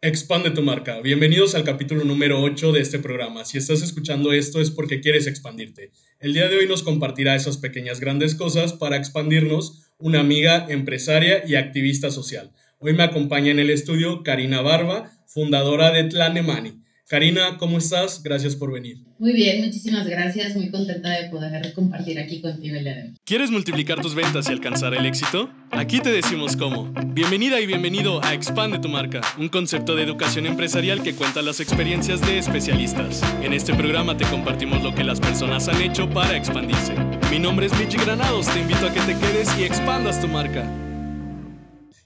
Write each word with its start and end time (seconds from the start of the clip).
Expande 0.00 0.52
tu 0.52 0.62
marca. 0.62 1.00
Bienvenidos 1.00 1.56
al 1.56 1.64
capítulo 1.64 2.04
número 2.04 2.40
8 2.40 2.70
de 2.70 2.80
este 2.80 3.00
programa. 3.00 3.44
Si 3.44 3.58
estás 3.58 3.82
escuchando 3.82 4.32
esto 4.32 4.60
es 4.60 4.70
porque 4.70 5.00
quieres 5.00 5.26
expandirte. 5.26 5.90
El 6.20 6.34
día 6.34 6.48
de 6.48 6.56
hoy 6.56 6.68
nos 6.68 6.84
compartirá 6.84 7.34
esas 7.34 7.56
pequeñas 7.56 7.98
grandes 7.98 8.36
cosas 8.36 8.74
para 8.74 8.96
expandirnos 8.96 9.90
una 9.98 10.20
amiga 10.20 10.66
empresaria 10.68 11.42
y 11.44 11.56
activista 11.56 12.12
social. 12.12 12.52
Hoy 12.78 12.92
me 12.92 13.02
acompaña 13.02 13.50
en 13.50 13.58
el 13.58 13.70
estudio 13.70 14.22
Karina 14.22 14.60
Barba, 14.60 15.10
fundadora 15.26 15.90
de 15.90 16.04
Tlanemani. 16.04 16.80
Karina, 17.08 17.56
¿cómo 17.56 17.78
estás? 17.78 18.22
Gracias 18.22 18.54
por 18.54 18.70
venir. 18.70 18.98
Muy 19.18 19.32
bien, 19.32 19.64
muchísimas 19.64 20.06
gracias. 20.06 20.54
Muy 20.54 20.70
contenta 20.70 21.08
de 21.08 21.30
poder 21.30 21.72
compartir 21.72 22.18
aquí 22.18 22.42
contigo 22.42 22.76
el 22.76 22.84
día 22.84 23.14
¿Quieres 23.24 23.50
multiplicar 23.50 24.02
tus 24.02 24.14
ventas 24.14 24.46
y 24.50 24.52
alcanzar 24.52 24.92
el 24.92 25.06
éxito? 25.06 25.50
Aquí 25.70 26.00
te 26.00 26.12
decimos 26.12 26.54
cómo. 26.54 26.92
Bienvenida 27.06 27.62
y 27.62 27.66
bienvenido 27.66 28.22
a 28.22 28.34
Expande 28.34 28.78
tu 28.78 28.90
marca, 28.90 29.22
un 29.38 29.48
concepto 29.48 29.96
de 29.96 30.02
educación 30.02 30.44
empresarial 30.44 31.02
que 31.02 31.14
cuenta 31.14 31.40
las 31.40 31.60
experiencias 31.60 32.20
de 32.20 32.36
especialistas. 32.36 33.22
En 33.42 33.54
este 33.54 33.72
programa 33.72 34.18
te 34.18 34.26
compartimos 34.26 34.82
lo 34.82 34.94
que 34.94 35.02
las 35.02 35.18
personas 35.18 35.66
han 35.68 35.80
hecho 35.80 36.10
para 36.10 36.36
expandirse. 36.36 36.92
Mi 37.30 37.38
nombre 37.38 37.66
es 37.66 37.78
Michi 37.78 37.96
Granados, 37.96 38.52
te 38.52 38.60
invito 38.60 38.86
a 38.86 38.92
que 38.92 39.00
te 39.00 39.18
quedes 39.18 39.48
y 39.58 39.64
expandas 39.64 40.20
tu 40.20 40.28
marca. 40.28 40.70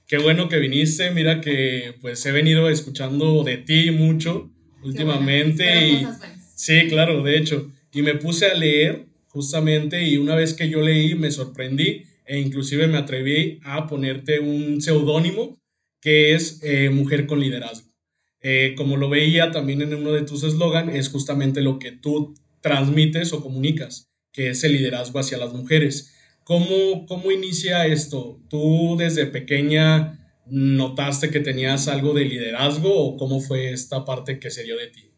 Qué 0.07 0.17
bueno 0.17 0.47
que 0.47 0.59
viniste, 0.59 1.11
mira 1.11 1.41
que 1.41 1.95
pues 1.99 2.25
he 2.25 2.31
venido 2.31 2.69
escuchando 2.69 3.43
de 3.43 3.57
ti 3.57 3.91
mucho 3.91 4.52
últimamente. 4.83 5.87
Y, 5.87 6.07
sí, 6.55 6.87
claro, 6.87 7.23
de 7.23 7.37
hecho. 7.37 7.71
Y 7.91 8.01
me 8.01 8.15
puse 8.15 8.47
a 8.47 8.53
leer 8.53 9.05
justamente 9.27 10.03
y 10.03 10.17
una 10.17 10.35
vez 10.35 10.53
que 10.53 10.69
yo 10.69 10.81
leí 10.81 11.15
me 11.15 11.31
sorprendí 11.31 12.03
e 12.25 12.39
inclusive 12.39 12.87
me 12.87 12.97
atreví 12.97 13.59
a 13.63 13.87
ponerte 13.87 14.39
un 14.39 14.81
seudónimo 14.81 15.57
que 15.99 16.33
es 16.33 16.59
eh, 16.63 16.89
Mujer 16.89 17.25
con 17.27 17.39
Liderazgo. 17.39 17.89
Eh, 18.41 18.73
como 18.75 18.97
lo 18.97 19.09
veía 19.09 19.51
también 19.51 19.81
en 19.81 19.93
uno 19.93 20.11
de 20.11 20.23
tus 20.23 20.43
eslogan, 20.43 20.89
es 20.89 21.09
justamente 21.09 21.61
lo 21.61 21.79
que 21.79 21.91
tú 21.91 22.35
transmites 22.61 23.31
o 23.31 23.41
comunicas, 23.41 24.11
que 24.33 24.49
es 24.49 24.63
el 24.63 24.73
liderazgo 24.73 25.19
hacia 25.19 25.37
las 25.37 25.53
mujeres. 25.53 26.13
¿Cómo, 26.43 27.05
cómo 27.07 27.31
inicia 27.31 27.87
esto? 27.87 28.41
¿Tú 28.49 28.97
desde 28.97 29.27
pequeña 29.27 30.22
notaste 30.47 31.29
que 31.29 31.39
tenías 31.39 31.87
algo 31.87 32.13
de 32.13 32.25
liderazgo 32.25 32.93
o 32.93 33.17
cómo 33.17 33.39
fue 33.39 33.71
esta 33.71 34.05
parte 34.05 34.39
que 34.39 34.51
se 34.51 34.63
dio 34.63 34.77
de 34.77 34.87
ti? 34.87 35.09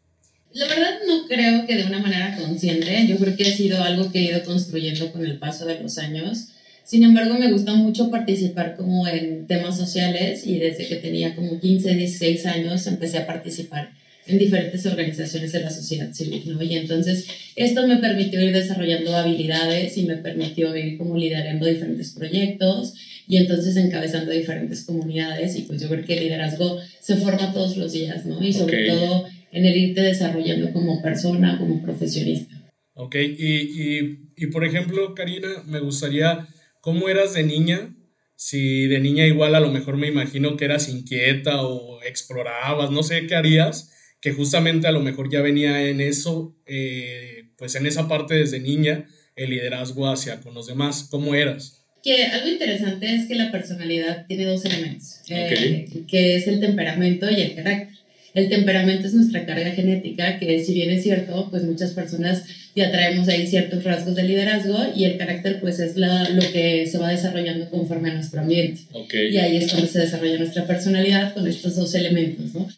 La 0.52 0.66
verdad 0.68 1.00
no 1.06 1.26
creo 1.26 1.66
que 1.66 1.76
de 1.76 1.84
una 1.84 1.98
manera 1.98 2.36
consciente, 2.36 3.06
yo 3.06 3.16
creo 3.18 3.36
que 3.36 3.44
ha 3.44 3.54
sido 3.54 3.82
algo 3.82 4.10
que 4.10 4.20
he 4.20 4.30
ido 4.30 4.42
construyendo 4.44 5.12
con 5.12 5.24
el 5.24 5.38
paso 5.38 5.66
de 5.66 5.82
los 5.82 5.98
años. 5.98 6.48
Sin 6.82 7.02
embargo, 7.02 7.34
me 7.34 7.52
gusta 7.52 7.74
mucho 7.74 8.10
participar 8.10 8.76
como 8.76 9.06
en 9.06 9.46
temas 9.46 9.76
sociales 9.76 10.46
y 10.46 10.58
desde 10.58 10.86
que 10.86 10.96
tenía 10.96 11.34
como 11.34 11.60
15, 11.60 11.94
16 11.94 12.46
años 12.46 12.86
empecé 12.86 13.18
a 13.18 13.26
participar 13.26 13.90
en 14.26 14.38
diferentes 14.38 14.86
organizaciones 14.86 15.52
de 15.52 15.60
la 15.60 15.70
sociedad 15.70 16.12
civil, 16.12 16.42
¿no? 16.46 16.62
Y 16.62 16.76
entonces 16.76 17.26
esto 17.54 17.86
me 17.86 17.98
permitió 17.98 18.40
ir 18.40 18.52
desarrollando 18.52 19.14
habilidades 19.14 19.96
y 19.98 20.04
me 20.04 20.16
permitió 20.16 20.74
ir 20.76 20.96
como 20.96 21.16
liderando 21.16 21.66
diferentes 21.66 22.10
proyectos 22.10 22.94
y 23.26 23.38
entonces 23.38 23.76
encabezando 23.76 24.30
diferentes 24.32 24.84
comunidades 24.84 25.56
y 25.56 25.62
pues 25.62 25.80
yo 25.80 25.88
creo 25.88 26.04
que 26.04 26.14
el 26.14 26.24
liderazgo 26.24 26.78
se 27.00 27.16
forma 27.16 27.52
todos 27.52 27.76
los 27.76 27.92
días, 27.92 28.24
¿no? 28.26 28.42
Y 28.42 28.52
sobre 28.52 28.86
todo 28.86 29.26
en 29.52 29.64
el 29.64 29.76
irte 29.76 30.02
desarrollando 30.02 30.72
como 30.72 31.02
persona, 31.02 31.58
como 31.58 31.82
profesionista. 31.82 32.54
Ok, 32.94 33.16
y, 33.16 33.98
y, 33.98 34.30
y 34.36 34.46
por 34.46 34.64
ejemplo, 34.64 35.14
Karina, 35.14 35.62
me 35.66 35.80
gustaría, 35.80 36.48
¿cómo 36.80 37.08
eras 37.08 37.34
de 37.34 37.42
niña? 37.42 37.94
Si 38.36 38.86
de 38.86 39.00
niña 39.00 39.26
igual 39.26 39.54
a 39.54 39.60
lo 39.60 39.70
mejor 39.70 39.96
me 39.96 40.08
imagino 40.08 40.56
que 40.56 40.66
eras 40.66 40.88
inquieta 40.88 41.62
o 41.62 42.02
explorabas, 42.02 42.90
no 42.90 43.02
sé 43.02 43.26
qué 43.26 43.34
harías, 43.34 43.92
que 44.20 44.32
justamente 44.32 44.86
a 44.86 44.92
lo 44.92 45.00
mejor 45.00 45.30
ya 45.30 45.40
venía 45.40 45.88
en 45.88 46.00
eso, 46.00 46.56
eh, 46.66 47.50
pues 47.56 47.74
en 47.74 47.86
esa 47.86 48.08
parte 48.08 48.34
desde 48.34 48.60
niña, 48.60 49.06
el 49.36 49.50
liderazgo 49.50 50.08
hacia 50.08 50.40
con 50.40 50.54
los 50.54 50.66
demás. 50.66 51.08
¿Cómo 51.10 51.34
eras? 51.34 51.85
Que 52.06 52.22
algo 52.26 52.48
interesante 52.48 53.12
es 53.12 53.26
que 53.26 53.34
la 53.34 53.50
personalidad 53.50 54.26
tiene 54.28 54.44
dos 54.44 54.64
elementos, 54.64 55.22
eh, 55.28 55.88
que 56.06 56.36
es 56.36 56.46
el 56.46 56.60
temperamento 56.60 57.28
y 57.28 57.40
el 57.40 57.54
carácter. 57.56 57.96
El 58.32 58.48
temperamento 58.48 59.08
es 59.08 59.14
nuestra 59.14 59.44
carga 59.44 59.72
genética, 59.72 60.38
que 60.38 60.62
si 60.62 60.74
bien 60.74 60.90
es 60.90 61.02
cierto, 61.02 61.48
pues 61.50 61.64
muchas 61.64 61.92
personas 61.92 62.44
ya 62.76 62.92
traemos 62.92 63.26
ahí 63.28 63.46
ciertos 63.46 63.82
rasgos 63.82 64.14
de 64.14 64.22
liderazgo 64.22 64.78
y 64.94 65.04
el 65.04 65.16
carácter 65.16 65.58
pues 65.60 65.80
es 65.80 65.96
la, 65.96 66.28
lo 66.28 66.42
que 66.52 66.86
se 66.86 66.98
va 66.98 67.10
desarrollando 67.10 67.68
conforme 67.70 68.10
a 68.10 68.14
nuestro 68.14 68.40
ambiente. 68.40 68.82
Y 69.12 69.38
ahí 69.38 69.56
es 69.56 69.72
cuando 69.72 69.88
se 69.88 70.00
desarrolla 70.00 70.38
nuestra 70.38 70.64
personalidad 70.64 71.34
con 71.34 71.48
estos 71.48 71.74
dos 71.74 71.92
elementos, 71.94 72.54
¿no? 72.54 72.68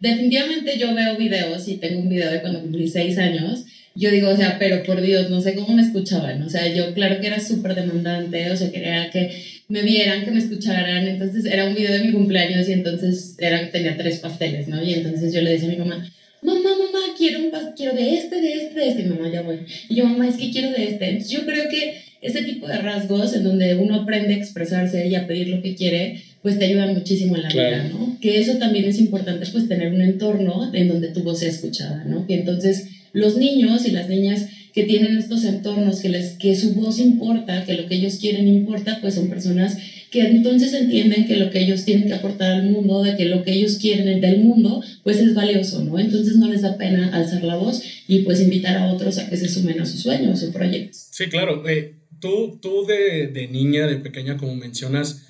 Definitivamente 0.00 0.76
yo 0.78 0.92
veo 0.92 1.16
videos 1.16 1.68
y 1.68 1.76
tengo 1.76 2.00
un 2.00 2.08
video 2.08 2.32
de 2.32 2.40
cuando 2.40 2.62
cumplí 2.62 2.88
seis 2.88 3.16
años 3.18 3.64
yo 3.94 4.10
digo, 4.10 4.28
o 4.28 4.36
sea, 4.36 4.56
pero 4.58 4.82
por 4.82 5.00
Dios, 5.00 5.28
no 5.30 5.40
sé 5.40 5.54
cómo 5.54 5.74
me 5.74 5.82
escuchaban, 5.82 6.42
o 6.42 6.48
sea, 6.48 6.72
yo 6.72 6.94
claro 6.94 7.20
que 7.20 7.26
era 7.26 7.40
súper 7.40 7.74
demandante, 7.74 8.50
o 8.50 8.56
sea, 8.56 8.70
quería 8.70 9.10
que 9.10 9.30
me 9.68 9.82
vieran, 9.82 10.24
que 10.24 10.30
me 10.30 10.38
escucharan, 10.38 11.06
entonces 11.06 11.44
era 11.44 11.66
un 11.66 11.74
video 11.74 11.92
de 11.92 12.00
mi 12.00 12.12
cumpleaños 12.12 12.68
y 12.68 12.72
entonces 12.72 13.36
eran, 13.38 13.70
tenía 13.70 13.96
tres 13.96 14.18
pasteles, 14.18 14.68
¿no? 14.68 14.82
Y 14.82 14.94
entonces 14.94 15.32
yo 15.32 15.42
le 15.42 15.50
decía 15.50 15.68
a 15.68 15.72
mi 15.72 15.78
mamá, 15.78 16.10
mamá, 16.42 16.70
mamá, 16.70 17.14
quiero 17.16 17.40
un 17.40 17.50
pastel, 17.50 17.74
quiero 17.76 17.94
de 17.94 18.16
este, 18.16 18.40
de 18.40 18.52
este, 18.54 18.80
de 18.80 18.88
este, 18.88 19.02
y 19.02 19.06
mamá, 19.06 19.30
ya 19.30 19.42
voy. 19.42 19.58
Y 19.88 19.94
yo, 19.94 20.04
mamá, 20.06 20.28
es 20.28 20.36
que 20.36 20.50
quiero 20.50 20.70
de 20.70 20.84
este. 20.84 21.08
Entonces 21.08 21.30
yo 21.30 21.44
creo 21.44 21.68
que 21.68 22.02
ese 22.20 22.42
tipo 22.42 22.68
de 22.68 22.78
rasgos 22.78 23.34
en 23.34 23.44
donde 23.44 23.74
uno 23.74 23.96
aprende 23.96 24.34
a 24.34 24.36
expresarse 24.36 25.06
y 25.06 25.14
a 25.14 25.26
pedir 25.26 25.48
lo 25.48 25.60
que 25.60 25.74
quiere, 25.74 26.22
pues 26.40 26.58
te 26.58 26.64
ayudan 26.64 26.94
muchísimo 26.94 27.36
en 27.36 27.42
la 27.42 27.48
vida, 27.48 27.88
¿no? 27.92 28.16
Que 28.20 28.40
eso 28.40 28.58
también 28.58 28.84
es 28.84 28.98
importante, 28.98 29.46
pues 29.50 29.68
tener 29.68 29.92
un 29.92 30.00
entorno 30.00 30.70
en 30.72 30.88
donde 30.88 31.08
tu 31.08 31.22
voz 31.22 31.40
sea 31.40 31.48
escuchada, 31.48 32.04
¿no? 32.04 32.26
Que 32.26 32.34
entonces 32.34 32.86
los 33.12 33.36
niños 33.36 33.86
y 33.86 33.90
las 33.90 34.08
niñas 34.08 34.46
que 34.72 34.84
tienen 34.84 35.18
estos 35.18 35.44
entornos, 35.44 36.00
que, 36.00 36.08
les, 36.08 36.38
que 36.38 36.54
su 36.54 36.74
voz 36.74 36.98
importa, 36.98 37.64
que 37.64 37.74
lo 37.74 37.86
que 37.86 37.96
ellos 37.96 38.16
quieren 38.16 38.48
importa, 38.48 38.98
pues 39.00 39.14
son 39.14 39.28
personas 39.28 39.76
que 40.10 40.20
entonces 40.20 40.72
entienden 40.72 41.26
que 41.26 41.36
lo 41.36 41.50
que 41.50 41.60
ellos 41.60 41.84
tienen 41.84 42.06
que 42.06 42.14
aportar 42.14 42.52
al 42.52 42.70
mundo, 42.70 43.02
de 43.02 43.16
que 43.16 43.26
lo 43.26 43.42
que 43.42 43.52
ellos 43.52 43.76
quieren 43.76 44.20
del 44.20 44.40
mundo, 44.40 44.82
pues 45.02 45.18
es 45.18 45.34
valioso, 45.34 45.84
¿no? 45.84 45.98
Entonces 45.98 46.36
no 46.36 46.48
les 46.48 46.62
da 46.62 46.76
pena 46.76 47.14
alzar 47.14 47.42
la 47.44 47.56
voz 47.56 47.82
y 48.08 48.20
pues 48.20 48.40
invitar 48.40 48.76
a 48.76 48.92
otros 48.92 49.18
a 49.18 49.28
que 49.28 49.36
se 49.36 49.48
sumen 49.48 49.80
a 49.80 49.86
sus 49.86 50.00
sueños 50.00 50.42
o 50.42 50.52
proyectos. 50.52 51.08
Sí, 51.10 51.28
claro. 51.28 51.66
Eh, 51.68 51.94
tú, 52.20 52.58
tú 52.60 52.86
de, 52.86 53.28
de 53.28 53.48
niña, 53.48 53.86
de 53.86 53.96
pequeña, 53.96 54.36
como 54.36 54.54
mencionas, 54.54 55.22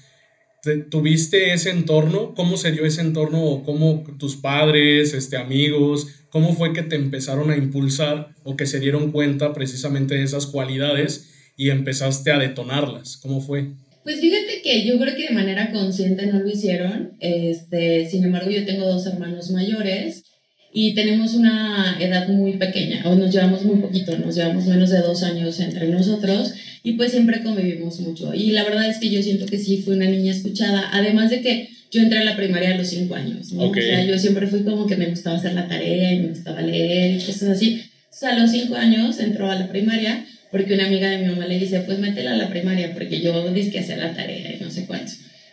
¿Tuviste 0.90 1.52
ese 1.52 1.70
entorno? 1.70 2.34
¿Cómo 2.36 2.56
se 2.56 2.70
dio 2.70 2.84
ese 2.84 3.00
entorno? 3.00 3.64
¿Cómo 3.64 4.04
tus 4.16 4.36
padres, 4.36 5.12
este, 5.12 5.36
amigos, 5.36 6.06
cómo 6.32 6.54
fue 6.54 6.72
que 6.72 6.82
te 6.82 6.96
empezaron 6.96 7.50
a 7.50 7.56
impulsar 7.56 8.30
o 8.42 8.56
que 8.56 8.66
se 8.66 8.80
dieron 8.80 9.12
cuenta 9.12 9.52
precisamente 9.52 10.14
de 10.14 10.24
esas 10.24 10.46
cualidades 10.46 11.30
y 11.56 11.68
empezaste 11.68 12.32
a 12.32 12.38
detonarlas? 12.38 13.18
¿Cómo 13.18 13.40
fue? 13.42 13.74
Pues 14.02 14.18
fíjate 14.18 14.62
que 14.62 14.84
yo 14.84 14.98
creo 14.98 15.14
que 15.14 15.28
de 15.28 15.34
manera 15.34 15.70
consciente 15.70 16.26
no 16.26 16.40
lo 16.40 16.48
hicieron. 16.48 17.12
Este, 17.20 18.08
sin 18.08 18.24
embargo, 18.24 18.50
yo 18.50 18.64
tengo 18.64 18.86
dos 18.86 19.06
hermanos 19.06 19.50
mayores 19.50 20.24
y 20.72 20.94
tenemos 20.94 21.34
una 21.34 21.98
edad 22.00 22.26
muy 22.28 22.54
pequeña, 22.54 23.02
o 23.04 23.14
nos 23.14 23.30
llevamos 23.30 23.62
muy 23.62 23.76
poquito, 23.76 24.16
nos 24.16 24.34
llevamos 24.34 24.64
menos 24.64 24.88
de 24.88 25.02
dos 25.02 25.22
años 25.22 25.60
entre 25.60 25.88
nosotros 25.88 26.54
y 26.82 26.94
pues 26.94 27.12
siempre 27.12 27.42
convivimos 27.42 28.00
mucho. 28.00 28.32
Y 28.32 28.52
la 28.52 28.64
verdad 28.64 28.88
es 28.88 28.96
que 28.96 29.10
yo 29.10 29.22
siento 29.22 29.44
que 29.44 29.58
sí 29.58 29.82
fui 29.82 29.96
una 29.96 30.08
niña 30.08 30.32
escuchada, 30.32 30.88
además 30.92 31.28
de 31.28 31.42
que 31.42 31.68
yo 31.92 32.00
entré 32.00 32.18
a 32.18 32.24
la 32.24 32.36
primaria 32.36 32.70
a 32.70 32.74
los 32.74 32.88
cinco 32.88 33.14
años, 33.14 33.52
¿no? 33.52 33.64
O 33.68 33.74
sea, 33.74 34.02
yo 34.02 34.18
siempre 34.18 34.46
fui 34.46 34.62
como 34.62 34.86
que 34.86 34.96
me 34.96 35.06
gustaba 35.06 35.36
hacer 35.36 35.52
la 35.52 35.68
tarea 35.68 36.10
y 36.12 36.20
me 36.20 36.28
gustaba 36.28 36.62
leer 36.62 37.12
y 37.12 37.24
cosas 37.24 37.50
así. 37.50 37.82
O 38.10 38.14
sea, 38.14 38.30
a 38.30 38.38
los 38.38 38.50
cinco 38.50 38.74
años 38.74 39.18
entró 39.18 39.50
a 39.50 39.54
la 39.54 39.68
primaria 39.68 40.24
porque 40.50 40.72
una 40.72 40.86
amiga 40.86 41.10
de 41.10 41.18
mi 41.18 41.28
mamá 41.28 41.44
le 41.44 41.58
dice, 41.58 41.80
pues 41.80 41.98
métela 41.98 42.32
a 42.32 42.36
la 42.36 42.48
primaria 42.48 42.94
porque 42.94 43.20
yo 43.20 43.52
dije 43.52 43.70
que 43.70 43.78
hacer 43.78 43.98
la 43.98 44.14
tarea 44.14 44.54
y 44.54 44.62
no 44.62 44.70
sé 44.70 44.86
cuánto. 44.86 45.12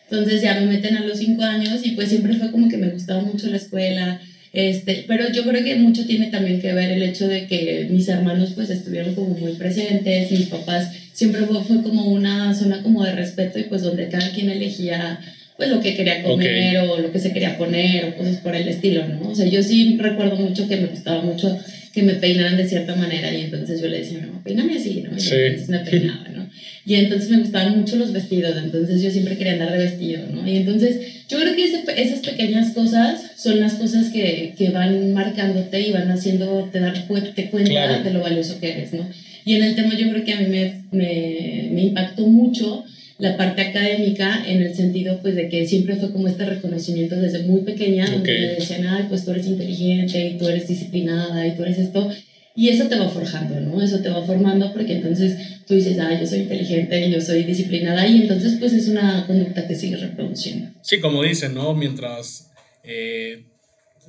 Entonces 0.09 0.41
ya 0.41 0.55
me 0.55 0.65
meten 0.65 0.95
a 0.95 1.01
los 1.01 1.17
cinco 1.17 1.43
años 1.43 1.83
y 1.83 1.91
pues 1.91 2.07
siempre 2.07 2.33
fue 2.33 2.51
como 2.51 2.69
que 2.69 2.77
me 2.77 2.89
gustaba 2.89 3.21
mucho 3.21 3.47
la 3.47 3.57
escuela, 3.57 4.19
este, 4.51 5.03
pero 5.07 5.31
yo 5.31 5.45
creo 5.45 5.63
que 5.63 5.75
mucho 5.75 6.05
tiene 6.05 6.27
también 6.27 6.59
que 6.59 6.73
ver 6.73 6.89
el 6.89 7.03
hecho 7.03 7.27
de 7.27 7.45
que 7.45 7.85
mis 7.89 8.07
hermanos 8.07 8.51
pues 8.55 8.69
estuvieron 8.69 9.13
como 9.13 9.35
muy 9.35 9.53
presentes, 9.53 10.31
mis 10.31 10.47
papás 10.47 10.89
siempre 11.13 11.43
fue, 11.43 11.61
fue 11.61 11.83
como 11.83 12.05
una 12.11 12.53
zona 12.55 12.81
como 12.81 13.03
de 13.03 13.11
respeto 13.11 13.59
y 13.59 13.63
pues 13.63 13.83
donde 13.83 14.07
cada 14.07 14.31
quien 14.31 14.49
elegía 14.49 15.19
pues 15.59 15.69
lo 15.69 15.81
que 15.81 15.93
quería 15.93 16.23
comer 16.23 16.77
o 16.77 16.99
lo 16.99 17.11
que 17.11 17.19
se 17.19 17.33
quería 17.33 17.57
poner 17.57 18.05
o 18.05 18.15
cosas 18.15 18.37
por 18.37 18.55
el 18.55 18.65
estilo, 18.65 19.05
¿no? 19.05 19.27
O 19.27 19.35
sea, 19.35 19.45
yo 19.45 19.61
sí 19.61 19.97
recuerdo 19.99 20.37
mucho 20.37 20.69
que 20.69 20.77
me 20.77 20.87
gustaba 20.87 21.21
mucho 21.21 21.53
que 21.91 22.01
me 22.01 22.13
peinaran 22.13 22.55
de 22.55 22.65
cierta 22.65 22.95
manera 22.95 23.33
y 23.33 23.41
entonces 23.41 23.81
yo 23.81 23.89
le 23.89 23.97
decía, 23.97 24.19
no, 24.19 24.41
peíname 24.41 24.77
así, 24.77 25.01
¿no? 25.01 25.09
Y 25.17 25.21
entonces 25.21 25.67
me 25.67 25.79
peinaba, 25.79 26.29
¿no? 26.29 26.47
Y 26.85 26.95
entonces 26.95 27.29
me 27.29 27.39
gustaban 27.39 27.77
mucho 27.77 27.97
los 27.97 28.13
vestidos, 28.13 28.55
entonces 28.55 29.01
yo 29.01 29.11
siempre 29.11 29.35
quería 29.35 29.51
andar 29.51 29.73
de 29.73 29.79
vestido, 29.79 30.21
¿no? 30.31 30.47
Y 30.47 30.55
entonces 30.55 31.25
yo 31.27 31.37
creo 31.37 31.53
que 31.53 31.65
esas 31.65 32.19
pequeñas 32.21 32.71
cosas 32.71 33.19
son 33.35 33.59
las 33.59 33.73
cosas 33.73 34.07
que, 34.11 34.53
que, 34.57 34.69
van 34.69 35.11
marcándote 35.11 35.81
y 35.81 35.91
van 35.91 36.09
haciéndote 36.09 36.79
dar 36.79 37.05
cuenta 37.05 38.01
de 38.01 38.11
lo 38.11 38.21
valioso 38.21 38.61
que 38.61 38.69
eres, 38.69 38.93
¿no? 38.93 39.05
Y 39.43 39.55
en 39.55 39.63
el 39.63 39.75
tema 39.75 39.93
yo 39.97 40.07
creo 40.09 40.23
que 40.23 40.31
a 40.31 40.39
mí 40.39 40.45
me, 40.45 40.83
me, 40.91 41.67
me 41.73 41.81
impactó 41.81 42.27
mucho 42.27 42.85
la 43.19 43.35
parte 43.35 43.61
académica 43.61 44.43
en 44.47 44.61
el 44.61 44.73
sentido 44.73 45.19
pues 45.21 45.35
de 45.35 45.49
que 45.49 45.67
siempre 45.67 45.97
fue 45.97 46.11
como 46.11 46.27
este 46.27 46.45
reconocimiento 46.45 47.17
desde 47.17 47.43
muy 47.43 47.61
pequeña, 47.61 48.09
donde 48.09 48.31
me 48.31 48.47
decían, 48.55 48.87
ay, 48.87 49.07
pues 49.09 49.25
tú 49.25 49.31
eres 49.31 49.45
inteligente 49.45 50.29
y 50.29 50.37
tú 50.37 50.47
eres 50.47 50.67
disciplinada 50.67 51.45
y 51.45 51.55
tú 51.55 51.63
eres 51.63 51.77
esto. 51.77 52.09
Y 52.55 52.69
eso 52.69 52.87
te 52.87 52.97
va 52.97 53.09
forjando, 53.09 53.59
¿no? 53.59 53.81
Eso 53.81 53.99
te 53.99 54.09
va 54.09 54.23
formando 54.23 54.71
porque 54.73 54.93
entonces 54.93 55.37
tú 55.67 55.75
dices, 55.75 55.99
ah, 55.99 56.17
yo 56.17 56.25
soy 56.25 56.39
inteligente 56.39 57.07
y 57.07 57.11
yo 57.11 57.19
soy 57.19 57.43
disciplinada 57.43 58.07
y 58.07 58.21
entonces 58.21 58.55
pues 58.57 58.71
es 58.71 58.87
una 58.87 59.27
conducta 59.27 59.67
que 59.67 59.75
sigue 59.75 59.97
reproduciendo. 59.97 60.71
Sí, 60.81 61.01
como 61.01 61.21
dicen, 61.21 61.53
¿no? 61.53 61.75
Mientras 61.75 62.51
eh, 62.85 63.43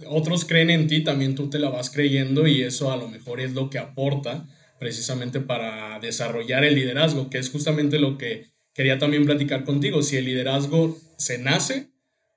otros 0.06 0.44
creen 0.44 0.70
en 0.70 0.86
ti, 0.86 1.02
también 1.02 1.34
tú 1.34 1.50
te 1.50 1.58
la 1.58 1.68
vas 1.68 1.90
creyendo 1.90 2.46
y 2.46 2.62
eso 2.62 2.92
a 2.92 2.96
lo 2.96 3.08
mejor 3.08 3.40
es 3.40 3.54
lo 3.54 3.70
que 3.70 3.78
aporta 3.78 4.46
precisamente 4.78 5.40
para 5.40 5.98
desarrollar 5.98 6.64
el 6.64 6.76
liderazgo, 6.76 7.28
que 7.28 7.38
es 7.38 7.50
justamente 7.50 7.98
lo 7.98 8.16
que 8.16 8.50
quería 8.74 8.98
también 8.98 9.24
platicar 9.24 9.64
contigo, 9.64 10.02
si 10.02 10.16
el 10.16 10.24
liderazgo 10.24 10.98
se 11.16 11.38
nace 11.38 11.88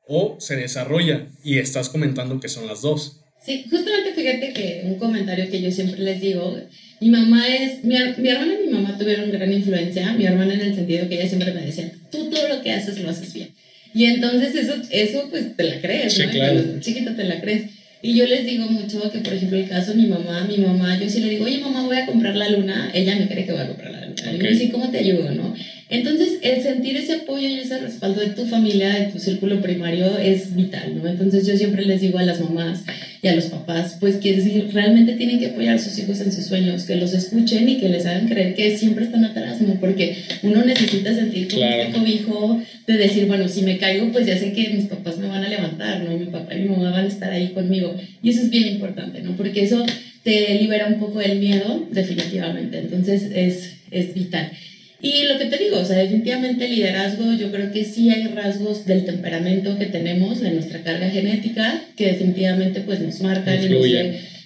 o 0.07 0.37
se 0.39 0.55
desarrolla 0.55 1.27
y 1.43 1.59
estás 1.59 1.89
comentando 1.89 2.39
que 2.39 2.49
son 2.49 2.67
las 2.67 2.81
dos. 2.81 3.19
Sí, 3.45 3.65
justamente 3.69 4.13
fíjate 4.13 4.53
que 4.53 4.81
un 4.85 4.95
comentario 4.95 5.49
que 5.49 5.61
yo 5.61 5.69
siempre 5.69 5.99
les 5.99 6.21
digo, 6.21 6.57
mi 7.01 7.09
mamá 7.09 7.45
es, 7.47 7.83
mi, 7.83 7.95
mi 8.17 8.29
hermana 8.29 8.53
y 8.53 8.67
mi 8.67 8.73
mamá 8.73 8.97
tuvieron 8.97 9.31
gran 9.31 9.51
influencia, 9.51 10.13
mi 10.13 10.25
hermana 10.25 10.53
en 10.53 10.61
el 10.61 10.75
sentido 10.75 11.09
que 11.09 11.15
ella 11.15 11.27
siempre 11.27 11.53
me 11.53 11.65
decía, 11.65 11.91
tú 12.09 12.29
todo 12.29 12.47
lo 12.47 12.61
que 12.61 12.71
haces 12.71 12.99
lo 12.99 13.09
haces 13.09 13.33
bien. 13.33 13.53
Y 13.93 14.05
entonces 14.05 14.55
eso, 14.55 14.75
eso 14.89 15.27
pues 15.29 15.55
te 15.55 15.63
la 15.63 15.81
crees, 15.81 16.17
¿no? 16.17 16.31
Claro. 16.31 16.79
Chiquita 16.79 17.15
te 17.15 17.25
la 17.25 17.41
crees. 17.41 17.71
Y 18.01 18.15
yo 18.15 18.25
les 18.25 18.45
digo 18.45 18.65
mucho 18.65 19.09
que, 19.11 19.19
por 19.19 19.33
ejemplo, 19.33 19.57
el 19.57 19.69
caso 19.69 19.91
de 19.91 19.97
mi 19.97 20.07
mamá, 20.07 20.45
mi 20.45 20.57
mamá, 20.57 20.99
yo 20.99 21.09
sí 21.09 21.21
le 21.21 21.29
digo, 21.29 21.45
oye, 21.45 21.59
mamá, 21.59 21.85
voy 21.85 21.97
a 21.97 22.05
comprar 22.05 22.35
la 22.35 22.49
luna, 22.49 22.91
ella 22.93 23.15
me 23.15 23.29
cree 23.29 23.45
que 23.45 23.53
voy 23.53 23.61
a 23.61 23.67
comprar 23.67 23.91
la 23.91 24.05
luna. 24.05 24.33
Y 24.33 24.37
me 24.39 24.49
dice, 24.49 24.71
¿cómo 24.71 24.89
te 24.89 24.97
ayudo, 24.97 25.31
no? 25.31 25.55
Entonces, 25.93 26.39
el 26.41 26.59
sentir 26.59 26.97
ese 26.97 27.13
apoyo 27.13 27.47
y 27.47 27.59
ese 27.59 27.77
respaldo 27.77 28.19
de 28.19 28.29
tu 28.29 28.45
familia, 28.45 28.95
de 28.95 29.05
tu 29.11 29.19
círculo 29.19 29.61
primario, 29.61 30.17
es 30.17 30.55
vital, 30.55 30.95
¿no? 30.95 31.07
Entonces, 31.07 31.45
yo 31.45 31.55
siempre 31.55 31.83
les 31.83 32.01
digo 32.01 32.17
a 32.17 32.23
las 32.23 32.39
mamás 32.39 32.83
y 33.21 33.27
a 33.27 33.35
los 33.35 33.45
papás, 33.45 33.97
pues 33.99 34.15
que 34.15 34.33
realmente 34.73 35.13
tienen 35.13 35.39
que 35.39 35.45
apoyar 35.45 35.75
a 35.75 35.77
sus 35.77 35.95
hijos 35.99 36.19
en 36.21 36.31
sus 36.31 36.45
sueños, 36.45 36.83
que 36.83 36.95
los 36.95 37.13
escuchen 37.13 37.69
y 37.69 37.77
que 37.77 37.89
les 37.89 38.07
hagan 38.07 38.27
creer 38.27 38.55
que 38.55 38.71
siempre 38.71 39.03
están 39.03 39.23
atrás, 39.23 39.61
¿no? 39.61 39.75
Porque 39.79 40.15
uno 40.41 40.63
necesita 40.63 41.13
sentir 41.13 41.47
como 41.47 41.61
claro. 41.61 41.83
este 41.83 41.95
cobijo 41.95 42.57
de 42.87 42.97
decir, 42.97 43.27
bueno, 43.27 43.47
si 43.47 43.61
me 43.61 43.77
caigo, 43.77 44.11
pues 44.11 44.25
ya 44.25 44.35
sé 44.35 44.51
que 44.51 44.69
mis 44.69 44.85
papás 44.85 45.19
me 45.19 45.27
van 45.27 45.43
a 45.43 45.47
levantar, 45.47 46.01
¿no? 46.01 46.17
Mi 46.17 46.25
papá 46.25 46.55
y 46.55 46.61
mi 46.61 46.69
mamá 46.69 46.89
van 46.89 47.05
a 47.05 47.09
estar 47.09 47.31
ahí 47.31 47.49
conmigo. 47.49 47.93
Y 48.23 48.29
eso 48.29 48.41
es 48.41 48.49
bien 48.49 48.65
importante, 48.65 49.21
¿no? 49.21 49.35
Porque 49.35 49.61
eso 49.61 49.85
te 50.23 50.55
libera 50.55 50.87
un 50.87 50.97
poco 50.97 51.21
el 51.21 51.37
miedo, 51.37 51.85
definitivamente. 51.91 52.79
Entonces, 52.79 53.29
es, 53.31 53.75
es 53.91 54.15
vital. 54.15 54.49
Y 55.03 55.25
lo 55.25 55.37
que 55.37 55.47
te 55.47 55.57
digo, 55.57 55.79
o 55.79 55.83
sea, 55.85 55.97
definitivamente 55.97 56.63
el 56.63 56.75
liderazgo, 56.75 57.33
yo 57.33 57.51
creo 57.51 57.73
que 57.73 57.83
sí 57.83 58.09
hay 58.09 58.25
rasgos 58.27 58.85
del 58.85 59.03
temperamento 59.03 59.77
que 59.77 59.87
tenemos, 59.87 60.39
de 60.39 60.51
nuestra 60.51 60.81
carga 60.81 61.09
genética, 61.09 61.77
que 61.97 62.07
definitivamente 62.07 62.79
pues 62.79 63.01
nos 63.01 63.19
marcan 63.19 63.61
y 63.61 63.67
nos, 63.67 63.85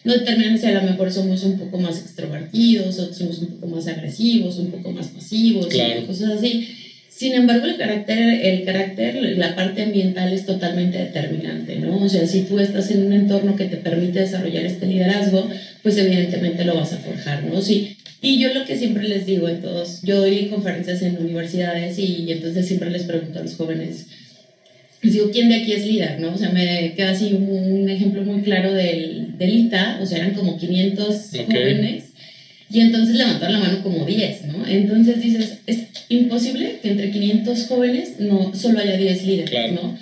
no 0.04 0.14
determinan 0.14 0.58
si 0.58 0.66
a 0.66 0.72
lo 0.72 0.82
mejor 0.82 1.12
somos 1.12 1.44
un 1.44 1.60
poco 1.60 1.78
más 1.78 2.00
extrovertidos, 2.00 2.98
o 2.98 3.14
somos 3.14 3.38
un 3.38 3.50
poco 3.50 3.68
más 3.68 3.86
agresivos, 3.86 4.58
un 4.58 4.72
poco 4.72 4.90
más 4.90 5.10
pasivos, 5.10 5.68
cosas 6.08 6.40
así. 6.40 6.66
Sin 7.18 7.34
embargo, 7.34 7.66
el 7.66 7.78
carácter, 7.78 8.46
el 8.46 8.64
carácter, 8.64 9.16
la 9.16 9.56
parte 9.56 9.82
ambiental 9.82 10.32
es 10.34 10.46
totalmente 10.46 11.00
determinante, 11.00 11.76
¿no? 11.78 11.98
O 11.98 12.10
sea, 12.10 12.28
si 12.28 12.42
tú 12.42 12.60
estás 12.60 12.92
en 12.92 13.02
un 13.08 13.12
entorno 13.12 13.56
que 13.56 13.66
te 13.66 13.78
permite 13.78 14.20
desarrollar 14.20 14.66
este 14.66 14.86
liderazgo, 14.86 15.50
pues 15.82 15.98
evidentemente 15.98 16.64
lo 16.64 16.76
vas 16.76 16.94
a 16.94 16.98
forjar, 16.98 17.44
¿no? 17.44 17.60
Si 17.60 17.97
y 18.22 18.40
yo 18.40 18.54
lo 18.54 18.66
que 18.66 18.78
siempre 18.78 19.08
les 19.08 19.26
digo 19.26 19.48
a 19.48 19.60
todos, 19.60 20.02
yo 20.02 20.20
doy 20.20 20.48
conferencias 20.48 21.02
en 21.02 21.18
universidades 21.18 21.98
y, 22.00 22.32
entonces 22.32 22.66
siempre 22.66 22.90
les 22.90 23.04
pregunto 23.04 23.40
a 23.40 23.44
los 23.44 23.56
jóvenes, 23.56 24.08
les 25.02 25.14
digo, 25.14 25.30
¿quién 25.32 25.50
de 25.50 25.56
aquí 25.56 25.74
es 25.74 25.86
líder? 25.86 26.20
¿no? 26.20 26.34
O 26.34 26.38
sea, 26.38 26.50
me 26.50 26.94
queda 26.96 27.12
así 27.12 27.34
un, 27.34 27.88
ejemplo 27.88 28.24
muy 28.24 28.42
claro 28.42 28.74
del, 28.74 29.38
del, 29.38 29.54
ITA, 29.54 30.00
o 30.02 30.06
sea, 30.06 30.18
eran 30.18 30.34
como 30.34 30.58
500 30.58 31.32
jóvenes 31.46 32.06
y 32.70 32.82
entonces 32.82 33.16
levantaron 33.16 33.54
la 33.54 33.60
mano 33.60 33.84
como 33.84 34.06
10, 34.06 34.46
¿no? 34.46 34.68
Entonces 34.68 35.22
dices, 35.22 35.60
es 35.68 35.88
imposible 36.10 36.80
que 36.82 36.90
entre 36.90 37.12
500 37.12 37.68
jóvenes 37.68 38.20
no 38.20 38.54
solo 38.54 38.80
haya 38.80 38.98
10 38.98 39.26
líderes, 39.26 39.72
¿no? 39.74 39.98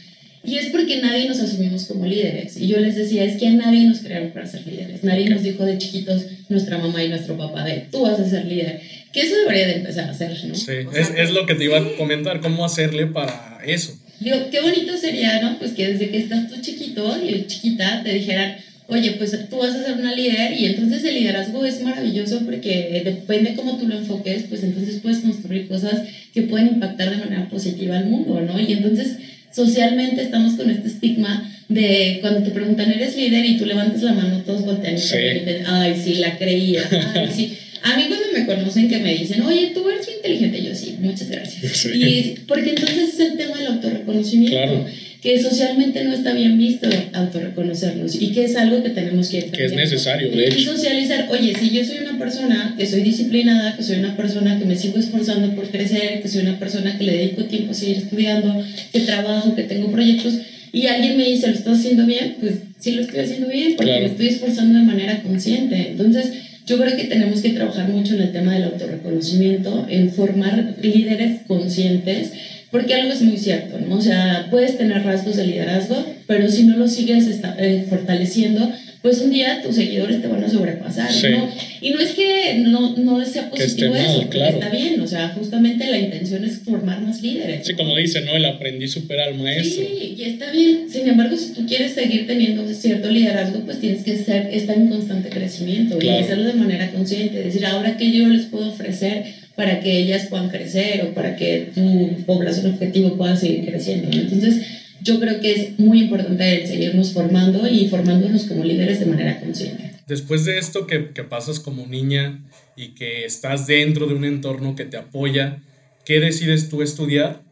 Y 0.46 0.58
es 0.58 0.68
porque 0.68 1.02
nadie 1.02 1.28
nos 1.28 1.40
asumimos 1.40 1.86
como 1.86 2.06
líderes. 2.06 2.58
Y 2.58 2.68
yo 2.68 2.80
les 2.80 2.96
decía, 2.96 3.24
es 3.24 3.38
que 3.38 3.50
nadie 3.52 3.88
nos 3.88 4.00
crearon 4.00 4.32
para 4.32 4.46
ser 4.46 4.66
líderes. 4.66 5.04
Nadie 5.04 5.30
nos 5.30 5.44
dijo 5.44 5.66
de 5.66 5.78
chiquitos, 5.78 6.26
nuestra 6.50 6.78
mamá 6.78 7.04
y 7.04 7.10
nuestro 7.10 7.38
papá, 7.38 7.64
de 7.64 7.88
tú 7.92 8.02
vas 8.02 8.20
a 8.20 8.30
ser 8.30 8.46
líder. 8.46 8.82
Que 9.12 9.22
eso 9.22 9.36
debería 9.38 9.68
de 9.68 9.76
empezar 9.78 10.10
a 10.10 10.12
hacer, 10.12 10.32
¿no? 10.46 10.56
Sí, 10.56 10.74
es, 10.94 11.12
es, 11.16 11.32
lo 11.32 11.46
que 11.46 11.56
te 11.56 11.64
iba 11.64 11.80
a 11.80 11.96
comentar, 11.98 12.42
cómo 12.42 12.66
hacerle 12.66 13.08
para 13.08 13.60
eso. 13.66 13.98
Digo, 14.20 14.38
qué 14.52 14.62
bonito 14.62 14.98
sería, 14.98 15.42
¿no? 15.42 15.58
Pues 15.58 15.72
que 15.72 15.88
desde 15.88 16.10
que 16.10 16.18
estás 16.18 16.50
tú 16.50 16.62
chiquito 16.62 17.18
y 17.24 17.46
chiquita 17.48 18.02
te 18.04 18.14
dijeran, 18.14 18.58
oye, 18.88 19.12
pues 19.12 19.38
tú 19.50 19.58
vas 19.58 19.76
a 19.76 19.84
ser 19.84 19.98
una 19.98 20.14
líder 20.14 20.54
y 20.54 20.66
entonces 20.66 21.04
el 21.04 21.16
liderazgo 21.16 21.66
es 21.66 21.82
maravilloso 21.82 22.42
porque 22.46 23.02
depende 23.04 23.56
cómo 23.56 23.78
tú 23.78 23.88
lo 23.88 23.98
enfoques, 23.98 24.44
pues 24.44 24.64
entonces 24.64 25.00
puedes 25.02 25.20
construir 25.20 25.68
cosas 25.68 26.02
que 26.34 26.44
pueden 26.44 26.68
impactar 26.68 27.10
de 27.10 27.18
manera 27.18 27.50
positiva 27.50 27.98
al 27.98 28.06
mundo, 28.06 28.42
¿no? 28.42 28.60
Y 28.60 28.74
entonces 28.74 29.18
socialmente 29.56 30.22
estamos 30.22 30.56
con 30.56 30.70
este 30.70 30.90
estigma 30.90 31.50
de 31.70 32.18
cuando 32.22 32.44
te 32.44 32.52
preguntan, 32.52 32.92
¿eres 32.92 33.16
líder? 33.16 33.46
Y 33.46 33.58
tú 33.58 33.66
levantas 33.66 34.02
la 34.02 34.14
mano, 34.14 34.42
todos 34.46 34.66
voltean 34.66 34.96
y 34.96 34.98
dicen, 34.98 35.64
ay, 35.66 35.96
sí, 36.04 36.16
la 36.16 36.38
creía, 36.38 36.82
ay, 37.16 37.30
sí. 37.34 37.58
A 37.82 37.96
mí 37.96 38.06
cuando 38.08 38.26
me 38.34 38.46
conocen 38.46 38.90
que 38.90 39.00
me 39.00 39.16
dicen, 39.16 39.42
oye, 39.42 39.72
tú 39.74 39.88
eres 39.90 40.08
muy 40.08 40.16
inteligente, 40.16 40.64
yo 40.64 40.76
sí, 40.76 40.96
muchas 41.00 41.30
gracias. 41.30 41.86
Y 41.86 42.36
porque 42.48 42.72
entonces 42.72 43.14
es 43.14 43.20
el 43.20 43.38
tema 43.38 43.58
del 43.58 43.68
autorreconocimiento. 43.68 44.58
Claro 44.58 44.86
que 45.26 45.42
socialmente 45.42 46.04
no 46.04 46.14
está 46.14 46.34
bien 46.34 46.56
visto 46.56 46.88
autorreconocernos 47.14 48.14
y 48.14 48.32
que 48.32 48.44
es 48.44 48.56
algo 48.56 48.84
que 48.84 48.92
tenemos 48.92 49.28
que 49.28 49.46
Que 49.46 49.66
es 49.66 49.74
necesario, 49.74 50.30
de 50.30 50.46
hecho. 50.46 50.60
Y 50.60 50.64
socializar, 50.66 51.28
oye, 51.32 51.52
si 51.60 51.72
yo 51.72 51.84
soy 51.84 51.98
una 52.08 52.20
persona 52.20 52.76
que 52.78 52.86
soy 52.86 53.02
disciplinada, 53.02 53.76
que 53.76 53.82
soy 53.82 53.98
una 53.98 54.16
persona 54.16 54.60
que 54.60 54.66
me 54.66 54.76
sigo 54.76 55.00
esforzando 55.00 55.56
por 55.56 55.68
crecer, 55.72 56.22
que 56.22 56.28
soy 56.28 56.44
una 56.44 56.60
persona 56.60 56.96
que 56.96 57.06
le 57.06 57.18
dedico 57.18 57.46
tiempo 57.46 57.72
a 57.72 57.74
seguir 57.74 57.98
estudiando, 57.98 58.64
que 58.94 59.00
trabajo, 59.00 59.56
que 59.56 59.64
tengo 59.64 59.92
proyectos, 59.92 60.36
y 60.72 60.86
alguien 60.86 61.18
me 61.18 61.28
dice, 61.28 61.48
¿lo 61.48 61.54
estás 61.54 61.80
haciendo 61.80 62.06
bien? 62.06 62.36
Pues 62.40 62.58
sí 62.78 62.92
lo 62.92 63.02
estoy 63.02 63.22
haciendo 63.22 63.48
bien, 63.48 63.74
porque 63.78 64.00
me 64.02 64.06
estoy 64.06 64.28
esforzando 64.28 64.78
de 64.78 64.86
manera 64.86 65.24
consciente. 65.24 65.88
Entonces, 65.90 66.34
yo 66.68 66.78
creo 66.78 66.96
que 66.96 67.06
tenemos 67.06 67.42
que 67.42 67.50
trabajar 67.50 67.90
mucho 67.90 68.14
en 68.14 68.22
el 68.22 68.32
tema 68.32 68.54
del 68.54 68.66
autorreconocimiento, 68.66 69.88
en 69.90 70.12
formar 70.12 70.76
líderes 70.84 71.42
conscientes 71.48 72.32
porque 72.76 72.94
algo 72.94 73.14
es 73.14 73.22
muy 73.22 73.38
cierto, 73.38 73.80
¿no? 73.80 73.96
O 73.96 74.02
sea, 74.02 74.48
puedes 74.52 74.78
tener 74.78 75.02
rasgos 75.02 75.38
de 75.38 75.48
liderazgo, 75.48 75.96
pero 76.28 76.50
si 76.50 76.64
no 76.64 76.76
lo 76.76 76.90
sigues 76.90 77.26
eh, 77.58 77.86
fortaleciendo, 77.90 78.70
pues 79.02 79.22
un 79.22 79.32
día 79.32 79.62
tus 79.64 79.76
seguidores 79.76 80.22
te 80.22 80.28
van 80.28 80.44
a 80.44 80.50
sobrepasar, 80.50 81.10
¿no? 81.32 81.50
Y 81.80 81.92
no 81.92 82.02
es 82.02 82.12
que 82.12 82.56
no, 82.66 82.98
no 82.98 83.26
sea 83.26 83.50
positivo 83.50 83.96
eso, 83.96 84.28
claro. 84.30 84.58
está 84.58 84.70
bien, 84.72 85.00
o 85.00 85.08
sea, 85.08 85.30
justamente 85.30 85.90
la 85.90 86.00
intención 86.00 86.44
es 86.44 86.60
formar 86.66 87.02
más 87.02 87.22
líderes. 87.22 87.66
Sí, 87.66 87.76
como 87.76 87.96
dice, 87.96 88.20
¿no? 88.22 88.36
El 88.36 88.44
aprendiz 88.44 88.92
supera 88.92 89.24
al 89.24 89.36
maestro. 89.36 89.86
Sí, 89.88 90.16
y 90.18 90.24
está 90.24 90.52
bien. 90.52 90.90
Sin 90.90 91.08
embargo, 91.08 91.38
si 91.38 91.54
tú 91.54 91.66
quieres 91.66 91.94
seguir 91.94 92.28
teniendo 92.28 92.68
cierto 92.74 93.10
liderazgo, 93.10 93.62
pues 93.62 93.80
tienes 93.80 94.04
que 94.04 94.18
ser, 94.18 94.50
estar 94.52 94.76
en 94.76 94.90
constante 94.90 95.30
crecimiento 95.30 95.98
y 96.02 96.10
hacerlo 96.10 96.44
de 96.44 96.54
manera 96.56 96.92
consciente, 96.92 97.42
decir, 97.42 97.66
ahora 97.66 97.96
que 97.96 98.12
yo 98.12 98.28
les 98.28 98.48
puedo 98.48 98.68
ofrecer 98.68 99.45
para 99.56 99.80
que 99.80 99.98
ellas 100.00 100.28
puedan 100.28 100.50
crecer 100.50 101.06
o 101.06 101.14
para 101.14 101.36
que 101.36 101.72
tu 101.74 102.26
población 102.26 102.74
objetivo 102.74 103.16
pueda 103.18 103.36
seguir 103.36 103.66
creciendo. 103.66 104.16
Entonces, 104.16 104.62
yo 105.02 105.20
creo 105.20 105.40
que 105.40 105.52
es 105.52 105.80
muy 105.80 106.02
importante 106.02 106.66
seguirnos 106.68 107.14
formando 107.14 107.68
y 107.68 107.88
formándonos 107.88 108.46
como 108.46 108.64
líderes 108.64 109.00
de 109.00 109.06
manera 109.06 109.40
consciente. 109.40 109.92
Después 110.08 110.46
de 110.46 110.58
esto 110.58 110.88
que, 110.88 111.12
que 111.14 111.24
pasas 111.24 111.60
como 111.60 111.88
niña 111.88 112.44
y 112.76 112.90
que 112.90 113.26
estás 113.26 113.66
dentro 113.68 114.08
de 114.08 114.14
un 114.14 114.26
entorno 114.26 114.76
que 114.76 114.86
te 114.86 114.98
apoya, 114.98 115.62
¿qué 116.06 116.20
decides 116.20 116.70
tú 116.70 116.82
estudiar? 116.82 117.44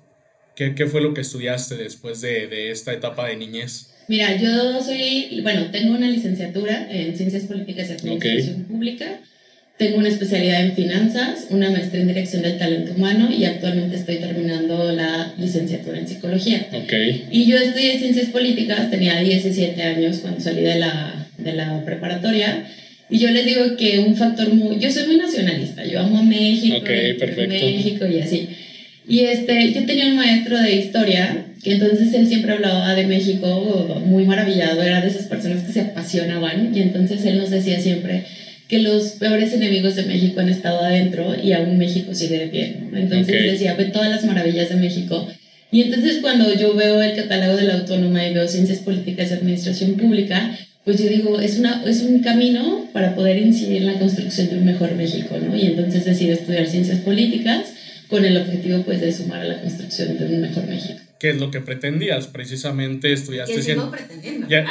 ¿Qué, 0.56 0.76
qué 0.76 0.86
fue 0.86 1.02
lo 1.02 1.14
que 1.14 1.22
estudiaste 1.22 1.76
después 1.76 2.22
de, 2.22 2.48
de 2.48 2.72
esta 2.72 2.94
etapa 2.94 3.28
de 3.28 3.38
niñez? 3.38 3.90
Mira, 4.08 4.36
yo 4.36 4.84
soy, 4.84 5.40
bueno, 5.42 5.72
tengo 5.72 5.96
una 5.96 6.10
licenciatura 6.10 6.92
en 6.92 7.16
Ciencias 7.16 7.44
Políticas 7.44 7.90
y 7.90 7.94
Administración 7.94 8.66
Pública 8.66 9.22
tengo 9.84 9.98
una 9.98 10.08
especialidad 10.08 10.62
en 10.62 10.76
finanzas, 10.76 11.48
una 11.50 11.70
maestría 11.70 12.02
en 12.02 12.08
dirección 12.08 12.42
del 12.42 12.58
talento 12.58 12.94
humano 12.96 13.30
y 13.30 13.44
actualmente 13.44 13.98
estoy 13.98 14.16
terminando 14.16 14.94
la 14.94 15.34
licenciatura 15.38 16.00
en 16.00 16.08
psicología. 16.08 16.68
Okay. 16.72 17.26
Y 17.30 17.46
yo 17.46 17.58
estudié 17.58 18.00
ciencias 18.00 18.30
políticas, 18.30 18.90
tenía 18.90 19.20
17 19.20 19.82
años 19.82 20.20
cuando 20.20 20.40
salí 20.40 20.62
de 20.62 20.80
la, 20.80 21.28
de 21.38 21.54
la 21.54 21.84
preparatoria. 21.84 22.66
Y 23.10 23.20
yo 23.20 23.30
les 23.32 23.46
digo 23.46 23.76
que 23.76 24.00
un 24.00 24.16
factor 24.16 24.54
muy... 24.54 24.80
Yo 24.80 24.90
soy 24.90 25.06
muy 25.06 25.18
nacionalista, 25.18 25.86
yo 25.86 26.00
amo 26.00 26.24
México, 26.24 26.78
okay, 26.78 27.16
perfecto. 27.16 27.54
México 27.54 28.06
y 28.08 28.20
así. 28.22 28.50
Y 29.06 29.20
este, 29.20 29.74
yo 29.74 29.86
tenía 29.86 30.08
un 30.08 30.16
maestro 30.16 30.58
de 30.60 30.76
historia 30.76 31.46
que 31.62 31.74
entonces 31.74 32.14
él 32.14 32.26
siempre 32.28 32.54
hablaba 32.54 32.96
de 32.96 33.06
México 33.06 34.02
muy 34.06 34.24
maravillado, 34.24 34.82
era 34.82 35.02
de 35.02 35.10
esas 35.10 35.26
personas 35.26 35.64
que 35.64 35.74
se 35.74 35.82
apasionaban 35.82 36.74
y 36.74 36.82
entonces 36.82 37.26
él 37.26 37.38
nos 37.38 37.50
decía 37.50 37.80
siempre 37.82 38.24
que 38.68 38.80
los 38.80 39.12
peores 39.14 39.54
enemigos 39.54 39.96
de 39.96 40.04
México 40.04 40.40
han 40.40 40.50
estado 40.50 40.80
adentro 40.80 41.36
y 41.42 41.54
aún 41.54 41.78
México 41.78 42.14
sigue 42.14 42.40
de 42.40 42.48
pie. 42.48 42.78
Entonces 42.94 43.52
decía, 43.52 43.76
ve 43.76 43.86
todas 43.86 44.10
las 44.10 44.24
maravillas 44.26 44.70
de 44.70 44.76
México. 44.76 45.28
Y 45.72 45.82
entonces 45.82 46.20
cuando 46.22 46.54
yo 46.54 46.76
veo 46.76 47.02
el 47.02 47.16
catálogo 47.16 47.58
de 47.58 47.64
la 47.64 47.76
autónoma 47.76 48.26
y 48.26 48.34
veo 48.34 48.48
ciencias 48.48 48.80
políticas 48.80 49.32
y 49.32 49.34
administración 49.34 49.94
pública, 49.96 50.58
pues 50.86 51.02
yo 51.02 51.10
digo, 51.10 51.40
es, 51.40 51.60
una, 51.60 51.84
es 51.86 52.02
un 52.02 52.22
camino 52.22 52.88
para 52.94 53.16
poder 53.16 53.38
incidir 53.38 53.78
en 53.78 53.88
la 53.88 54.00
construcción 54.00 54.50
de 54.50 54.58
un 54.58 54.66
mejor 54.66 54.94
México, 54.96 55.38
¿no? 55.42 55.56
Y 55.56 55.68
entonces 55.68 56.06
decido 56.06 56.34
estudiar 56.34 56.68
ciencias 56.68 57.00
políticas 57.00 57.74
con 58.10 58.26
el 58.26 58.38
objetivo 58.38 58.84
pues 58.84 59.02
de 59.02 59.12
sumar 59.12 59.42
a 59.42 59.46
la 59.46 59.62
construcción 59.62 60.18
de 60.18 60.26
un 60.26 60.42
mejor 60.42 60.68
México. 60.68 61.00
¿Qué 61.20 61.30
es 61.30 61.38
lo 61.38 61.52
que 61.52 61.62
pretendías? 61.62 62.28
Precisamente 62.28 63.14
estudiaste... 63.14 63.56
Que 63.56 63.62
sigo 63.62 63.90
pretendiendo. 63.90 64.48
Ya, 64.50 64.66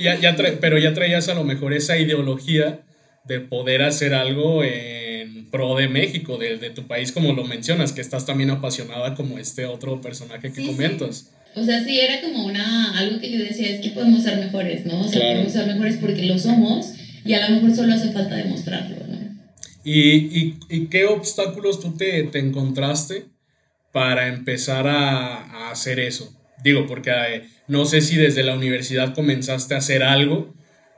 ya, 0.00 0.20
ya 0.20 0.36
pero 0.60 0.78
ya 0.78 0.92
traías 0.92 1.28
a 1.28 1.34
lo 1.34 1.42
mejor 1.42 1.72
esa 1.72 1.96
ideología 1.96 2.80
de 3.24 3.40
poder 3.40 3.82
hacer 3.82 4.14
algo 4.14 4.62
en 4.62 5.50
pro 5.50 5.76
de 5.76 5.88
México, 5.88 6.36
de, 6.36 6.58
de, 6.58 6.70
tu 6.70 6.86
país, 6.86 7.12
como 7.12 7.32
lo 7.32 7.44
mencionas, 7.44 7.92
que 7.92 8.00
estás 8.00 8.26
también 8.26 8.50
apasionada 8.50 9.14
como 9.14 9.38
este 9.38 9.66
otro 9.66 10.00
personaje 10.00 10.52
que 10.52 10.66
comentas. 10.66 11.30
O 11.56 11.64
sea, 11.64 11.82
sí, 11.84 12.00
era 12.00 12.20
como 12.20 12.44
una, 12.44 12.98
algo 12.98 13.20
que 13.20 13.30
yo 13.30 13.38
decía, 13.38 13.70
es 13.70 13.80
que 13.80 13.90
podemos 13.90 14.22
ser 14.22 14.38
mejores, 14.38 14.84
¿no? 14.84 15.00
O 15.00 15.08
sea, 15.08 15.20
podemos 15.20 15.52
ser 15.52 15.66
mejores 15.66 15.96
porque 15.98 16.24
lo 16.24 16.38
somos 16.38 16.94
y 17.24 17.32
a 17.34 17.48
lo 17.48 17.56
mejor 17.56 17.74
solo 17.76 17.94
hace 17.94 18.10
falta 18.10 18.34
demostrarlo, 18.34 18.96
¿no? 19.06 19.14
¿Y, 19.84 20.00
y, 20.00 20.58
y 20.68 20.86
qué 20.86 21.04
obstáculos 21.04 21.80
tú 21.80 21.94
te, 21.96 22.24
te 22.24 22.38
encontraste 22.38 23.26
para 23.92 24.28
empezar 24.28 24.88
a, 24.88 25.36
a, 25.36 25.70
hacer 25.70 26.00
eso? 26.00 26.34
Digo, 26.64 26.86
porque 26.86 27.10
eh, 27.10 27.44
no 27.68 27.84
sé 27.84 28.00
si 28.00 28.16
desde 28.16 28.42
la 28.42 28.54
universidad 28.54 29.14
comenzaste 29.14 29.74
a 29.74 29.78
hacer 29.78 30.02
algo, 30.02 30.54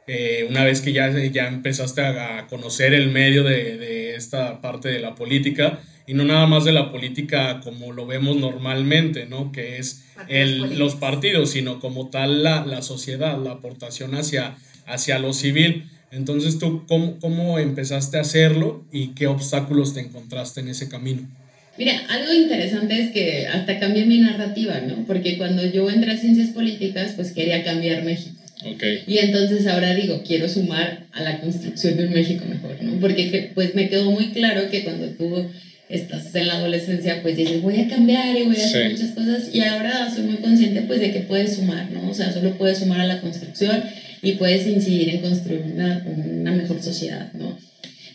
eh, 0.07 0.47
una 0.49 0.65
vez 0.65 0.81
que 0.81 0.93
ya, 0.93 1.11
ya 1.11 1.49
empezaste 1.49 2.01
a, 2.03 2.47
conocer 2.49 2.95
el 2.95 3.11
medio 3.11 3.45
de, 3.45 3.77
de 3.77 4.17
esta 4.17 4.61
parte 4.61 4.89
de 4.89 5.01
la 5.01 5.15
política, 5.15 5.81
y 6.07 6.15
no 6.15 6.25
nada 6.25 6.47
más 6.47 6.65
de 6.65 6.73
la 6.73 6.93
política 6.93 7.61
como 7.61 7.93
lo 7.93 8.07
vemos 8.07 8.37
normalmente, 8.37 9.27
¿no? 9.27 9.51
Que 9.51 9.79
es 9.79 10.05
el, 10.29 10.79
los 10.79 10.95
partidos, 10.95 11.51
sino 11.51 11.81
como 11.81 12.11
tal 12.11 12.43
la, 12.43 12.65
la, 12.65 12.83
sociedad, 12.83 13.37
la 13.43 13.53
aportación 13.53 14.15
hacia, 14.15 14.57
hacia 14.87 15.19
lo 15.19 15.33
civil. 15.33 15.91
Entonces, 16.13 16.59
¿tú 16.59 16.87
cómo, 16.87 17.19
cómo 17.19 17.59
empezaste 17.59 18.19
a 18.19 18.21
hacerlo 18.21 18.85
y 18.93 19.09
qué 19.09 19.27
obstáculos 19.27 19.95
te 19.95 20.01
encontraste 20.01 20.61
en 20.61 20.69
ese 20.69 20.89
camino? 20.89 21.29
Mira, 21.77 22.07
algo 22.09 22.33
interesante 22.33 23.03
es 23.03 23.11
que 23.11 23.49
hasta 23.49 23.79
cambié 23.81 24.07
mi 24.07 24.21
narrativa, 24.21 24.81
¿no? 24.81 25.05
Porque 25.07 25.37
cuando 25.37 25.67
yo 25.67 25.91
entré 25.91 26.13
a 26.13 26.17
ciencias 26.17 26.51
políticas, 26.51 27.13
pues 27.17 27.33
quería 27.33 27.65
cambiar 27.65 28.05
México. 28.05 28.36
Okay. 28.65 29.05
Y 29.07 29.19
entonces 29.19 29.67
ahora 29.67 29.95
digo, 29.95 30.23
quiero 30.27 30.49
sumar 30.49 31.07
a 31.13 31.23
la 31.23 31.41
construcción 31.41 31.97
de 31.97 32.07
un 32.07 32.13
México 32.13 32.45
mejor, 32.49 32.83
¿no? 32.83 32.99
Porque 33.01 33.51
pues 33.55 33.75
me 33.75 33.89
quedó 33.89 34.11
muy 34.11 34.29
claro 34.29 34.71
que 34.71 34.83
cuando 34.83 35.09
tú 35.09 35.47
estás 35.89 36.35
en 36.35 36.49
la 36.49 36.55
adolescencia, 36.55 37.23
pues 37.23 37.37
dices, 37.37 37.61
voy 37.63 37.81
a 37.81 37.89
cambiar 37.89 38.37
y 38.37 38.45
voy 38.45 38.57
a 38.57 38.65
hacer 38.65 38.91
muchas 38.91 39.11
cosas 39.11 39.55
y 39.55 39.61
ahora 39.61 40.11
soy 40.13 40.25
muy 40.25 40.37
consciente 40.37 40.83
pues 40.83 41.01
de 41.01 41.13
que 41.13 41.21
puedes 41.21 41.55
sumar, 41.55 41.91
¿no? 41.91 42.09
O 42.09 42.15
sea, 42.15 42.33
solo 42.33 42.57
puedes 42.57 42.79
sumar 42.79 43.01
a 43.01 43.07
la 43.07 43.21
construcción 43.21 43.83
y 44.23 44.33
puedes 44.33 44.67
incidir 44.67 45.11
en 45.11 45.21
construir 45.21 45.61
una, 45.61 46.03
una 46.07 46.51
mejor 46.53 46.83
sociedad, 46.83 47.33
¿no? 47.35 47.57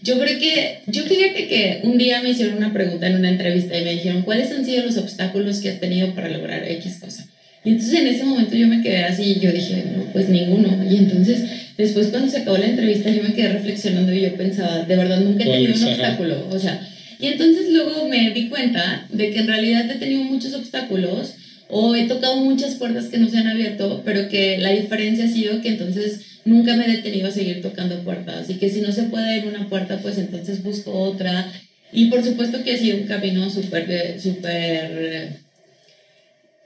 Yo 0.04 0.20
creo 0.20 0.40
que, 0.40 0.80
yo 0.88 1.04
fíjate 1.04 1.48
que 1.48 1.82
un 1.84 1.98
día 1.98 2.22
me 2.22 2.32
hicieron 2.32 2.58
una 2.58 2.74
pregunta 2.74 3.06
en 3.06 3.16
una 3.16 3.30
entrevista 3.30 3.78
y 3.78 3.84
me 3.84 3.94
dijeron, 3.94 4.24
¿cuáles 4.24 4.52
han 4.52 4.66
sido 4.66 4.84
los 4.84 4.98
obstáculos 4.98 5.60
que 5.60 5.70
has 5.70 5.80
tenido 5.80 6.16
para 6.16 6.30
lograr 6.30 6.68
X 6.68 6.98
cosa? 7.00 7.28
Y 7.64 7.70
entonces 7.70 8.00
en 8.00 8.08
ese 8.08 8.24
momento 8.24 8.56
yo 8.56 8.68
me 8.68 8.82
quedé 8.82 9.04
así 9.04 9.34
y 9.34 9.40
yo 9.40 9.52
dije, 9.52 9.84
no, 9.96 10.04
pues 10.12 10.30
ninguno. 10.30 10.84
Y 10.90 10.98
entonces 10.98 11.44
después 11.78 12.08
cuando 12.08 12.30
se 12.30 12.40
acabó 12.40 12.58
la 12.58 12.68
entrevista 12.68 13.12
yo 13.12 13.22
me 13.22 13.34
quedé 13.34 13.50
reflexionando 13.50 14.14
y 14.14 14.22
yo 14.22 14.36
pensaba, 14.36 14.84
de 14.84 14.96
verdad 14.96 15.20
nunca 15.20 15.44
he 15.44 15.48
tenido 15.48 15.76
un 15.76 15.84
obstáculo. 15.84 16.48
O 16.50 16.58
sea, 16.58 16.80
y 17.20 17.28
entonces 17.28 17.72
luego 17.72 18.08
me 18.08 18.32
di 18.32 18.48
cuenta 18.48 19.06
de 19.10 19.30
que 19.30 19.40
en 19.40 19.48
realidad 19.48 19.90
he 19.90 19.96
tenido 19.96 20.24
muchos 20.24 20.54
obstáculos 20.54 21.34
o 21.68 21.96
he 21.96 22.06
tocado 22.06 22.36
muchas 22.38 22.76
puertas 22.76 23.06
que 23.06 23.20
no 23.20 23.30
se 23.30 23.38
han 23.38 23.48
abierto, 23.48 24.02
pero 24.04 24.28
que 24.28 24.58
la 24.58 24.72
diferencia 24.72 25.26
ha 25.26 25.30
sido 25.30 25.62
que 25.62 25.70
entonces 25.70 26.20
nunca 26.46 26.74
me 26.74 26.86
he 26.86 26.96
detenido 26.96 27.28
a 27.28 27.32
seguir 27.32 27.62
tocando 27.62 28.04
puertas 28.04 28.50
y 28.50 28.56
que 28.56 28.70
si 28.70 28.82
no 28.82 28.92
se 28.92 29.04
puede 29.04 29.38
en 29.38 29.48
una 29.48 29.70
puerta, 29.70 30.00
pues 30.02 30.18
entonces 30.18 30.64
busco 30.64 30.92
otra. 30.92 31.46
Y 31.94 32.06
por 32.06 32.24
supuesto 32.24 32.64
que 32.64 32.72
ha 32.72 32.78
sido 32.78 32.98
un 32.98 33.04
camino 33.04 33.50
súper, 33.52 34.20
súper 34.20 35.30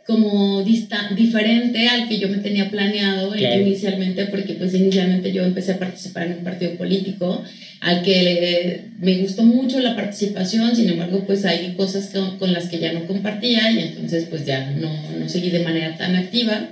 como 0.05 0.62
diferente 0.62 1.88
al 1.88 2.07
que 2.07 2.19
yo 2.19 2.29
me 2.29 2.38
tenía 2.38 2.69
planeado 2.69 3.35
inicialmente, 3.35 4.27
porque 4.27 4.53
pues 4.53 4.75
inicialmente 4.75 5.31
yo 5.31 5.43
empecé 5.43 5.71
a 5.71 5.79
participar 5.79 6.27
en 6.27 6.38
un 6.38 6.43
partido 6.43 6.74
político 6.74 7.41
al 7.81 8.03
que 8.03 8.81
me 9.00 9.15
gustó 9.15 9.43
mucho 9.43 9.79
la 9.79 9.95
participación, 9.95 10.75
sin 10.75 10.89
embargo 10.89 11.24
pues 11.25 11.43
hay 11.43 11.74
cosas 11.75 12.12
con, 12.38 12.53
las 12.53 12.67
que 12.67 12.77
ya 12.77 12.91
no 12.91 13.07
compartía 13.07 13.71
y 13.71 13.81
entonces 13.81 14.25
pues 14.29 14.45
ya 14.45 14.69
no, 14.74 14.91
no 15.19 15.27
seguí 15.27 15.50
de 15.50 15.63
manera 15.63 15.97
tan 15.97 16.15
activa, 16.15 16.69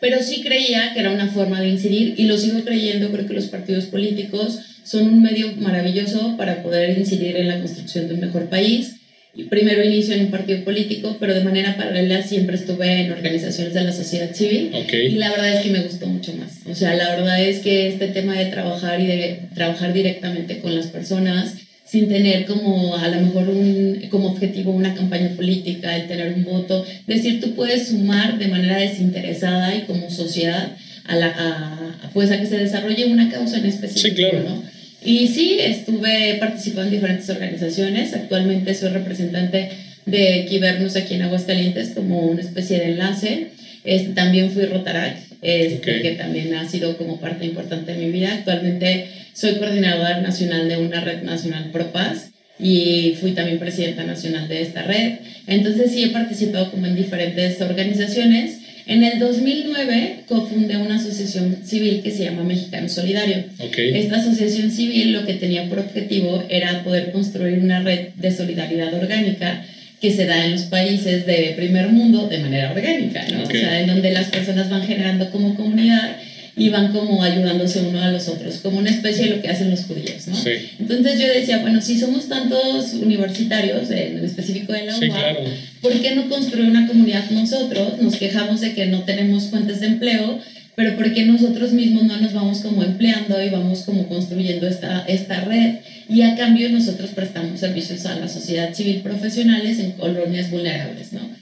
pero 0.00 0.22
sí 0.22 0.40
creía 0.40 0.92
que 0.92 1.00
era 1.00 1.10
una 1.10 1.26
forma 1.26 1.60
de 1.60 1.70
incidir 1.70 2.14
y 2.16 2.26
lo 2.26 2.36
sigo 2.36 2.62
creyendo, 2.62 3.10
creo 3.10 3.26
que 3.26 3.34
los 3.34 3.46
partidos 3.46 3.86
políticos 3.86 4.60
son 4.84 5.08
un 5.08 5.22
medio 5.22 5.50
maravilloso 5.56 6.36
para 6.36 6.62
poder 6.62 6.96
incidir 6.96 7.36
en 7.36 7.48
la 7.48 7.58
construcción 7.58 8.06
de 8.06 8.14
un 8.14 8.20
mejor 8.20 8.48
país 8.48 9.01
primero 9.48 9.82
inicio 9.82 10.14
en 10.14 10.26
un 10.26 10.30
partido 10.30 10.62
político, 10.62 11.16
pero 11.18 11.32
de 11.32 11.42
manera 11.42 11.76
paralela 11.76 12.22
siempre 12.22 12.56
estuve 12.56 13.00
en 13.00 13.12
organizaciones 13.12 13.72
de 13.72 13.82
la 13.82 13.92
sociedad 13.92 14.34
civil. 14.34 14.70
Y 14.92 15.16
la 15.16 15.30
verdad 15.30 15.56
es 15.56 15.60
que 15.60 15.70
me 15.70 15.80
gustó 15.80 16.06
mucho 16.06 16.34
más. 16.34 16.58
O 16.66 16.74
sea, 16.74 16.94
la 16.94 17.08
verdad 17.10 17.40
es 17.42 17.60
que 17.60 17.88
este 17.88 18.08
tema 18.08 18.36
de 18.36 18.46
trabajar 18.46 19.00
y 19.00 19.06
de 19.06 19.40
trabajar 19.54 19.92
directamente 19.94 20.58
con 20.58 20.74
las 20.74 20.86
personas, 20.86 21.54
sin 21.86 22.08
tener 22.08 22.44
como 22.44 22.94
a 22.94 23.08
lo 23.08 23.20
mejor 23.20 23.48
un, 23.48 24.00
como 24.10 24.28
objetivo 24.28 24.70
una 24.72 24.94
campaña 24.94 25.30
política, 25.30 25.96
el 25.96 26.08
tener 26.08 26.32
un 26.32 26.44
voto, 26.44 26.84
decir 27.06 27.40
tú 27.40 27.54
puedes 27.54 27.88
sumar 27.88 28.38
de 28.38 28.48
manera 28.48 28.76
desinteresada 28.76 29.74
y 29.74 29.82
como 29.82 30.10
sociedad 30.10 30.76
a, 31.06 31.16
la, 31.16 31.26
a, 31.26 32.10
pues 32.12 32.30
a 32.30 32.38
que 32.38 32.46
se 32.46 32.58
desarrolle 32.58 33.06
una 33.06 33.30
causa 33.30 33.58
en 33.58 33.66
específico. 33.66 34.14
Sí, 34.14 34.14
claro. 34.14 34.42
¿no? 34.48 34.71
Y 35.04 35.26
sí, 35.26 35.56
estuve 35.58 36.36
participando 36.38 36.88
en 36.88 36.94
diferentes 36.94 37.28
organizaciones. 37.28 38.14
Actualmente 38.14 38.74
soy 38.74 38.90
representante 38.90 39.70
de 40.06 40.46
Kibernos 40.48 40.96
aquí 40.96 41.14
en 41.14 41.22
Aguascalientes 41.22 41.90
como 41.90 42.26
una 42.26 42.40
especie 42.40 42.78
de 42.78 42.92
enlace. 42.92 43.48
Este, 43.84 44.12
también 44.12 44.50
fui 44.52 44.64
Rotarac, 44.64 45.16
este, 45.40 46.02
que 46.02 46.10
también 46.12 46.54
ha 46.54 46.68
sido 46.68 46.96
como 46.96 47.18
parte 47.18 47.44
importante 47.44 47.94
de 47.94 47.98
mi 48.06 48.12
vida. 48.12 48.32
Actualmente 48.32 49.08
soy 49.32 49.56
coordinadora 49.56 50.20
nacional 50.20 50.68
de 50.68 50.76
una 50.76 51.00
red 51.00 51.22
nacional 51.22 51.70
ProPaz 51.72 52.30
y 52.60 53.16
fui 53.20 53.32
también 53.32 53.58
presidenta 53.58 54.04
nacional 54.04 54.48
de 54.48 54.62
esta 54.62 54.82
red. 54.82 55.14
Entonces 55.48 55.90
sí 55.90 56.04
he 56.04 56.08
participado 56.08 56.70
como 56.70 56.86
en 56.86 56.94
diferentes 56.94 57.60
organizaciones 57.60 58.58
en 58.86 59.04
el 59.04 59.18
2009 59.18 60.24
cofundé 60.26 60.76
una 60.76 60.96
asociación 60.96 61.58
civil 61.64 62.02
que 62.02 62.10
se 62.10 62.24
llama 62.24 62.42
Mexicano 62.44 62.88
Solidario. 62.88 63.44
Esta 63.58 64.16
asociación 64.16 64.70
civil 64.70 65.12
lo 65.12 65.24
que 65.24 65.34
tenía 65.34 65.68
por 65.68 65.78
objetivo 65.78 66.42
era 66.48 66.82
poder 66.82 67.12
construir 67.12 67.58
una 67.60 67.80
red 67.80 68.08
de 68.16 68.30
solidaridad 68.30 68.92
orgánica 68.94 69.64
que 70.00 70.10
se 70.10 70.26
da 70.26 70.44
en 70.44 70.52
los 70.52 70.62
países 70.62 71.26
de 71.26 71.54
primer 71.56 71.88
mundo 71.88 72.26
de 72.26 72.38
manera 72.38 72.72
orgánica, 72.72 73.24
¿no? 73.30 73.44
O 73.44 73.46
sea, 73.46 73.80
en 73.80 73.86
donde 73.86 74.10
las 74.10 74.26
personas 74.26 74.68
van 74.68 74.82
generando 74.82 75.30
como 75.30 75.54
comunidad 75.54 76.16
y 76.56 76.68
van 76.68 76.92
como 76.92 77.22
ayudándose 77.22 77.80
uno 77.80 78.00
a 78.02 78.10
los 78.10 78.28
otros, 78.28 78.56
como 78.58 78.78
una 78.78 78.90
especie 78.90 79.24
de 79.24 79.36
lo 79.36 79.42
que 79.42 79.48
hacen 79.48 79.70
los 79.70 79.84
judíos, 79.84 80.26
¿no? 80.26 80.36
Entonces 80.78 81.18
yo 81.18 81.26
decía, 81.26 81.58
bueno, 81.58 81.80
si 81.80 81.98
somos 81.98 82.28
tantos 82.28 82.92
universitarios, 82.94 83.90
en 83.90 84.22
específico 84.24 84.72
de 84.72 84.84
la 84.86 84.96
UBA, 84.96 85.34
¿por 85.80 85.92
qué 86.00 86.14
no 86.14 86.28
construir 86.28 86.68
una 86.68 86.86
comunidad 86.86 87.28
nosotros? 87.30 88.00
Nos 88.00 88.16
quejamos 88.16 88.60
de 88.60 88.74
que 88.74 88.86
no 88.86 89.02
tenemos 89.04 89.44
fuentes 89.44 89.80
de 89.80 89.86
empleo, 89.86 90.38
pero 90.74 90.96
¿por 90.96 91.12
qué 91.12 91.24
nosotros 91.24 91.72
mismos 91.72 92.04
no 92.04 92.16
nos 92.18 92.32
vamos 92.32 92.60
como 92.60 92.82
empleando 92.82 93.42
y 93.42 93.50
vamos 93.50 93.82
como 93.82 94.06
construyendo 94.08 94.66
esta, 94.66 95.04
esta 95.06 95.40
red? 95.42 95.76
Y 96.08 96.22
a 96.22 96.34
cambio 96.34 96.68
nosotros 96.68 97.10
prestamos 97.10 97.60
servicios 97.60 98.04
a 98.06 98.16
la 98.16 98.28
sociedad 98.28 98.74
civil 98.74 99.00
profesionales 99.00 99.78
en 99.78 99.92
colonias 99.92 100.50
vulnerables, 100.50 101.12
¿no? 101.12 101.41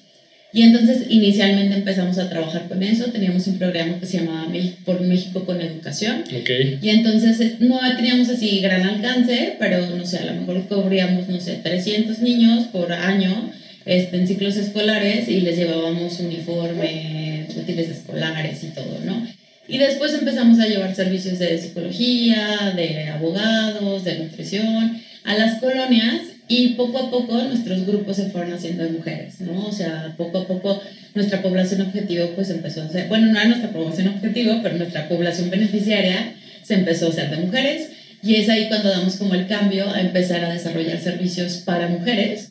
Y 0.52 0.62
entonces 0.62 1.07
inicialmente 1.09 1.76
empezamos 1.76 2.19
a 2.19 2.28
trabajar 2.28 2.66
con 2.69 2.83
eso, 2.83 3.07
teníamos 3.07 3.47
un 3.47 3.59
programa 3.59 4.00
que 4.00 4.07
se 4.07 4.19
llamaba 4.19 4.49
Por 4.85 5.00
México 5.02 5.45
con 5.45 5.61
Educación. 5.61 6.25
Okay. 6.25 6.78
Y 6.83 6.88
entonces 6.88 7.40
eh, 7.40 7.57
no 7.61 7.78
teníamos 7.97 8.28
así 8.28 8.61
gran 8.61 8.83
alcance, 8.83 9.57
pero 9.61 9.87
no 9.95 10.04
sé, 10.04 10.19
a 10.19 10.25
lo 10.25 10.40
mejor 10.40 10.66
cubríamos, 10.66 11.28
no 11.28 11.40
sé, 11.40 11.61
300 11.62 12.19
niños 12.19 12.64
por 12.66 12.92
año 12.92 13.52
este, 13.85 14.16
en 14.16 14.26
ciclos 14.26 14.57
escolares 14.57 15.28
y 15.28 15.40
les 15.40 15.57
llevábamos 15.57 16.19
uniformes, 16.19 17.57
útiles 17.57 17.88
escolares 17.88 18.64
y 18.64 18.69
todo, 18.69 18.99
¿no? 19.04 19.26
Y 19.69 19.78
después 19.78 20.12
empezamos 20.14 20.59
a 20.59 20.66
llevar 20.66 20.97
servicios 20.97 21.38
de 21.38 21.57
psicología, 21.59 22.73
de 22.75 23.09
abogados, 23.09 24.02
de 24.02 24.19
nutrición 24.19 25.00
a 25.25 25.35
las 25.35 25.61
colonias 25.61 26.29
y 26.50 26.71
poco 26.71 26.99
a 26.99 27.11
poco 27.12 27.40
nuestros 27.45 27.87
grupos 27.87 28.16
se 28.16 28.28
fueron 28.30 28.52
haciendo 28.52 28.83
de 28.83 28.90
mujeres, 28.90 29.40
¿no? 29.40 29.69
O 29.69 29.73
sea, 29.73 30.12
poco 30.16 30.38
a 30.38 30.49
poco 30.49 30.83
nuestra 31.14 31.42
población 31.42 31.83
objetivo 31.83 32.30
pues 32.35 32.50
empezó 32.50 32.83
a 32.83 32.88
ser, 32.88 33.07
bueno, 33.07 33.26
no 33.28 33.38
era 33.38 33.45
nuestra 33.45 33.71
población 33.71 34.09
objetivo, 34.09 34.59
pero 34.61 34.76
nuestra 34.76 35.09
población 35.09 35.49
beneficiaria 35.49 36.35
se 36.64 36.75
empezó 36.75 37.07
a 37.07 37.11
hacer 37.11 37.30
de 37.30 37.37
mujeres 37.37 37.90
y 38.25 38.35
es 38.35 38.49
ahí 38.49 38.66
cuando 38.66 38.88
damos 38.88 39.14
como 39.14 39.35
el 39.35 39.47
cambio 39.47 39.88
a 39.90 40.00
empezar 40.00 40.45
a 40.45 40.52
desarrollar 40.52 40.99
servicios 40.99 41.59
para 41.59 41.87
mujeres. 41.87 42.50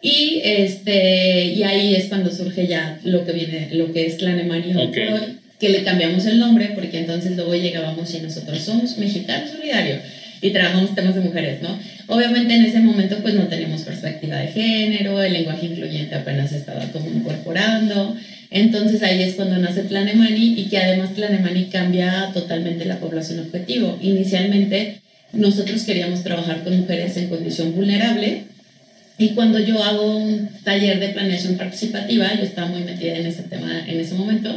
Y, 0.00 0.40
este, 0.42 1.44
y 1.44 1.62
ahí 1.64 1.96
es 1.96 2.06
cuando 2.06 2.30
surge 2.30 2.66
ya 2.66 2.98
lo 3.04 3.26
que 3.26 3.32
viene, 3.32 3.68
lo 3.72 3.92
que 3.92 4.06
es 4.06 4.14
Clan 4.14 4.38
Emanuel 4.38 5.38
que 5.60 5.68
le 5.68 5.82
cambiamos 5.82 6.24
el 6.24 6.38
nombre 6.38 6.70
porque 6.74 7.00
entonces 7.00 7.36
luego 7.36 7.54
llegábamos 7.54 8.14
y 8.14 8.20
nosotros 8.20 8.60
somos 8.60 8.96
mexicanos 8.96 9.50
solidarios 9.50 10.00
y 10.40 10.50
trabajamos 10.50 10.94
temas 10.94 11.14
de 11.14 11.20
mujeres, 11.20 11.62
¿no? 11.62 11.78
Obviamente 12.06 12.54
en 12.54 12.64
ese 12.64 12.80
momento 12.80 13.18
pues 13.22 13.34
no 13.34 13.48
teníamos 13.48 13.82
perspectiva 13.82 14.36
de 14.36 14.48
género, 14.48 15.22
el 15.22 15.32
lenguaje 15.32 15.66
incluyente 15.66 16.14
apenas 16.14 16.52
estaba 16.52 16.84
como 16.92 17.10
incorporando, 17.10 18.16
entonces 18.50 19.02
ahí 19.02 19.22
es 19.22 19.34
cuando 19.34 19.58
nace 19.58 19.82
Planemani 19.82 20.54
y 20.58 20.64
que 20.68 20.78
además 20.78 21.10
Planemani 21.14 21.64
cambia 21.64 22.30
totalmente 22.32 22.84
la 22.84 22.98
población 22.98 23.40
objetivo. 23.40 23.98
Inicialmente 24.00 25.00
nosotros 25.32 25.82
queríamos 25.82 26.22
trabajar 26.22 26.64
con 26.64 26.78
mujeres 26.78 27.16
en 27.16 27.28
condición 27.28 27.74
vulnerable 27.74 28.44
y 29.18 29.30
cuando 29.30 29.58
yo 29.58 29.82
hago 29.82 30.16
un 30.16 30.48
taller 30.62 31.00
de 31.00 31.08
planeación 31.08 31.56
participativa, 31.56 32.32
yo 32.34 32.44
estaba 32.44 32.68
muy 32.68 32.82
metida 32.82 33.16
en 33.16 33.26
ese 33.26 33.42
tema 33.42 33.84
en 33.86 33.98
ese 33.98 34.14
momento, 34.14 34.54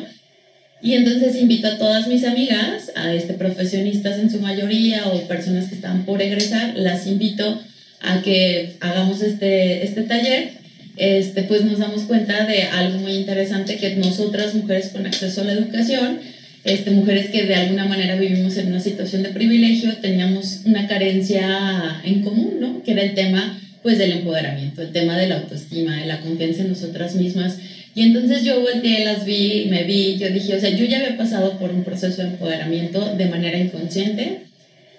y 0.81 0.95
entonces 0.95 1.35
invito 1.35 1.67
a 1.67 1.77
todas 1.77 2.07
mis 2.07 2.23
amigas, 2.23 2.91
a 2.95 3.13
este, 3.13 3.33
profesionistas 3.33 4.17
en 4.17 4.31
su 4.31 4.39
mayoría 4.39 5.07
o 5.07 5.27
personas 5.27 5.67
que 5.67 5.75
están 5.75 6.05
por 6.05 6.21
egresar, 6.21 6.75
las 6.75 7.05
invito 7.05 7.61
a 8.01 8.21
que 8.21 8.77
hagamos 8.79 9.21
este, 9.21 9.83
este 9.83 10.03
taller. 10.03 10.61
Este, 10.97 11.43
pues 11.43 11.63
nos 11.63 11.79
damos 11.79 12.03
cuenta 12.03 12.45
de 12.45 12.63
algo 12.63 13.00
muy 13.00 13.13
interesante 13.13 13.77
que 13.77 13.95
nosotras, 13.95 14.55
mujeres 14.55 14.89
con 14.89 15.05
acceso 15.05 15.41
a 15.41 15.45
la 15.45 15.53
educación, 15.53 16.19
este, 16.63 16.91
mujeres 16.91 17.29
que 17.29 17.43
de 17.43 17.55
alguna 17.55 17.85
manera 17.85 18.15
vivimos 18.15 18.57
en 18.57 18.67
una 18.67 18.79
situación 18.79 19.23
de 19.23 19.29
privilegio, 19.29 19.97
teníamos 19.97 20.61
una 20.65 20.88
carencia 20.88 22.01
en 22.03 22.23
común, 22.23 22.57
¿no? 22.59 22.83
Que 22.83 22.91
era 22.91 23.03
el 23.03 23.13
tema 23.13 23.59
pues 23.81 23.97
del 23.97 24.11
empoderamiento, 24.11 24.81
el 24.81 24.91
tema 24.91 25.17
de 25.17 25.27
la 25.27 25.38
autoestima, 25.38 25.97
de 25.97 26.05
la 26.05 26.21
confianza 26.21 26.61
en 26.61 26.69
nosotras 26.69 27.15
mismas 27.15 27.57
y 27.93 28.03
entonces 28.03 28.43
yo 28.43 28.62
volteé, 28.62 29.03
las 29.03 29.25
vi, 29.25 29.67
me 29.69 29.83
vi, 29.83 30.17
yo 30.17 30.29
dije, 30.29 30.55
o 30.55 30.60
sea, 30.60 30.69
yo 30.69 30.86
ya 30.86 31.00
había 31.00 31.17
pasado 31.17 31.57
por 31.60 31.71
un 31.71 31.83
proceso 31.83 32.21
de 32.21 32.29
empoderamiento 32.29 33.15
de 33.15 33.25
manera 33.25 33.57
inconsciente. 33.57 34.43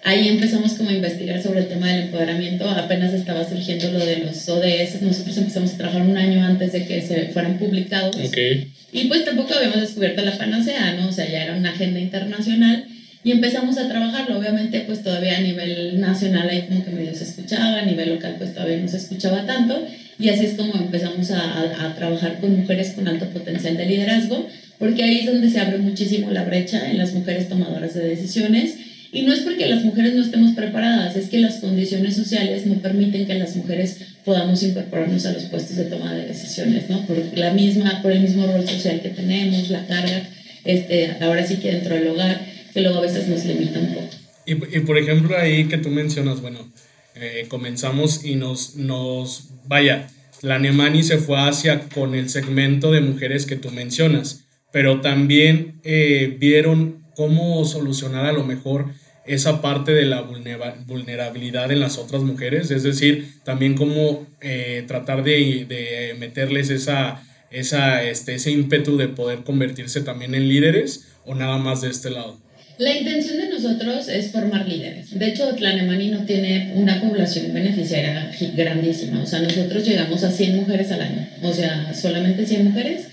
Ahí 0.05 0.29
empezamos 0.29 0.73
como 0.73 0.91
a 0.91 0.95
investigar 0.95 1.41
sobre 1.41 1.61
el 1.61 1.69
tema 1.69 1.89
del 1.89 2.05
empoderamiento, 2.07 2.69
apenas 2.69 3.15
estaba 3.15 3.49
surgiendo 3.49 3.93
lo 3.93 4.05
de 4.05 4.19
los 4.19 4.49
ODS, 4.49 5.01
nosotros 5.01 5.39
empezamos 5.39 5.73
a 5.73 5.77
trabajar 5.79 6.03
un 6.03 6.17
año 6.17 6.45
antes 6.45 6.73
de 6.73 6.85
que 6.87 7.01
se 7.03 7.29
fueran 7.29 7.59
publicados. 7.59 8.17
Okay. 8.17 8.73
Y 8.93 9.05
pues 9.05 9.25
tampoco 9.25 9.55
habíamos 9.55 9.81
descubierto 9.81 10.23
la 10.23 10.37
panacea, 10.37 10.95
¿no? 10.95 11.09
O 11.09 11.13
sea, 11.13 11.31
ya 11.31 11.45
era 11.45 11.57
una 11.57 11.71
agenda 11.71 12.01
internacional 12.01 12.85
y 13.25 13.31
empezamos 13.31 13.79
a 13.79 13.89
trabajarlo. 13.89 14.39
Obviamente, 14.39 14.81
pues 14.81 15.03
todavía 15.03 15.39
a 15.39 15.41
nivel 15.41 16.01
nacional 16.01 16.49
ahí 16.49 16.63
como 16.63 16.85
que 16.85 16.91
medio 16.91 17.15
se 17.15 17.25
escuchaba, 17.25 17.79
a 17.79 17.87
nivel 17.87 18.11
local 18.11 18.35
pues 18.39 18.53
todavía 18.53 18.79
no 18.79 18.89
se 18.89 18.97
escuchaba 18.97 19.47
tanto. 19.47 19.87
Y 20.23 20.29
así 20.29 20.47
es 20.47 20.55
como 20.55 20.73
empezamos 20.77 21.33
a, 21.33 21.85
a, 21.85 21.95
trabajar 21.97 22.39
con 22.39 22.57
mujeres 22.57 22.93
con 22.93 23.09
alto 23.09 23.29
potencial 23.31 23.77
de 23.77 23.87
liderazgo, 23.87 24.47
porque 24.79 25.03
ahí 25.03 25.19
es 25.19 25.27
donde 25.27 25.51
se 25.51 25.59
abre 25.59 25.79
muchísimo 25.79 26.31
la 26.31 26.45
brecha 26.45 26.89
en 26.89 26.99
las 26.99 27.13
mujeres 27.13 27.49
tomadoras 27.49 27.93
de 27.95 28.07
decisiones. 28.09 28.77
Y 29.11 29.23
no 29.23 29.33
es 29.33 29.41
porque 29.41 29.67
las 29.67 29.85
mujeres 29.85 30.15
no 30.15 30.23
estemos 30.23 30.53
preparadas, 30.53 31.17
es 31.17 31.29
que 31.29 31.41
las 31.41 31.57
condiciones 31.57 32.15
sociales 32.15 32.67
no 32.67 32.77
permiten 32.77 33.27
que 33.27 33.35
las 33.35 33.57
mujeres 33.57 33.99
podamos 34.25 34.63
incorporarnos 34.63 35.27
a 35.27 35.33
los 35.33 35.43
puestos 35.47 35.77
de 35.77 35.87
toma 35.87 36.15
de 36.15 36.29
decisiones, 36.29 36.89
¿no? 36.89 37.05
Por, 37.05 37.19
la 37.37 37.53
misma, 37.53 38.01
por 38.01 38.13
el 38.13 38.21
mismo 38.21 38.47
rol 38.47 38.67
social 38.67 39.01
que 39.03 39.09
tenemos, 39.09 39.71
la 39.71 39.85
carga, 39.89 40.23
este, 40.65 41.17
ahora 41.21 41.45
sí 41.45 41.57
que 41.57 41.73
dentro 41.73 41.97
del 41.97 42.07
hogar, 42.07 42.47
que 42.73 42.81
luego 42.81 42.99
a 42.99 43.03
veces 43.03 43.27
nos 43.27 43.45
limita 43.45 43.81
un 43.81 43.89
poco. 43.89 44.09
Y, 44.47 44.53
y 44.53 44.81
por 44.81 44.97
ejemplo 44.97 45.37
ahí 45.37 45.65
que 45.65 45.79
tú 45.79 45.89
mencionas, 45.89 46.41
bueno, 46.41 46.73
eh, 47.15 47.47
comenzamos 47.49 48.25
y 48.25 48.37
nos, 48.37 48.77
nos, 48.77 49.51
vaya, 49.67 50.09
la 50.41 50.59
Nemani 50.59 51.03
se 51.03 51.19
fue 51.19 51.39
hacia 51.39 51.89
con 51.89 52.15
el 52.15 52.29
segmento 52.29 52.91
de 52.91 53.01
mujeres 53.01 53.47
que 53.47 53.57
tú 53.57 53.71
mencionas, 53.71 54.47
pero 54.73 55.01
también 55.01 55.81
eh, 55.85 56.37
vieron 56.39 57.05
cómo 57.15 57.65
solucionar 57.65 58.27
a 58.27 58.33
lo 58.33 58.45
mejor 58.45 58.87
esa 59.25 59.63
parte 59.63 59.93
de 59.93 60.05
la 60.05 60.23
vulnerabilidad 60.23 61.71
en 61.71 61.81
las 61.81 61.99
otras 61.99 62.23
mujeres, 62.23 62.71
es 62.71 62.83
decir, 62.83 63.35
también 63.45 63.75
cómo 63.75 64.27
eh, 64.41 64.85
tratar 64.89 65.23
de, 65.23 65.65
de, 65.69 66.17
meterles 66.19 66.71
esa, 66.71 67.23
esa, 67.51 68.03
este, 68.03 68.35
ese 68.35 68.51
ímpetu 68.51 68.97
de 68.97 69.09
poder 69.09 69.45
convertirse 69.45 70.01
también 70.01 70.35
en 70.35 70.49
líderes 70.49 71.09
o 71.25 71.35
nada 71.35 71.59
más 71.59 71.83
de 71.83 71.91
este 71.91 72.11
lado. 72.11 72.41
La 72.79 72.97
intención 72.97 73.37
de 73.37 73.49
nosotros 73.49 74.09
es 74.09 74.29
formar 74.29 74.67
líderes. 74.67 75.19
De 75.19 75.29
hecho, 75.29 75.55
Tlanemani 75.55 76.09
no 76.09 76.25
tiene 76.25 76.73
una 76.75 77.01
población 77.01 77.53
beneficiaria 77.53 78.31
grandísima. 78.57 79.23
O 79.23 79.27
sea, 79.27 79.41
nosotros 79.41 79.85
llegamos 79.87 80.25
a 80.25 80.31
100 80.31 80.57
mujeres 80.57 80.91
al 80.91 81.03
año. 81.03 81.29
O 81.43 81.53
sea, 81.53 81.93
solamente 81.95 82.47
100 82.47 82.65
mujeres. 82.65 83.09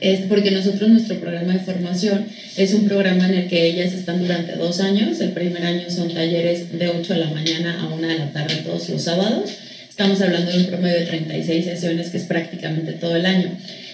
Es 0.00 0.20
porque 0.20 0.50
nosotros 0.52 0.88
nuestro 0.88 1.20
programa 1.20 1.52
de 1.52 1.58
formación 1.58 2.26
es 2.56 2.72
un 2.72 2.86
programa 2.86 3.28
en 3.28 3.34
el 3.34 3.48
que 3.48 3.66
ellas 3.66 3.92
están 3.92 4.20
durante 4.20 4.56
dos 4.56 4.80
años. 4.80 5.20
El 5.20 5.32
primer 5.32 5.64
año 5.64 5.90
son 5.90 6.14
talleres 6.14 6.78
de 6.78 6.88
8 6.88 7.12
de 7.12 7.20
la 7.20 7.30
mañana 7.30 7.80
a 7.82 7.88
1 7.92 8.06
de 8.06 8.18
la 8.18 8.32
tarde 8.32 8.62
todos 8.64 8.88
los 8.88 9.02
sábados. 9.02 9.50
Estamos 9.88 10.20
hablando 10.22 10.50
de 10.52 10.58
un 10.58 10.66
promedio 10.66 11.00
de 11.00 11.06
36 11.06 11.64
sesiones 11.64 12.08
que 12.08 12.16
es 12.16 12.24
prácticamente 12.24 12.92
todo 12.92 13.16
el 13.16 13.26
año. 13.26 13.50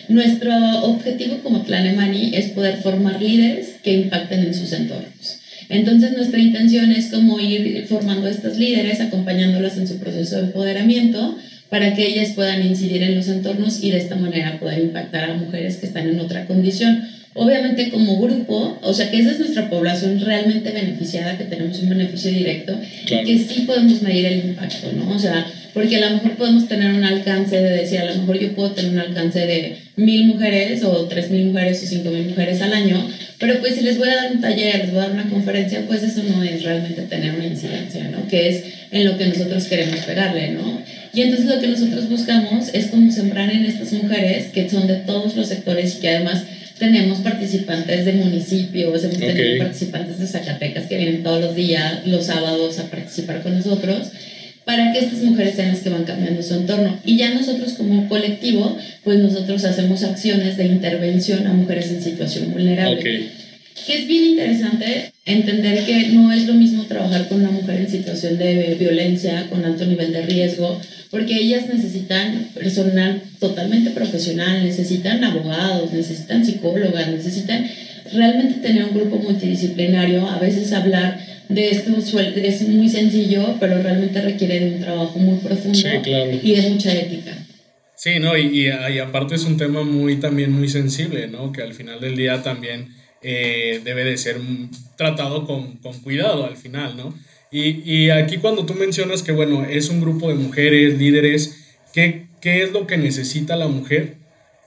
Nuestro 0.09 0.53
objetivo 0.85 1.39
como 1.43 1.65
Planemani 1.65 2.31
es 2.35 2.47
poder 2.51 2.77
formar 2.77 3.21
líderes 3.21 3.77
que 3.83 3.93
impacten 3.93 4.41
en 4.45 4.55
sus 4.55 4.73
entornos. 4.73 5.39
Entonces 5.69 6.13
nuestra 6.13 6.39
intención 6.39 6.93
es 6.93 7.07
como 7.07 7.41
ir 7.41 7.85
formando 7.89 8.29
a 8.29 8.31
estos 8.31 8.57
líderes, 8.57 9.01
acompañándolas 9.01 9.77
en 9.79 9.89
su 9.89 9.99
proceso 9.99 10.37
de 10.37 10.43
empoderamiento 10.43 11.37
para 11.69 11.95
que 11.95 12.07
ellas 12.07 12.31
puedan 12.31 12.63
incidir 12.63 13.03
en 13.03 13.17
los 13.17 13.29
entornos 13.29 13.83
y 13.83 13.91
de 13.91 13.99
esta 13.99 14.15
manera 14.15 14.61
poder 14.61 14.79
impactar 14.79 15.25
a 15.25 15.35
mujeres 15.35 15.77
que 15.77 15.87
están 15.87 16.07
en 16.07 16.21
otra 16.21 16.47
condición. 16.47 17.03
Obviamente 17.35 17.91
como 17.91 18.19
grupo, 18.21 18.79
o 18.81 18.95
sea 18.95 19.11
que 19.11 19.19
esa 19.19 19.33
es 19.33 19.39
nuestra 19.41 19.69
población 19.69 20.21
realmente 20.21 20.71
beneficiada, 20.71 21.37
que 21.37 21.45
tenemos 21.45 21.79
un 21.81 21.91
beneficio 21.91 22.31
directo 22.31 22.79
y 23.05 23.25
que 23.25 23.39
sí 23.39 23.65
podemos 23.67 24.01
medir 24.01 24.25
el 24.27 24.39
impacto, 24.47 24.91
¿no? 24.93 25.11
O 25.15 25.19
sea, 25.19 25.47
porque 25.77 25.97
a 25.97 26.09
lo 26.09 26.17
mejor 26.17 26.37
podemos 26.39 26.67
tener 26.69 26.91
un 26.95 27.05
alcance 27.05 27.55
de 27.55 27.71
decir, 27.71 27.99
a 27.99 28.07
lo 28.07 28.15
mejor 28.23 28.39
yo 28.39 28.55
puedo 28.55 28.71
tener 28.71 28.93
un 28.93 28.99
alcance 28.99 29.41
de 29.41 29.77
mil 29.97 30.25
mujeres 30.25 30.83
o 30.83 31.05
tres 31.05 31.31
mil 31.31 31.45
mujeres 31.49 31.83
o 31.83 31.87
cinco 31.87 32.09
mil 32.09 32.29
mujeres 32.29 32.63
al 32.63 32.73
año, 32.73 33.07
pero 33.39 33.61
pues 33.61 33.75
si 33.75 33.83
les 33.83 33.99
voy 33.99 34.09
a 34.09 34.17
dar 34.17 34.33
un 34.33 34.41
taller, 34.41 34.79
les 34.79 34.91
voy 34.91 35.01
a 35.01 35.03
dar 35.03 35.13
una 35.13 35.29
conferencia, 35.29 35.83
pues 35.87 36.03
eso 36.03 36.23
no 36.23 36.43
es 36.43 36.63
realmente 36.63 37.03
tener 37.03 37.35
una 37.35 37.45
incidencia, 37.45 38.09
¿no? 38.09 38.27
Que 38.27 38.49
es 38.49 38.63
en 38.91 39.05
lo 39.05 39.19
que 39.19 39.27
nosotros 39.27 39.65
queremos 39.65 40.01
pegarle, 40.01 40.49
¿no? 40.53 40.81
Y 41.13 41.21
entonces 41.21 41.47
lo 41.47 41.61
que 41.61 41.69
nosotros 41.69 42.09
buscamos 42.09 42.71
es 42.73 42.87
como 42.87 43.13
sembrar 43.13 43.51
en 43.51 43.67
estas 43.67 43.93
mujeres 43.93 44.47
que 44.47 44.71
son 44.71 44.87
de 44.87 44.95
todos 44.95 45.37
los 45.37 45.47
sectores 45.47 45.97
y 45.97 46.01
que 46.01 46.09
además 46.09 46.43
tenemos 46.79 47.19
participantes 47.19 48.07
de 48.07 48.13
municipios, 48.13 49.05
hemos 49.05 49.19
tenido 49.19 49.59
participantes 49.59 50.19
de 50.21 50.27
Zacatecas 50.27 50.87
que 50.87 50.97
vienen 50.97 51.23
todos 51.23 51.43
los 51.43 51.55
días, 51.55 52.07
los 52.07 52.25
sábados, 52.25 52.79
a 52.79 52.85
participar 52.85 53.43
con 53.43 53.55
nosotros 53.55 54.09
para 54.67 54.93
que 54.93 54.99
estas 54.99 55.23
mujeres 55.23 55.55
sean 55.55 55.69
las 55.69 55.79
que 55.79 55.91
van 55.91 56.03
cambiando 56.03 56.43
su 56.43 56.55
entorno. 56.55 56.99
Y 57.05 57.17
ya 57.17 57.33
nosotros 57.33 57.75
como 57.75 58.09
colectivo, 58.09 58.77
pues 59.05 59.21
nosotros 59.21 59.65
hacemos 59.65 60.03
acciones 60.03 60.57
de 60.57 60.67
intervención 60.67 61.47
a 61.47 61.53
mujeres 61.53 61.93
en 61.93 62.03
situación 62.03 62.53
vulnerable. 62.53 63.31
Que 63.87 63.99
es 63.99 64.09
bien 64.09 64.25
interesante 64.25 65.13
entender 65.25 65.85
que 65.85 66.09
no 66.09 66.33
es 66.33 66.49
lo 66.49 66.55
mismo 66.55 66.83
trabajar 66.83 67.29
con 67.29 67.43
una 67.43 67.53
mujer 67.53 67.83
en 67.83 67.89
situación 67.89 68.39
de 68.39 68.75
violencia, 68.75 69.47
con 69.49 69.65
alto 69.65 69.87
nivel 69.87 70.13
de 70.13 70.23
riesgo, 70.23 70.81
porque 71.13 71.37
ellas 71.37 71.69
necesitan 71.73 72.49
personal 72.53 73.23
totalmente 73.39 73.91
profesional, 73.91 74.65
necesitan 74.65 75.23
abogados, 75.23 75.93
necesitan 75.93 76.45
psicólogas, 76.45 77.07
necesitan 77.07 77.71
realmente 78.13 78.61
tener 78.61 78.87
un 78.87 78.95
grupo 78.95 79.19
multidisciplinario, 79.19 80.29
a 80.29 80.41
veces 80.41 80.73
hablar 80.73 81.36
de 81.49 81.71
esto 81.71 81.91
es 81.97 82.69
muy 82.69 82.89
sencillo, 82.89 83.57
pero 83.61 83.83
realmente 83.83 84.21
requiere 84.21 84.61
de 84.61 84.75
un 84.77 84.81
trabajo 84.81 85.19
muy 85.19 85.39
profundo 85.39 85.79
y 86.43 86.55
de 86.55 86.71
mucha 86.71 86.93
ética. 86.93 87.47
Sí, 87.95 88.19
no, 88.21 88.37
y, 88.37 88.69
y, 88.69 88.99
aparte 88.99 89.37
es 89.37 89.45
un 89.45 89.57
tema 89.57 89.83
muy 89.83 90.17
también 90.17 90.53
muy 90.53 90.69
sensible, 90.69 91.29
¿no? 91.29 91.51
Que 91.51 91.63
al 91.63 91.73
final 91.73 91.99
del 91.99 92.15
día 92.15 92.43
también 92.43 92.95
eh, 93.23 93.81
debe 93.85 94.05
de 94.05 94.19
ser 94.19 94.37
tratado 94.97 95.47
con, 95.47 95.79
con, 95.79 95.99
cuidado 96.01 96.45
al 96.45 96.57
final, 96.57 96.97
¿no? 96.97 97.15
Y, 97.51 97.91
y, 97.91 98.11
aquí 98.11 98.37
cuando 98.37 98.67
tú 98.67 98.75
mencionas 98.75 99.23
que, 99.23 99.33
bueno, 99.33 99.65
es 99.65 99.89
un 99.89 100.03
grupo 100.03 100.29
de 100.29 100.35
mujeres, 100.35 100.99
líderes, 100.99 101.79
¿qué, 101.95 102.27
¿qué 102.43 102.63
es 102.63 102.73
lo 102.73 102.87
que 102.87 102.99
necesita 102.99 103.57
la 103.57 103.69
mujer 103.69 104.17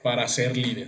para 0.01 0.27
ser 0.27 0.57
líder? 0.57 0.87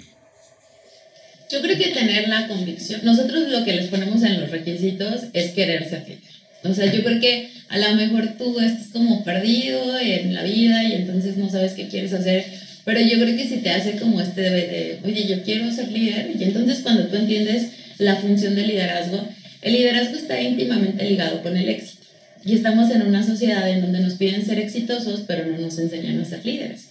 Yo 1.52 1.62
creo 1.62 1.78
que 1.78 1.90
tener 1.90 2.30
la 2.30 2.48
convicción, 2.48 3.02
nosotros 3.04 3.50
lo 3.50 3.66
que 3.66 3.74
les 3.74 3.88
ponemos 3.88 4.24
en 4.24 4.40
los 4.40 4.50
requisitos 4.50 5.24
es 5.34 5.52
querer 5.52 5.90
ser 5.90 6.04
líder. 6.04 6.20
O 6.64 6.74
sea, 6.74 6.94
yo 6.94 7.04
creo 7.04 7.20
que 7.20 7.50
a 7.70 7.78
lo 7.78 7.96
mejor 7.96 8.38
tú 8.38 8.60
estás 8.60 8.88
como 8.94 9.24
perdido 9.24 10.00
en 10.00 10.34
la 10.34 10.44
vida 10.44 10.84
y 10.84 10.94
entonces 10.94 11.38
no 11.38 11.50
sabes 11.50 11.74
qué 11.74 11.88
quieres 11.88 12.14
hacer, 12.14 12.46
pero 12.86 13.02
yo 13.02 13.20
creo 13.20 13.36
que 13.36 13.48
si 13.48 13.58
te 13.58 13.70
hace 13.72 13.98
como 13.98 14.22
este 14.22 14.42
de, 14.42 15.00
oye, 15.04 15.28
yo 15.28 15.44
quiero 15.44 15.72
ser 15.72 15.92
líder, 15.92 16.32
y 16.40 16.44
entonces 16.44 16.80
cuando 16.84 17.08
tú 17.08 17.16
entiendes 17.18 17.68
la 17.98 18.16
función 18.16 18.56
del 18.56 18.68
liderazgo, 18.68 19.28
El 19.62 19.74
liderazgo 19.74 20.16
está 20.16 20.42
íntimamente 20.42 21.08
ligado 21.08 21.42
con 21.44 21.56
el 21.56 21.70
éxito. 21.70 22.02
Y 22.44 22.56
estamos 22.56 22.90
en 22.90 23.04
una 23.04 23.24
sociedad 23.24 23.70
en 23.70 23.82
donde 23.82 24.00
nos 24.00 24.16
piden 24.16 24.44
ser 24.44 24.58
exitosos, 24.58 25.22
pero 25.28 25.46
no 25.46 25.60
nos 25.60 25.78
enseñan 25.78 26.20
a 26.20 26.26
ser 26.26 26.44
líderes. 26.44 26.88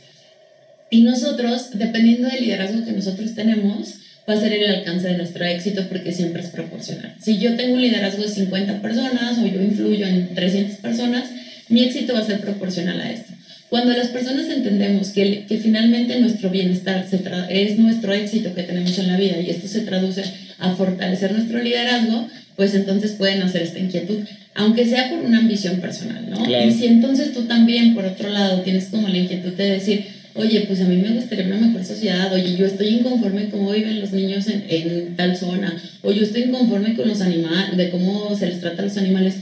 Y 0.90 1.02
nosotros, 1.02 1.70
dependiendo 1.74 2.28
del 2.28 2.44
liderazgo 2.44 2.84
que 2.84 2.92
nosotros 2.92 3.34
tenemos, 3.34 3.94
va 4.28 4.35
a 4.35 4.40
ser 4.40 4.52
el 4.52 4.70
alcance 4.70 5.09
de 5.09 5.16
nuestro 5.16 5.44
éxito 5.44 5.87
porque 5.88 6.12
siempre 6.12 6.42
es 6.42 6.48
proporcional. 6.48 7.14
Si 7.20 7.38
yo 7.38 7.56
tengo 7.56 7.74
un 7.74 7.83
liderazgo 7.83 8.22
de 8.22 8.28
50 8.28 8.80
personas 8.80 9.38
o 9.38 9.46
yo 9.46 9.62
influyo 9.62 10.06
en 10.06 10.35
300 10.35 10.76
personas, 10.76 11.28
mi 11.68 11.83
éxito 11.83 12.14
va 12.14 12.20
a 12.20 12.26
ser 12.26 12.40
proporcional 12.40 13.00
a 13.00 13.11
esto. 13.11 13.33
Cuando 13.70 13.92
las 13.92 14.09
personas 14.09 14.48
entendemos 14.48 15.11
que, 15.11 15.46
que 15.46 15.56
finalmente 15.59 16.18
nuestro 16.18 16.50
bienestar 16.50 17.06
se 17.09 17.20
es 17.50 17.78
nuestro 17.78 18.12
éxito 18.12 18.52
que 18.52 18.64
tenemos 18.64 18.98
en 18.98 19.06
la 19.06 19.16
vida 19.16 19.40
y 19.40 19.48
esto 19.48 19.68
se 19.68 19.83
traduce 19.83 20.22
a 20.59 20.74
fortalecer 20.74 21.30
nuestro 21.30 21.61
liderazgo, 21.61 22.26
pues 22.56 22.74
entonces 22.74 23.12
pueden 23.12 23.42
hacer 23.42 23.62
esta 23.62 23.78
inquietud, 23.78 24.18
aunque 24.54 24.87
sea 24.87 25.09
por 25.09 25.20
una 25.20 25.38
ambición 25.38 25.80
personal, 25.80 26.28
¿no? 26.28 26.44
Y 26.50 26.72
si 26.72 26.87
entonces 26.87 27.33
tú 27.33 27.44
también, 27.44 27.94
por 27.94 28.04
otro 28.04 28.28
lado, 28.28 28.61
tienes 28.62 28.87
como 28.87 29.09
la 29.09 29.18
inquietud 29.18 29.52
de 29.52 29.70
decir, 29.70 30.04
oye, 30.40 30.62
pues 30.62 30.81
a 30.81 30.87
mí 30.87 30.96
me 30.96 31.11
gustaría 31.11 31.44
una 31.44 31.57
mejor 31.57 31.85
sociedad, 31.85 32.33
oye, 32.33 32.57
yo 32.57 32.66
estoy 32.66 32.88
inconforme 32.88 33.48
con 33.48 33.61
cómo 33.61 33.72
viven 33.72 34.00
los 34.00 34.12
niños 34.12 34.46
en, 34.48 34.64
en 34.68 35.16
tal 35.16 35.37
zona, 35.37 35.76
o 36.03 36.12
yo 36.12 36.22
estoy 36.22 36.42
inconforme 36.42 36.94
con 36.94 37.09
los 37.09 37.20
animales, 37.20 37.76
de 37.76 37.90
cómo 37.90 38.35
se 38.35 38.46
les 38.46 38.61
trata 38.61 38.83
a 38.83 38.87
los 38.87 38.96
animales, 38.96 39.35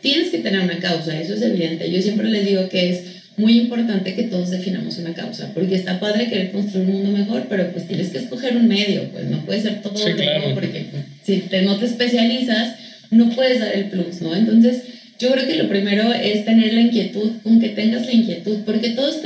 tienes 0.00 0.30
que 0.30 0.38
tener 0.38 0.60
una 0.60 0.78
causa, 0.78 1.18
eso 1.18 1.34
es 1.34 1.42
evidente. 1.42 1.90
Yo 1.90 2.00
siempre 2.00 2.28
les 2.28 2.44
digo 2.44 2.68
que 2.68 2.90
es 2.90 3.02
muy 3.36 3.58
importante 3.58 4.14
que 4.14 4.24
todos 4.24 4.50
definamos 4.50 4.98
una 4.98 5.14
causa, 5.14 5.50
porque 5.54 5.74
está 5.74 5.98
padre 5.98 6.28
querer 6.28 6.50
construir 6.50 6.86
un 6.86 6.92
mundo 6.92 7.10
mejor, 7.10 7.46
pero 7.48 7.68
pues 7.72 7.86
tienes 7.86 8.08
que 8.08 8.18
escoger 8.18 8.56
un 8.56 8.68
medio, 8.68 9.08
pues 9.10 9.24
no 9.26 9.44
puede 9.44 9.60
ser 9.60 9.82
todo 9.82 9.96
sí, 9.96 10.12
claro. 10.12 10.54
porque 10.54 10.84
si 11.22 11.38
te, 11.38 11.62
no 11.62 11.76
te 11.76 11.86
especializas, 11.86 12.76
no 13.10 13.30
puedes 13.30 13.60
dar 13.60 13.72
el 13.72 13.86
plus, 13.86 14.20
¿no? 14.20 14.34
Entonces, 14.34 14.82
yo 15.24 15.32
creo 15.32 15.46
que 15.46 15.56
lo 15.56 15.68
primero 15.68 16.12
es 16.12 16.44
tener 16.44 16.74
la 16.74 16.82
inquietud, 16.82 17.30
con 17.42 17.58
que 17.58 17.70
tengas 17.70 18.04
la 18.04 18.12
inquietud, 18.12 18.58
porque 18.66 18.90
todos 18.90 19.16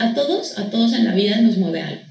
a 0.00 0.14
todos, 0.14 0.58
a 0.58 0.64
todos 0.70 0.92
en 0.92 1.04
la 1.06 1.14
vida 1.14 1.40
nos 1.40 1.56
mueve 1.56 1.80
algo. 1.80 2.02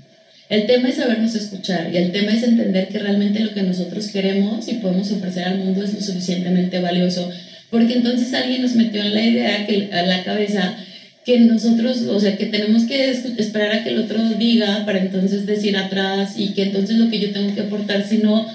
El 0.49 0.65
tema 0.65 0.89
es 0.89 0.95
sabernos 0.95 1.35
escuchar 1.35 1.91
y 1.93 1.97
el 1.97 2.11
tema 2.11 2.33
es 2.33 2.41
entender 2.41 2.87
que 2.87 2.99
realmente 2.99 3.39
lo 3.41 3.53
que 3.53 3.61
nosotros 3.61 4.07
queremos 4.07 4.67
y 4.67 4.75
podemos 4.75 5.11
ofrecer 5.11 5.43
al 5.43 5.59
mundo 5.59 5.83
es 5.83 5.93
lo 5.93 6.01
suficientemente 6.01 6.79
valioso, 6.79 7.29
porque 7.69 7.93
entonces 7.93 8.33
alguien 8.33 8.63
nos 8.63 8.73
metió 8.73 9.01
en 9.01 9.13
la 9.13 9.23
idea, 9.23 9.67
que, 9.67 9.89
a 9.91 10.01
la 10.03 10.23
cabeza, 10.23 10.75
que 11.23 11.39
nosotros, 11.39 12.01
o 12.09 12.19
sea, 12.19 12.37
que 12.37 12.47
tenemos 12.47 12.85
que 12.85 13.11
esperar 13.11 13.71
a 13.73 13.83
que 13.83 13.89
el 13.89 13.99
otro 13.99 14.23
diga 14.39 14.85
para 14.85 14.99
entonces 14.99 15.45
decir 15.45 15.77
atrás 15.77 16.33
y 16.37 16.49
que 16.53 16.63
entonces 16.63 16.97
lo 16.97 17.09
que 17.09 17.19
yo 17.19 17.31
tengo 17.31 17.53
que 17.53 17.61
aportar, 17.61 18.07
si 18.07 18.17
no 18.17 18.47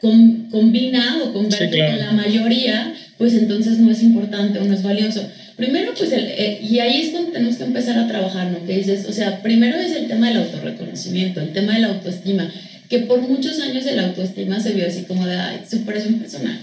combina 0.00 1.22
o 1.22 1.32
convierte 1.32 1.78
con 1.78 1.98
la 1.98 2.10
mayoría, 2.10 2.92
pues 3.22 3.34
entonces 3.34 3.78
no 3.78 3.88
es 3.92 4.02
importante 4.02 4.58
o 4.58 4.64
no 4.64 4.74
es 4.74 4.82
valioso. 4.82 5.24
Primero, 5.54 5.94
pues, 5.96 6.10
el, 6.10 6.24
eh, 6.24 6.58
y 6.60 6.80
ahí 6.80 7.02
es 7.02 7.12
donde 7.12 7.30
tenemos 7.30 7.54
que 7.54 7.62
empezar 7.62 7.96
a 7.96 8.08
trabajar, 8.08 8.50
¿no? 8.50 8.66
Que 8.66 8.78
dices, 8.78 9.06
o 9.08 9.12
sea, 9.12 9.40
primero 9.44 9.76
es 9.76 9.92
el 9.92 10.08
tema 10.08 10.26
del 10.26 10.38
autorreconocimiento, 10.38 11.40
el 11.40 11.52
tema 11.52 11.74
de 11.74 11.82
la 11.82 11.90
autoestima, 11.90 12.50
que 12.88 12.98
por 12.98 13.20
muchos 13.20 13.60
años 13.60 13.86
el 13.86 14.00
autoestima 14.00 14.58
se 14.58 14.72
vio 14.72 14.88
así 14.88 15.02
como 15.02 15.24
de, 15.24 15.36
ay, 15.36 15.60
superación 15.70 16.14
personal. 16.14 16.58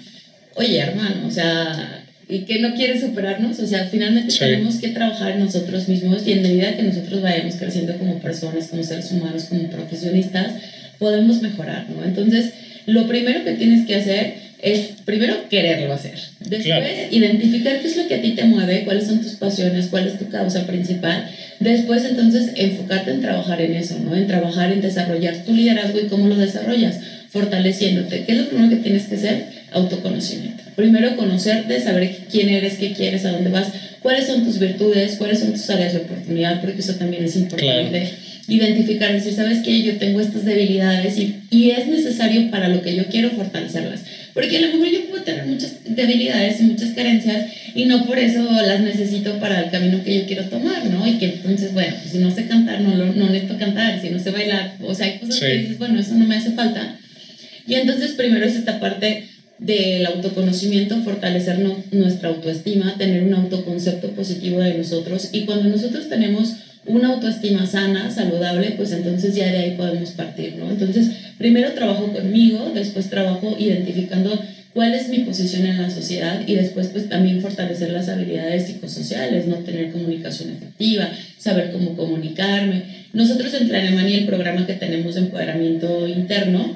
Oye, 0.56 0.80
hermano, 0.80 1.28
o 1.28 1.32
sea, 1.32 2.04
¿y 2.28 2.40
que 2.40 2.60
no 2.60 2.76
quiere 2.76 3.00
superarnos? 3.00 3.58
O 3.60 3.66
sea, 3.66 3.86
finalmente 3.86 4.36
tenemos 4.38 4.80
que 4.80 4.90
trabajar 4.90 5.32
en 5.32 5.40
nosotros 5.40 5.88
mismos 5.88 6.28
y 6.28 6.34
en 6.34 6.42
medida 6.42 6.76
que 6.76 6.84
nosotros 6.84 7.22
vayamos 7.22 7.56
creciendo 7.56 7.98
como 7.98 8.20
personas, 8.20 8.68
como 8.68 8.84
seres 8.84 9.10
humanos, 9.14 9.46
como 9.46 9.70
profesionistas, 9.70 10.56
podemos 10.98 11.42
mejorar, 11.42 11.90
¿no? 11.90 12.04
Entonces, 12.04 12.52
lo 12.86 13.08
primero 13.08 13.46
que 13.46 13.54
tienes 13.54 13.86
que 13.86 13.96
hacer 13.96 14.49
es 14.62 14.80
primero 15.06 15.48
quererlo 15.50 15.94
hacer. 15.94 16.20
Después, 16.40 17.12
identificar 17.12 17.80
qué 17.80 17.88
es 17.88 17.96
lo 17.96 18.08
que 18.08 18.16
a 18.16 18.22
ti 18.22 18.32
te 18.32 18.44
mueve, 18.44 18.84
cuáles 18.84 19.06
son 19.06 19.22
tus 19.22 19.34
pasiones, 19.34 19.88
cuál 19.88 20.08
es 20.08 20.18
tu 20.18 20.28
causa 20.30 20.66
principal. 20.66 21.26
Después, 21.60 22.04
entonces, 22.04 22.52
enfocarte 22.56 23.12
en 23.12 23.22
trabajar 23.22 23.62
en 23.62 23.74
eso, 23.74 23.98
¿no? 24.00 24.16
En 24.16 24.28
trabajar 24.28 24.72
en 24.72 24.82
desarrollar 24.82 25.44
tu 25.46 25.54
liderazgo 25.54 26.00
y 26.00 26.08
cómo 26.08 26.28
lo 26.28 26.36
desarrollas, 26.36 27.00
fortaleciéndote. 27.30 28.24
¿Qué 28.26 28.34
es 28.34 28.38
lo 28.38 28.48
primero 28.48 28.70
que 28.70 28.78
tienes 28.78 29.04
que 29.04 29.16
hacer? 29.16 29.46
Autoconocimiento. 29.72 30.64
Primero, 30.76 31.16
conocerte, 31.16 31.80
saber 31.80 32.10
quién 32.32 32.50
eres, 32.50 32.76
qué 32.78 32.92
quieres, 32.92 33.26
a 33.26 33.32
dónde 33.32 33.50
vas, 33.50 33.68
cuáles 34.02 34.26
son 34.26 34.44
tus 34.44 34.60
virtudes, 34.60 35.16
cuáles 35.18 35.40
son 35.40 35.52
tus 35.52 35.70
áreas 35.70 35.94
de 35.94 36.00
oportunidad, 36.00 36.62
porque 36.62 36.80
eso 36.80 36.94
también 36.96 37.24
es 37.24 37.36
importante. 37.36 38.10
Identificar, 38.48 39.14
decir, 39.14 39.34
¿sabes 39.34 39.60
qué? 39.60 39.84
Yo 39.84 39.98
tengo 39.98 40.20
estas 40.20 40.44
debilidades 40.44 41.18
y, 41.18 41.36
y 41.52 41.70
es 41.72 41.88
necesario 41.88 42.50
para 42.50 42.68
lo 42.68 42.82
que 42.82 42.96
yo 42.96 43.06
quiero 43.06 43.30
fortalecerlas 43.32 44.02
porque 44.40 44.58
a 44.58 44.62
lo 44.62 44.68
mejor 44.68 44.88
yo 44.88 45.06
puedo 45.10 45.24
tener 45.24 45.44
muchas 45.44 45.74
debilidades 45.84 46.62
y 46.62 46.64
muchas 46.64 46.92
carencias 46.92 47.46
y 47.76 47.84
no 47.86 48.06
por 48.06 48.18
eso 48.20 48.42
las 48.62 48.80
necesito 48.80 49.38
para 49.38 49.60
el 49.60 49.70
camino 49.70 50.02
que 50.02 50.18
yo 50.18 50.26
quiero 50.26 50.46
tomar, 50.46 50.86
¿no? 50.86 51.06
Y 51.06 51.18
que 51.18 51.26
entonces, 51.26 51.74
bueno, 51.74 51.94
pues 52.00 52.12
si 52.12 52.20
no 52.20 52.32
sé 52.32 52.46
cantar, 52.46 52.80
no, 52.80 52.96
no 52.96 53.28
necesito 53.28 53.58
cantar, 53.58 54.00
si 54.00 54.10
no 54.10 54.18
sé 54.18 54.32
bailar, 54.32 54.72
o 54.82 54.94
sea, 54.94 55.08
hay 55.08 55.18
cosas 55.18 55.40
que 55.40 55.58
dices, 55.58 55.78
bueno, 55.78 56.00
eso 56.00 56.16
no 56.16 56.26
me 56.26 56.36
hace 56.36 56.52
falta. 56.52 56.96
Y 57.68 57.76
entonces 57.76 58.14
primero 58.14 58.46
es 58.46 58.56
esta 58.56 58.80
parte 58.80 59.26
del 59.58 60.06
autoconocimiento, 60.06 61.02
fortalecer 61.02 61.60
nuestra 61.92 62.30
autoestima, 62.30 62.98
tener 62.98 63.24
un 63.24 63.34
autoconcepto 63.34 64.08
positivo 64.12 64.60
de 64.60 64.74
nosotros 64.74 65.30
y 65.34 65.42
cuando 65.42 65.68
nosotros 65.68 66.08
tenemos 66.08 66.54
una 66.86 67.10
autoestima 67.10 67.66
sana, 67.66 68.10
saludable, 68.10 68.72
pues 68.72 68.92
entonces 68.92 69.36
ya 69.36 69.52
de 69.52 69.58
ahí 69.58 69.72
podemos 69.72 70.12
partir, 70.12 70.56
¿no? 70.56 70.70
Entonces, 70.70 71.10
primero 71.38 71.74
trabajo 71.74 72.12
conmigo, 72.12 72.72
después 72.74 73.10
trabajo 73.10 73.56
identificando 73.58 74.40
cuál 74.74 74.94
es 74.94 75.10
mi 75.10 75.20
posición 75.20 75.66
en 75.66 75.78
la 75.78 75.90
sociedad 75.90 76.42
y 76.46 76.56
después 76.56 76.88
pues 76.88 77.10
también 77.10 77.42
fortalecer 77.42 77.90
las 77.90 78.08
habilidades 78.08 78.68
psicosociales, 78.68 79.46
no 79.46 79.58
tener 79.58 79.92
comunicación 79.92 80.52
efectiva, 80.52 81.10
saber 81.38 81.72
cómo 81.72 81.96
comunicarme. 81.96 82.84
Nosotros 83.14 83.54
en 83.54 83.68
Planemani, 83.68 84.16
el 84.16 84.26
programa 84.26 84.66
que 84.66 84.74
tenemos 84.74 85.16
de 85.16 85.22
empoderamiento 85.22 86.08
interno, 86.08 86.76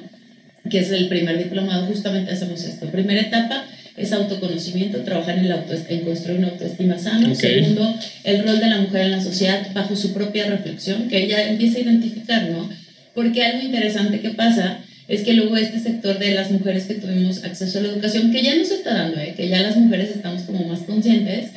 que 0.69 0.79
es 0.79 0.89
el 0.91 1.07
primer 1.07 1.37
diplomado, 1.37 1.85
justamente 1.85 2.31
hacemos 2.31 2.63
esto. 2.63 2.87
Primera 2.87 3.21
etapa, 3.21 3.63
es 3.95 4.11
autoconocimiento, 4.11 4.99
trabajar 4.99 5.37
en, 5.37 5.49
la 5.49 5.63
en 5.89 5.99
construir 6.01 6.39
una 6.39 6.49
autoestima 6.49 6.97
sana. 6.97 7.33
Segundo, 7.35 7.93
el 8.23 8.43
rol 8.43 8.59
de 8.59 8.67
la 8.67 8.81
mujer 8.81 9.01
en 9.01 9.11
la 9.11 9.21
sociedad 9.21 9.67
bajo 9.73 9.95
su 9.95 10.13
propia 10.13 10.47
reflexión, 10.47 11.07
que 11.07 11.23
ella 11.23 11.49
empieza 11.49 11.77
a 11.77 11.81
identificar, 11.81 12.49
¿no? 12.49 12.69
Porque 13.13 13.43
algo 13.43 13.61
interesante 13.63 14.19
que 14.19 14.31
pasa 14.31 14.79
es 15.07 15.21
que 15.21 15.33
luego 15.33 15.57
este 15.57 15.79
sector 15.79 16.17
de 16.17 16.31
las 16.31 16.49
mujeres 16.49 16.85
que 16.85 16.95
tuvimos 16.95 17.43
acceso 17.43 17.79
a 17.79 17.81
la 17.81 17.89
educación, 17.89 18.31
que 18.31 18.41
ya 18.41 18.55
no 18.55 18.65
se 18.65 18.75
está 18.75 18.93
dando, 18.93 19.19
¿eh? 19.19 19.33
que 19.35 19.49
ya 19.49 19.61
las 19.61 19.75
mujeres 19.75 20.09
estamos 20.09 20.43
como 20.43 20.65
más 20.67 20.79
conscientes, 20.79 21.51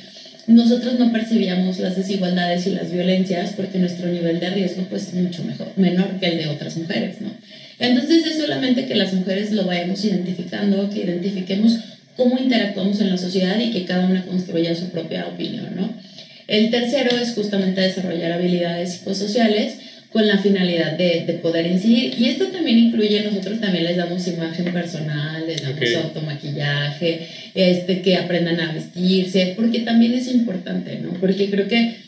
nosotros 0.46 0.98
no 0.98 1.12
percibíamos 1.12 1.78
las 1.78 1.96
desigualdades 1.96 2.66
y 2.66 2.70
las 2.70 2.92
violencias 2.92 3.52
porque 3.56 3.78
nuestro 3.78 4.08
nivel 4.08 4.38
de 4.40 4.50
riesgo 4.50 4.82
pues 4.88 5.08
es 5.08 5.14
mucho 5.14 5.42
mejor, 5.44 5.68
menor 5.76 6.20
que 6.20 6.26
el 6.26 6.38
de 6.38 6.48
otras 6.48 6.76
mujeres, 6.76 7.20
¿no? 7.20 7.30
Entonces 7.78 8.26
es 8.26 8.38
solamente 8.38 8.86
que 8.86 8.94
las 8.94 9.12
mujeres 9.12 9.52
lo 9.52 9.64
vayamos 9.64 10.04
identificando, 10.04 10.88
que 10.88 11.00
identifiquemos 11.00 11.78
cómo 12.16 12.38
interactuamos 12.38 13.00
en 13.00 13.10
la 13.10 13.18
sociedad 13.18 13.58
y 13.58 13.70
que 13.70 13.84
cada 13.84 14.06
una 14.06 14.24
construya 14.24 14.74
su 14.74 14.90
propia 14.90 15.26
opinión, 15.26 15.74
¿no? 15.76 15.94
El 16.48 16.70
tercero 16.70 17.16
es 17.16 17.34
justamente 17.34 17.80
desarrollar 17.80 18.32
habilidades 18.32 18.92
psicosociales 18.92 19.78
con 20.12 20.26
la 20.26 20.38
finalidad 20.38 20.96
de, 20.96 21.24
de, 21.26 21.34
poder 21.34 21.66
incidir. 21.66 22.14
Y 22.18 22.30
esto 22.30 22.46
también 22.46 22.78
incluye, 22.78 23.22
nosotros 23.22 23.60
también 23.60 23.84
les 23.84 23.96
damos 23.96 24.26
imagen 24.28 24.72
personal, 24.72 25.44
les 25.46 25.60
damos 25.60 26.04
automaquillaje, 26.04 27.28
este, 27.54 28.00
que 28.00 28.16
aprendan 28.16 28.60
a 28.60 28.72
vestirse, 28.72 29.54
porque 29.56 29.80
también 29.80 30.14
es 30.14 30.28
importante, 30.28 30.98
¿no? 31.02 31.10
Porque 31.14 31.50
creo 31.50 31.68
que 31.68 32.05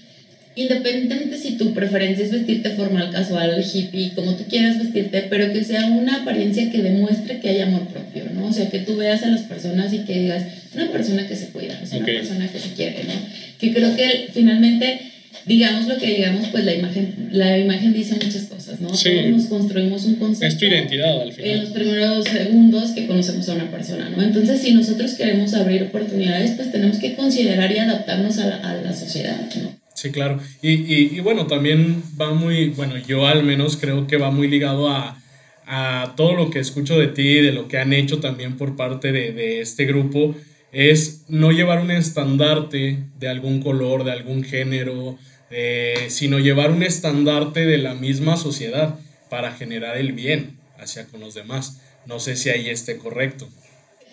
independientemente 0.63 1.39
si 1.39 1.53
tu 1.53 1.73
preferencia 1.73 2.25
es 2.25 2.33
vestirte 2.33 2.71
formal, 2.71 3.13
casual, 3.13 3.65
hippie, 3.65 4.13
como 4.15 4.35
tú 4.35 4.45
quieras 4.49 4.77
vestirte, 4.79 5.27
pero 5.31 5.53
que 5.53 5.63
sea 5.63 5.87
una 5.87 6.23
apariencia 6.23 6.69
que 6.73 6.83
demuestre 6.83 7.39
que 7.39 7.51
hay 7.51 7.61
amor 7.61 7.87
propio, 7.87 8.25
¿no? 8.35 8.47
O 8.49 8.53
sea, 8.53 8.69
que 8.69 8.81
tú 8.81 8.97
veas 8.97 9.23
a 9.23 9.29
las 9.29 9.43
personas 9.43 9.93
y 9.93 9.99
que 9.99 10.19
digas, 10.19 10.43
una 10.75 10.91
persona 10.91 11.29
que 11.29 11.37
se 11.37 11.51
cuida, 11.51 11.81
es 11.81 11.93
una 11.93 12.07
persona 12.07 12.51
que 12.51 12.59
se 12.59 12.73
quiere, 12.73 13.05
¿no? 13.05 13.15
Que 13.61 13.73
creo 13.73 13.95
que 13.95 14.31
finalmente, 14.33 15.01
digamos 15.47 15.87
lo 15.87 15.97
que 15.97 16.07
digamos, 16.17 16.49
pues 16.49 16.65
la 16.65 16.75
imagen, 16.75 17.29
la 17.31 17.57
imagen 17.57 17.93
dice 17.93 18.15
muchas 18.15 18.43
cosas, 18.47 18.81
¿no? 18.81 18.93
Sí. 18.93 19.11
Todos 19.11 19.31
nos 19.31 19.47
construimos 19.47 20.05
un 20.07 20.17
concepto. 20.17 20.47
Es 20.47 20.59
tu 20.59 20.65
identidad 20.65 21.23
al 21.23 21.33
final. 21.33 21.51
En 21.51 21.61
los 21.61 21.71
primeros 21.71 22.25
segundos 22.25 22.91
que 22.91 23.07
conocemos 23.07 23.49
a 23.49 23.55
una 23.55 23.71
persona, 23.71 24.11
¿no? 24.11 24.21
Entonces, 24.21 24.61
si 24.61 24.73
nosotros 24.73 25.15
queremos 25.15 25.55
abrir 25.55 25.85
oportunidades, 25.85 26.51
pues 26.53 26.73
tenemos 26.73 26.99
que 26.99 27.15
considerar 27.15 27.71
y 27.71 27.79
adaptarnos 27.79 28.39
a 28.39 28.47
la, 28.47 28.57
a 28.57 28.75
la 28.83 28.93
sociedad, 28.93 29.41
¿no? 29.63 29.79
Sí, 29.99 30.13
claro. 30.13 30.39
Y, 30.63 30.75
y, 30.75 31.11
y, 31.17 31.19
bueno, 31.19 31.49
también 31.49 32.05
va 32.21 32.33
muy, 32.33 32.69
bueno, 32.69 32.97
yo 32.99 33.27
al 33.27 33.43
menos 33.43 33.77
creo 33.77 34.07
que 34.07 34.17
va 34.17 34.31
muy 34.31 34.47
ligado 34.47 34.89
a, 34.89 35.21
a 35.67 36.15
todo 36.17 36.35
lo 36.35 36.51
que 36.51 36.61
escucho 36.61 36.97
de 36.97 37.09
ti, 37.09 37.41
de 37.41 37.51
lo 37.51 37.67
que 37.67 37.79
han 37.79 37.93
hecho 37.93 38.21
también 38.21 38.57
por 38.57 38.77
parte 38.77 39.11
de, 39.11 39.33
de, 39.33 39.61
este 39.61 39.87
grupo, 39.87 40.37
es 40.71 41.25
no 41.27 41.51
llevar 41.51 41.81
un 41.81 41.91
estandarte 41.91 43.07
de 43.19 43.29
algún 43.29 43.61
color, 43.61 44.05
de 44.05 44.13
algún 44.13 44.45
género, 44.45 45.19
eh, 45.51 46.07
sino 46.11 46.39
llevar 46.39 46.71
un 46.71 46.85
estandarte 46.85 47.67
de 47.67 47.79
la 47.79 47.95
misma 47.95 48.37
sociedad 48.37 49.01
para 49.29 49.51
generar 49.51 49.97
el 49.97 50.13
bien 50.13 50.59
hacia 50.79 51.07
con 51.07 51.19
los 51.19 51.35
demás. 51.35 51.81
No 52.07 52.21
sé 52.21 52.37
si 52.37 52.51
ahí 52.51 52.71
esté 52.71 52.99
correcto. 52.99 53.49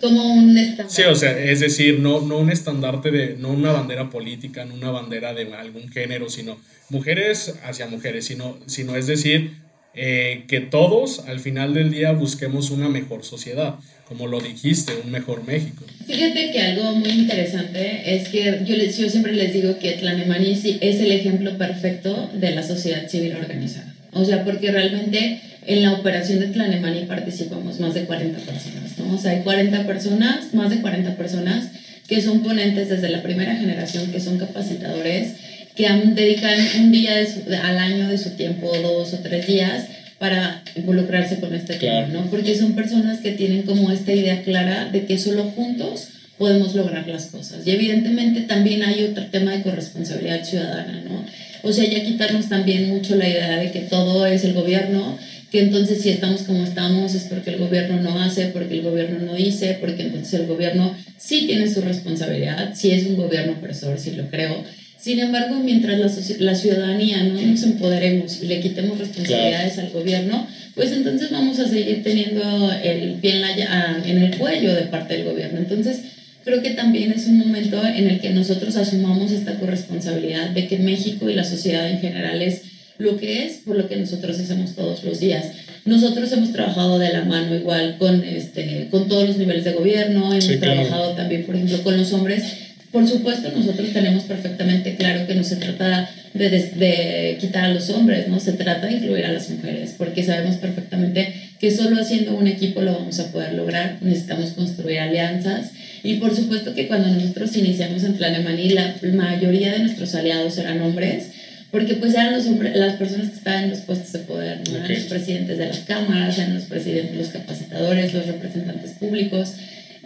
Como 0.00 0.34
un 0.34 0.56
estandarte. 0.56 0.94
Sí, 0.94 1.02
o 1.02 1.14
sea, 1.14 1.38
es 1.38 1.60
decir, 1.60 1.98
no, 2.00 2.20
no 2.20 2.38
un 2.38 2.50
estandarte 2.50 3.10
de, 3.10 3.36
no 3.36 3.50
una 3.50 3.72
bandera 3.72 4.10
política, 4.10 4.64
no 4.64 4.74
una 4.74 4.90
bandera 4.90 5.34
de 5.34 5.52
algún 5.54 5.88
género, 5.88 6.28
sino 6.28 6.58
mujeres 6.90 7.54
hacia 7.64 7.86
mujeres, 7.86 8.26
sino, 8.26 8.58
sino 8.66 8.96
es 8.96 9.06
decir, 9.06 9.52
eh, 9.94 10.44
que 10.46 10.60
todos 10.60 11.20
al 11.26 11.40
final 11.40 11.72
del 11.72 11.90
día 11.90 12.12
busquemos 12.12 12.70
una 12.70 12.88
mejor 12.88 13.24
sociedad, 13.24 13.76
como 14.06 14.26
lo 14.26 14.40
dijiste, 14.40 14.92
un 15.02 15.10
mejor 15.10 15.44
México. 15.46 15.84
Fíjate 16.06 16.52
que 16.52 16.60
algo 16.60 16.94
muy 16.96 17.10
interesante 17.10 18.14
es 18.14 18.28
que 18.28 18.62
yo, 18.66 18.76
les, 18.76 18.98
yo 18.98 19.08
siempre 19.08 19.32
les 19.32 19.54
digo 19.54 19.78
que 19.78 19.92
Tlanemani 19.92 20.52
es 20.52 21.00
el 21.00 21.12
ejemplo 21.12 21.56
perfecto 21.56 22.30
de 22.34 22.50
la 22.54 22.62
sociedad 22.62 23.08
civil 23.08 23.36
organizada. 23.36 23.94
O 24.12 24.24
sea, 24.24 24.44
porque 24.44 24.70
realmente 24.70 25.40
en 25.66 25.82
la 25.82 25.92
operación 25.92 26.40
de 26.40 26.46
Tlanemani 26.46 27.04
participamos 27.04 27.80
más 27.80 27.94
de 27.94 28.04
40 28.04 28.38
personas, 28.38 28.98
¿no? 28.98 29.14
O 29.14 29.18
sea, 29.18 29.32
hay 29.32 29.40
40 29.40 29.84
personas, 29.84 30.54
más 30.54 30.70
de 30.70 30.80
40 30.80 31.16
personas 31.16 31.68
que 32.08 32.20
son 32.20 32.42
ponentes 32.42 32.88
desde 32.88 33.08
la 33.08 33.22
primera 33.22 33.56
generación, 33.56 34.10
que 34.12 34.20
son 34.20 34.38
capacitadores, 34.38 35.32
que 35.74 35.88
dedican 36.14 36.56
un 36.78 36.92
día 36.92 37.26
al 37.62 37.78
año 37.78 38.08
de 38.08 38.18
su 38.18 38.30
tiempo, 38.30 38.72
dos 38.78 39.12
o 39.12 39.18
tres 39.18 39.46
días, 39.46 39.84
para 40.18 40.62
involucrarse 40.74 41.40
con 41.40 41.52
este 41.52 41.74
tema, 41.74 42.06
¿no? 42.06 42.22
Porque 42.30 42.54
son 42.54 42.74
personas 42.74 43.18
que 43.18 43.32
tienen 43.32 43.62
como 43.62 43.90
esta 43.90 44.12
idea 44.12 44.42
clara 44.42 44.88
de 44.90 45.04
que 45.04 45.18
solo 45.18 45.44
juntos 45.44 46.08
podemos 46.38 46.74
lograr 46.74 47.06
las 47.08 47.26
cosas. 47.26 47.66
Y 47.66 47.70
evidentemente 47.70 48.42
también 48.42 48.82
hay 48.82 49.02
otro 49.04 49.26
tema 49.26 49.52
de 49.52 49.62
corresponsabilidad 49.62 50.44
ciudadana, 50.44 51.00
¿no? 51.06 51.24
O 51.62 51.72
sea, 51.72 51.84
ya 51.84 52.04
quitarnos 52.04 52.48
también 52.48 52.88
mucho 52.88 53.16
la 53.16 53.28
idea 53.28 53.58
de 53.58 53.70
que 53.70 53.80
todo 53.80 54.26
es 54.26 54.44
el 54.44 54.52
gobierno 54.52 55.18
que 55.50 55.60
entonces 55.60 56.00
si 56.02 56.08
estamos 56.10 56.42
como 56.42 56.64
estamos 56.64 57.14
es 57.14 57.24
porque 57.24 57.50
el 57.50 57.58
gobierno 57.58 58.00
no 58.00 58.20
hace, 58.20 58.46
porque 58.48 58.74
el 58.74 58.82
gobierno 58.82 59.18
no 59.20 59.34
dice, 59.34 59.78
porque 59.80 60.02
entonces 60.02 60.40
el 60.40 60.46
gobierno 60.46 60.92
sí 61.16 61.46
tiene 61.46 61.68
su 61.68 61.80
responsabilidad, 61.80 62.72
sí 62.74 62.90
es 62.90 63.06
un 63.06 63.16
gobierno 63.16 63.52
opresor, 63.52 63.98
sí 63.98 64.12
lo 64.12 64.26
creo. 64.28 64.62
Sin 64.98 65.20
embargo, 65.20 65.60
mientras 65.60 65.98
la, 65.98 66.10
la 66.38 66.54
ciudadanía 66.54 67.22
no 67.22 67.40
nos 67.40 67.62
empoderemos 67.62 68.42
y 68.42 68.46
le 68.46 68.58
quitemos 68.58 68.98
responsabilidades 68.98 69.78
al 69.78 69.90
gobierno, 69.90 70.44
pues 70.74 70.90
entonces 70.90 71.30
vamos 71.30 71.60
a 71.60 71.68
seguir 71.68 72.02
teniendo 72.02 72.72
el 72.72 73.14
pie 73.20 73.32
en, 73.32 73.40
la, 73.42 74.00
en 74.04 74.18
el 74.18 74.36
cuello 74.36 74.74
de 74.74 74.82
parte 74.82 75.14
del 75.14 75.24
gobierno. 75.24 75.58
Entonces, 75.58 76.00
creo 76.44 76.60
que 76.60 76.70
también 76.70 77.12
es 77.12 77.26
un 77.26 77.38
momento 77.38 77.84
en 77.84 78.08
el 78.08 78.18
que 78.18 78.30
nosotros 78.30 78.74
asumamos 78.76 79.30
esta 79.30 79.54
corresponsabilidad 79.54 80.48
de 80.48 80.66
que 80.66 80.78
México 80.78 81.28
y 81.28 81.34
la 81.34 81.44
sociedad 81.44 81.88
en 81.88 81.98
general 81.98 82.42
es 82.42 82.62
lo 82.98 83.16
que 83.16 83.46
es 83.46 83.58
por 83.64 83.76
lo 83.76 83.88
que 83.88 83.96
nosotros 83.96 84.38
hacemos 84.38 84.74
todos 84.74 85.04
los 85.04 85.20
días. 85.20 85.46
Nosotros 85.84 86.32
hemos 86.32 86.52
trabajado 86.52 86.98
de 86.98 87.12
la 87.12 87.24
mano 87.24 87.54
igual 87.54 87.96
con, 87.98 88.24
este, 88.24 88.88
con 88.90 89.08
todos 89.08 89.28
los 89.28 89.36
niveles 89.36 89.64
de 89.64 89.72
gobierno, 89.72 90.32
hemos 90.32 90.60
trabajado 90.60 91.12
también, 91.12 91.44
por 91.44 91.54
ejemplo, 91.54 91.82
con 91.82 91.96
los 91.96 92.12
hombres. 92.12 92.42
Por 92.90 93.06
supuesto, 93.06 93.50
nosotros 93.54 93.92
tenemos 93.92 94.24
perfectamente 94.24 94.96
claro 94.96 95.26
que 95.26 95.34
no 95.34 95.44
se 95.44 95.56
trata 95.56 96.08
de, 96.32 96.48
de, 96.48 97.36
quitar 97.40 97.64
a 97.64 97.74
los 97.74 97.90
hombres, 97.90 98.28
no 98.28 98.40
se 98.40 98.52
trata 98.52 98.86
de 98.86 98.94
incluir 98.94 99.26
a 99.26 99.32
las 99.32 99.50
mujeres, 99.50 99.94
porque 99.98 100.22
sabemos 100.22 100.56
perfectamente 100.56 101.34
que 101.60 101.70
solo 101.70 102.00
haciendo 102.00 102.34
un 102.34 102.46
equipo 102.46 102.80
lo 102.80 102.94
vamos 102.94 103.18
a 103.20 103.30
poder 103.30 103.54
lograr. 103.54 103.98
Necesitamos 104.00 104.50
construir 104.52 105.00
alianzas 105.00 105.72
y 106.02 106.14
por 106.14 106.34
supuesto 106.34 106.74
que 106.74 106.88
cuando 106.88 107.08
nosotros 107.08 107.54
iniciamos 107.56 108.02
en 108.04 108.14
Planemani, 108.14 108.70
la 108.70 108.96
mayoría 109.12 109.72
de 109.72 109.80
nuestros 109.80 110.14
aliados 110.14 110.56
eran 110.58 110.80
hombres 110.80 111.30
porque 111.70 111.94
pues 111.94 112.14
eran 112.14 112.32
los 112.32 112.46
las 112.74 112.96
personas 112.96 113.30
que 113.30 113.36
estaban 113.36 113.64
en 113.64 113.70
los 113.70 113.80
puestos 113.80 114.12
de 114.12 114.18
poder, 114.20 114.60
¿no? 114.68 114.76
eran 114.76 114.94
los 114.94 115.04
presidentes 115.04 115.58
de 115.58 115.66
las 115.66 115.78
cámaras, 115.80 116.38
eran 116.38 116.54
los 116.54 116.64
presidentes, 116.64 117.16
los 117.16 117.28
capacitadores, 117.28 118.14
los 118.14 118.26
representantes 118.26 118.92
públicos. 118.92 119.54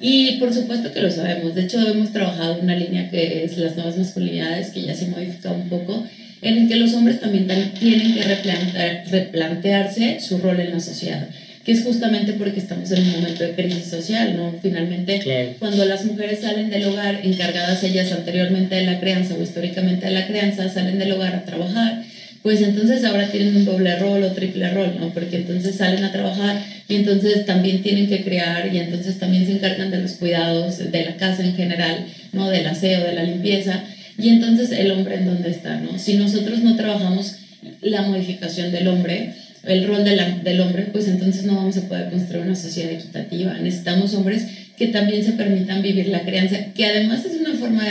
Y 0.01 0.39
por 0.39 0.53
supuesto 0.53 0.93
que 0.93 1.03
lo 1.03 1.11
sabemos. 1.11 1.55
De 1.55 1.63
hecho, 1.63 1.79
hemos 1.87 2.11
trabajado 2.11 2.59
una 2.61 2.75
línea 2.75 3.11
que 3.11 3.45
es 3.45 3.59
las 3.59 3.77
nuevas 3.77 3.99
masculinidades, 3.99 4.71
que 4.71 4.83
ya 4.83 4.95
se 4.95 5.09
modifica 5.09 5.51
un 5.51 5.69
poco, 5.69 6.07
en 6.41 6.57
el 6.57 6.69
que 6.69 6.77
los 6.77 6.95
hombres 6.95 7.21
también 7.21 7.47
tienen 7.79 8.15
que 8.15 8.23
replantear, 8.23 9.05
replantearse 9.11 10.21
su 10.21 10.39
rol 10.39 10.59
en 10.59 10.71
la 10.71 10.81
sociedad 10.81 11.29
que 11.65 11.73
es 11.73 11.83
justamente 11.83 12.33
porque 12.35 12.59
estamos 12.59 12.91
en 12.91 13.03
un 13.03 13.13
momento 13.13 13.45
de 13.45 13.55
crisis 13.55 13.87
social, 13.87 14.35
¿no? 14.37 14.55
Finalmente, 14.63 15.57
cuando 15.59 15.85
las 15.85 16.05
mujeres 16.05 16.41
salen 16.41 16.71
del 16.71 16.87
hogar, 16.87 17.21
encargadas 17.23 17.83
ellas 17.83 18.11
anteriormente 18.13 18.77
de 18.77 18.87
la 18.87 18.99
crianza 18.99 19.35
o 19.35 19.43
históricamente 19.43 20.07
de 20.07 20.13
la 20.13 20.27
crianza, 20.27 20.69
salen 20.71 20.99
del 20.99 21.13
hogar 21.13 21.35
a 21.35 21.45
trabajar, 21.45 22.01
pues 22.43 22.63
entonces 22.63 23.05
ahora 23.05 23.29
tienen 23.29 23.55
un 23.55 23.67
doble 23.67 23.99
rol 23.99 24.23
o 24.23 24.33
triple 24.33 24.71
rol, 24.71 24.97
¿no? 24.99 25.13
Porque 25.13 25.37
entonces 25.37 25.77
salen 25.77 26.03
a 26.03 26.13
trabajar 26.13 26.59
y 26.89 26.95
entonces 26.95 27.45
también 27.45 27.83
tienen 27.83 28.09
que 28.09 28.23
criar 28.23 28.73
y 28.73 28.79
entonces 28.79 29.19
también 29.19 29.45
se 29.45 29.53
encargan 29.53 29.91
de 29.91 29.99
los 29.99 30.13
cuidados 30.13 30.79
de 30.79 31.05
la 31.05 31.17
casa 31.17 31.45
en 31.45 31.55
general, 31.55 32.07
¿no? 32.33 32.49
Del 32.49 32.67
aseo, 32.67 33.05
de 33.05 33.13
la 33.13 33.23
limpieza. 33.23 33.83
Y 34.17 34.31
entonces 34.31 34.73
el 34.73 34.91
hombre 34.91 35.17
en 35.17 35.27
dónde 35.27 35.51
está, 35.51 35.77
¿no? 35.77 35.99
Si 35.99 36.15
nosotros 36.15 36.61
no 36.61 36.77
trabajamos 36.77 37.35
la 37.83 38.03
modificación 38.03 38.73
del 38.73 38.89
hombre, 38.89 39.35
el 39.65 39.87
rol 39.87 40.05
de 40.05 40.17
la, 40.17 40.39
del 40.39 40.61
hombre, 40.61 40.89
pues 40.93 41.07
entonces 41.07 41.45
no 41.45 41.57
vamos 41.57 41.77
a 41.77 41.89
poder 41.89 42.11
construir 42.11 42.45
una 42.45 42.57
sociedad 42.57 42.93
equitativa. 42.93 43.59
Necesitamos 43.59 44.15
hombres 44.15 44.47
que 44.77 44.89
también 44.89 45.23
se 45.23 45.33
permitan 45.33 45.83
vivir 45.83 46.09
la 46.09 46.25
crianza, 46.25 46.73
que 46.75 46.87
además 46.87 47.25
es 47.25 47.39
una 47.41 47.55
forma 47.55 47.85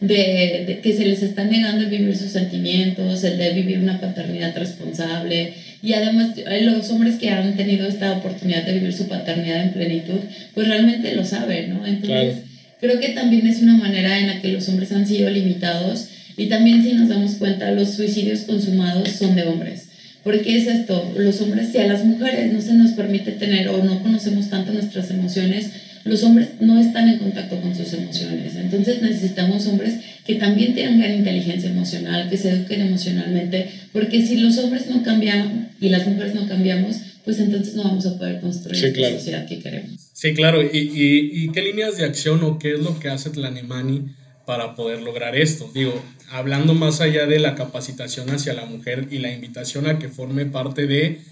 de, 0.00 0.64
de, 0.66 0.80
que 0.82 0.92
se 0.92 1.04
les 1.04 1.22
está 1.22 1.44
negando 1.44 1.84
el 1.84 1.90
vivir 1.90 2.16
sus 2.16 2.32
sentimientos, 2.32 3.22
el 3.22 3.38
de 3.38 3.52
vivir 3.52 3.78
una 3.78 4.00
paternidad 4.00 4.56
responsable. 4.56 5.54
Y 5.82 5.92
además 5.92 6.30
los 6.62 6.90
hombres 6.90 7.16
que 7.16 7.30
han 7.30 7.56
tenido 7.56 7.86
esta 7.86 8.12
oportunidad 8.12 8.64
de 8.64 8.72
vivir 8.72 8.92
su 8.92 9.06
paternidad 9.06 9.62
en 9.62 9.72
plenitud, 9.72 10.18
pues 10.54 10.68
realmente 10.68 11.14
lo 11.14 11.24
saben, 11.24 11.74
¿no? 11.74 11.86
Entonces, 11.86 12.42
creo 12.80 12.98
que 13.00 13.10
también 13.10 13.46
es 13.46 13.62
una 13.62 13.76
manera 13.76 14.18
en 14.18 14.26
la 14.26 14.40
que 14.40 14.48
los 14.48 14.68
hombres 14.68 14.90
han 14.92 15.06
sido 15.06 15.30
limitados 15.30 16.08
y 16.36 16.46
también 16.46 16.82
si 16.82 16.92
nos 16.92 17.08
damos 17.08 17.34
cuenta, 17.34 17.70
los 17.70 17.94
suicidios 17.94 18.40
consumados 18.40 19.08
son 19.10 19.36
de 19.36 19.44
hombres. 19.44 19.81
Porque 20.24 20.56
es 20.56 20.66
esto, 20.66 21.12
los 21.16 21.40
hombres, 21.40 21.70
si 21.72 21.78
a 21.78 21.86
las 21.86 22.04
mujeres 22.04 22.52
no 22.52 22.60
se 22.60 22.74
nos 22.74 22.92
permite 22.92 23.32
tener 23.32 23.68
o 23.68 23.82
no 23.82 24.02
conocemos 24.02 24.48
tanto 24.48 24.72
nuestras 24.72 25.10
emociones, 25.10 25.70
los 26.04 26.22
hombres 26.22 26.48
no 26.60 26.78
están 26.78 27.08
en 27.08 27.18
contacto 27.18 27.60
con 27.60 27.74
sus 27.74 27.92
emociones. 27.92 28.54
Entonces 28.56 29.02
necesitamos 29.02 29.66
hombres 29.66 29.94
que 30.24 30.36
también 30.36 30.74
tengan 30.74 31.14
inteligencia 31.14 31.70
emocional, 31.70 32.28
que 32.30 32.36
se 32.36 32.50
eduquen 32.50 32.82
emocionalmente, 32.82 33.68
porque 33.92 34.24
si 34.24 34.36
los 34.36 34.58
hombres 34.58 34.88
no 34.88 35.02
cambian 35.02 35.70
y 35.80 35.88
las 35.88 36.06
mujeres 36.06 36.34
no 36.34 36.46
cambiamos, 36.48 36.96
pues 37.24 37.38
entonces 37.38 37.74
no 37.74 37.84
vamos 37.84 38.06
a 38.06 38.18
poder 38.18 38.40
construir 38.40 38.96
la 38.98 39.10
sociedad 39.10 39.46
que 39.46 39.60
queremos. 39.60 40.10
Sí, 40.12 40.34
claro. 40.34 40.62
¿Y, 40.62 40.78
y, 40.78 41.44
y 41.44 41.48
qué 41.52 41.62
líneas 41.62 41.96
de 41.96 42.04
acción 42.04 42.42
o 42.42 42.58
qué 42.58 42.74
es 42.74 42.80
lo 42.80 42.98
que 42.98 43.08
hace 43.08 43.30
Tlanemani 43.30 44.04
para 44.52 44.74
poder 44.74 45.00
lograr 45.00 45.34
esto? 45.34 45.70
Digo, 45.72 46.04
hablando 46.30 46.74
más 46.74 47.00
allá 47.00 47.24
de 47.24 47.38
la 47.38 47.54
capacitación 47.54 48.28
hacia 48.28 48.52
la 48.52 48.66
mujer 48.66 49.08
y 49.10 49.16
la 49.16 49.32
invitación 49.32 49.86
a 49.86 49.98
que 49.98 50.10
forme 50.10 50.44
parte 50.44 50.86
de, 50.86 51.22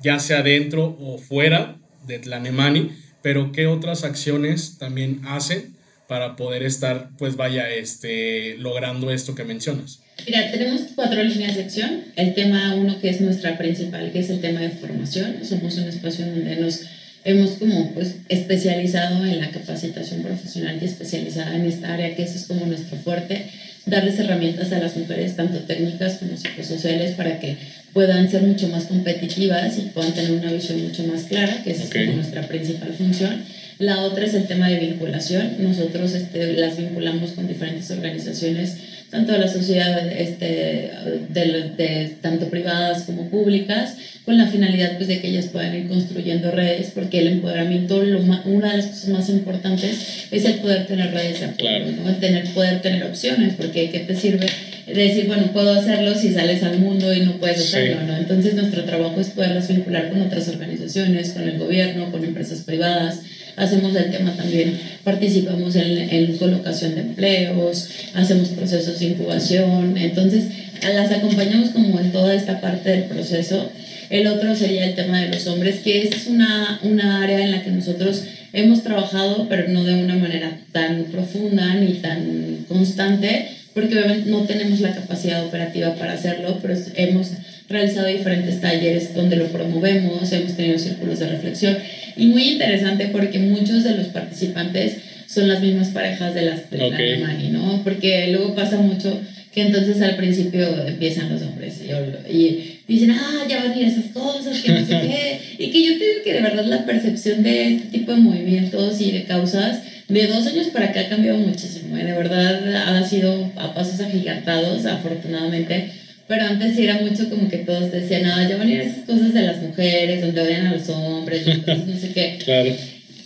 ya 0.00 0.20
sea 0.20 0.44
dentro 0.44 0.96
o 1.00 1.18
fuera 1.18 1.76
de 2.06 2.20
Tlanemani, 2.20 2.92
pero 3.20 3.50
qué 3.50 3.66
otras 3.66 4.04
acciones 4.04 4.78
también 4.78 5.22
hacen 5.26 5.74
para 6.06 6.36
poder 6.36 6.62
estar, 6.62 7.10
pues 7.18 7.34
vaya, 7.34 7.68
este, 7.68 8.56
logrando 8.58 9.10
esto 9.10 9.34
que 9.34 9.42
mencionas. 9.42 9.98
Mira, 10.24 10.48
tenemos 10.52 10.82
cuatro 10.94 11.20
líneas 11.20 11.56
de 11.56 11.64
acción. 11.64 12.04
El 12.14 12.32
tema 12.34 12.76
uno 12.76 13.00
que 13.00 13.08
es 13.08 13.20
nuestra 13.20 13.58
principal, 13.58 14.12
que 14.12 14.20
es 14.20 14.30
el 14.30 14.40
tema 14.40 14.60
de 14.60 14.70
formación. 14.70 15.44
Somos 15.44 15.76
un 15.78 15.88
espacio 15.88 16.26
donde 16.26 16.54
nos 16.54 16.82
hemos 17.28 17.52
como 17.52 17.92
pues 17.92 18.14
especializado 18.28 19.24
en 19.26 19.38
la 19.38 19.50
capacitación 19.50 20.22
profesional 20.22 20.78
y 20.80 20.84
especializada 20.86 21.54
en 21.56 21.66
esta 21.66 21.92
área, 21.92 22.14
que 22.16 22.22
eso 22.22 22.36
es 22.36 22.44
como 22.44 22.64
nuestro 22.66 22.96
fuerte 22.96 23.44
darles 23.88 24.18
herramientas 24.18 24.72
a 24.72 24.78
las 24.78 24.96
mujeres, 24.96 25.36
tanto 25.36 25.58
técnicas 25.60 26.18
como 26.18 26.36
psicosociales, 26.36 27.12
para 27.12 27.38
que 27.38 27.56
puedan 27.92 28.30
ser 28.30 28.42
mucho 28.42 28.68
más 28.68 28.84
competitivas 28.84 29.78
y 29.78 29.82
puedan 29.82 30.12
tener 30.12 30.32
una 30.32 30.52
visión 30.52 30.82
mucho 30.82 31.04
más 31.04 31.22
clara, 31.22 31.62
que 31.62 31.70
esa 31.70 31.84
es 31.84 31.90
como 31.90 32.16
nuestra 32.16 32.42
principal 32.42 32.92
función. 32.92 33.42
La 33.78 34.02
otra 34.02 34.24
es 34.24 34.34
el 34.34 34.46
tema 34.46 34.68
de 34.68 34.80
vinculación. 34.80 35.56
Nosotros 35.60 36.12
este, 36.12 36.54
las 36.54 36.76
vinculamos 36.76 37.32
con 37.32 37.46
diferentes 37.46 37.90
organizaciones, 37.90 38.76
tanto 39.10 39.32
de 39.32 39.38
la 39.38 39.48
sociedad, 39.48 40.06
este, 40.06 40.90
de, 41.30 41.70
de, 41.76 42.12
tanto 42.20 42.48
privadas 42.48 43.04
como 43.04 43.24
públicas, 43.30 43.96
con 44.24 44.36
la 44.36 44.46
finalidad 44.46 44.96
pues, 44.96 45.08
de 45.08 45.20
que 45.20 45.28
ellas 45.28 45.46
puedan 45.46 45.74
ir 45.74 45.88
construyendo 45.88 46.50
redes, 46.50 46.90
porque 46.94 47.20
el 47.20 47.28
empoderamiento, 47.28 48.02
lo 48.02 48.18
una 48.18 48.70
de 48.70 48.76
las 48.76 48.86
cosas 48.86 49.08
más 49.08 49.28
importantes 49.28 50.26
es 50.30 50.44
el 50.44 50.54
poder 50.56 50.86
tener 50.86 51.12
redes 51.12 51.40
de 51.40 51.46
apoyo, 51.46 51.92
¿no? 51.92 52.08
el 52.08 52.16
tener, 52.16 52.44
poder 52.52 52.80
tener 52.82 53.02
opciones, 53.04 53.54
porque 53.54 53.88
¿qué 53.88 54.00
te 54.00 54.14
sirve? 54.14 54.46
Decir, 54.94 55.26
bueno, 55.26 55.52
puedo 55.52 55.72
hacerlo 55.72 56.14
si 56.14 56.32
sales 56.32 56.62
al 56.62 56.78
mundo 56.78 57.12
y 57.12 57.20
no 57.20 57.32
puedes 57.38 57.60
hacerlo, 57.60 58.02
¿no? 58.06 58.16
Entonces 58.16 58.54
nuestro 58.54 58.84
trabajo 58.84 59.20
es 59.20 59.28
poderlas 59.28 59.68
vincular 59.68 60.10
con 60.10 60.22
otras 60.22 60.48
organizaciones, 60.48 61.30
con 61.30 61.42
el 61.42 61.58
gobierno, 61.58 62.10
con 62.10 62.24
empresas 62.24 62.60
privadas, 62.60 63.20
hacemos 63.56 63.94
el 63.94 64.10
tema 64.10 64.32
también, 64.32 64.78
participamos 65.04 65.74
en, 65.76 65.98
en 65.98 66.36
colocación 66.36 66.94
de 66.94 67.00
empleos, 67.02 67.88
hacemos 68.14 68.48
procesos 68.48 68.98
de 68.98 69.06
incubación, 69.06 69.96
entonces 69.96 70.44
las 70.82 71.10
acompañamos 71.10 71.70
como 71.70 71.98
en 71.98 72.12
toda 72.12 72.34
esta 72.34 72.60
parte 72.60 72.90
del 72.90 73.04
proceso. 73.04 73.70
El 74.10 74.26
otro 74.26 74.54
sería 74.54 74.86
el 74.86 74.94
tema 74.94 75.20
de 75.20 75.28
los 75.28 75.46
hombres, 75.46 75.80
que 75.80 76.02
es 76.02 76.26
una, 76.28 76.80
una 76.82 77.22
área 77.22 77.40
en 77.40 77.50
la 77.50 77.62
que 77.62 77.70
nosotros 77.70 78.22
hemos 78.52 78.82
trabajado, 78.82 79.46
pero 79.48 79.68
no 79.68 79.84
de 79.84 80.02
una 80.02 80.16
manera 80.16 80.58
tan 80.72 81.04
profunda 81.04 81.74
ni 81.74 81.94
tan 81.94 82.64
constante, 82.68 83.48
porque 83.78 83.94
obviamente 83.94 84.28
no 84.28 84.42
tenemos 84.42 84.80
la 84.80 84.92
capacidad 84.92 85.40
operativa 85.46 85.94
para 85.94 86.14
hacerlo, 86.14 86.58
pero 86.60 86.74
hemos 86.96 87.30
realizado 87.68 88.08
diferentes 88.08 88.60
talleres 88.60 89.14
donde 89.14 89.36
lo 89.36 89.46
promovemos, 89.46 90.32
hemos 90.32 90.56
tenido 90.56 90.78
círculos 90.78 91.20
de 91.20 91.28
reflexión. 91.28 91.76
Y 92.16 92.26
muy 92.26 92.48
interesante 92.48 93.08
porque 93.12 93.38
muchos 93.38 93.84
de 93.84 93.94
los 93.94 94.06
participantes 94.06 94.96
son 95.28 95.46
las 95.46 95.60
mismas 95.60 95.88
parejas 95.88 96.34
de 96.34 96.42
las 96.42 96.68
de 96.70 96.78
la 96.78 97.26
Mani, 97.26 97.50
¿no? 97.50 97.80
Porque 97.84 98.28
luego 98.32 98.52
pasa 98.52 98.78
mucho 98.78 99.16
que 99.52 99.62
entonces 99.62 100.00
al 100.00 100.16
principio 100.16 100.66
empiezan 100.84 101.30
los 101.30 101.42
hombres 101.42 101.80
y, 102.28 102.80
dicen, 102.88 103.12
ah, 103.12 103.44
ya 103.48 103.58
van 103.58 103.72
a 103.72 103.78
ir 103.78 103.86
esas 103.86 104.06
cosas, 104.06 104.58
que 104.60 104.72
no 104.72 104.80
sé 104.80 104.86
qué, 105.06 105.38
y 105.56 105.70
que 105.70 105.84
yo 105.84 105.98
creo 105.98 106.22
que 106.24 106.32
de 106.32 106.40
verdad 106.40 106.64
la 106.64 106.84
percepción 106.84 107.44
de 107.44 107.74
este 107.74 107.98
tipo 107.98 108.12
de 108.12 108.18
movimientos 108.18 109.00
y 109.00 109.12
de 109.12 109.22
causas 109.22 109.78
de 110.08 110.26
dos 110.26 110.46
años 110.46 110.68
para 110.68 110.86
acá 110.86 111.00
ha 111.00 111.08
cambiado 111.08 111.38
muchísimo, 111.38 111.96
¿eh? 111.96 112.04
de 112.04 112.12
verdad 112.14 112.96
ha 112.96 113.04
sido 113.04 113.50
a 113.56 113.74
pasos 113.74 114.00
agigantados, 114.00 114.86
afortunadamente, 114.86 115.90
pero 116.26 116.44
antes 116.44 116.74
sí 116.74 116.84
era 116.84 116.96
mucho 116.96 117.28
como 117.28 117.48
que 117.48 117.58
todos 117.58 117.92
decían, 117.92 118.24
ah, 118.26 118.46
ya 118.48 118.56
van 118.56 118.68
a 118.68 118.72
ir 118.72 118.80
esas 118.80 119.04
cosas 119.04 119.34
de 119.34 119.42
las 119.42 119.60
mujeres, 119.60 120.20
donde 120.22 120.40
odian 120.40 120.66
a 120.66 120.72
los 120.72 120.88
hombres, 120.88 121.46
entonces 121.46 121.86
no 121.86 121.96
sé 121.96 122.12
qué. 122.12 122.38
Claro. 122.44 122.74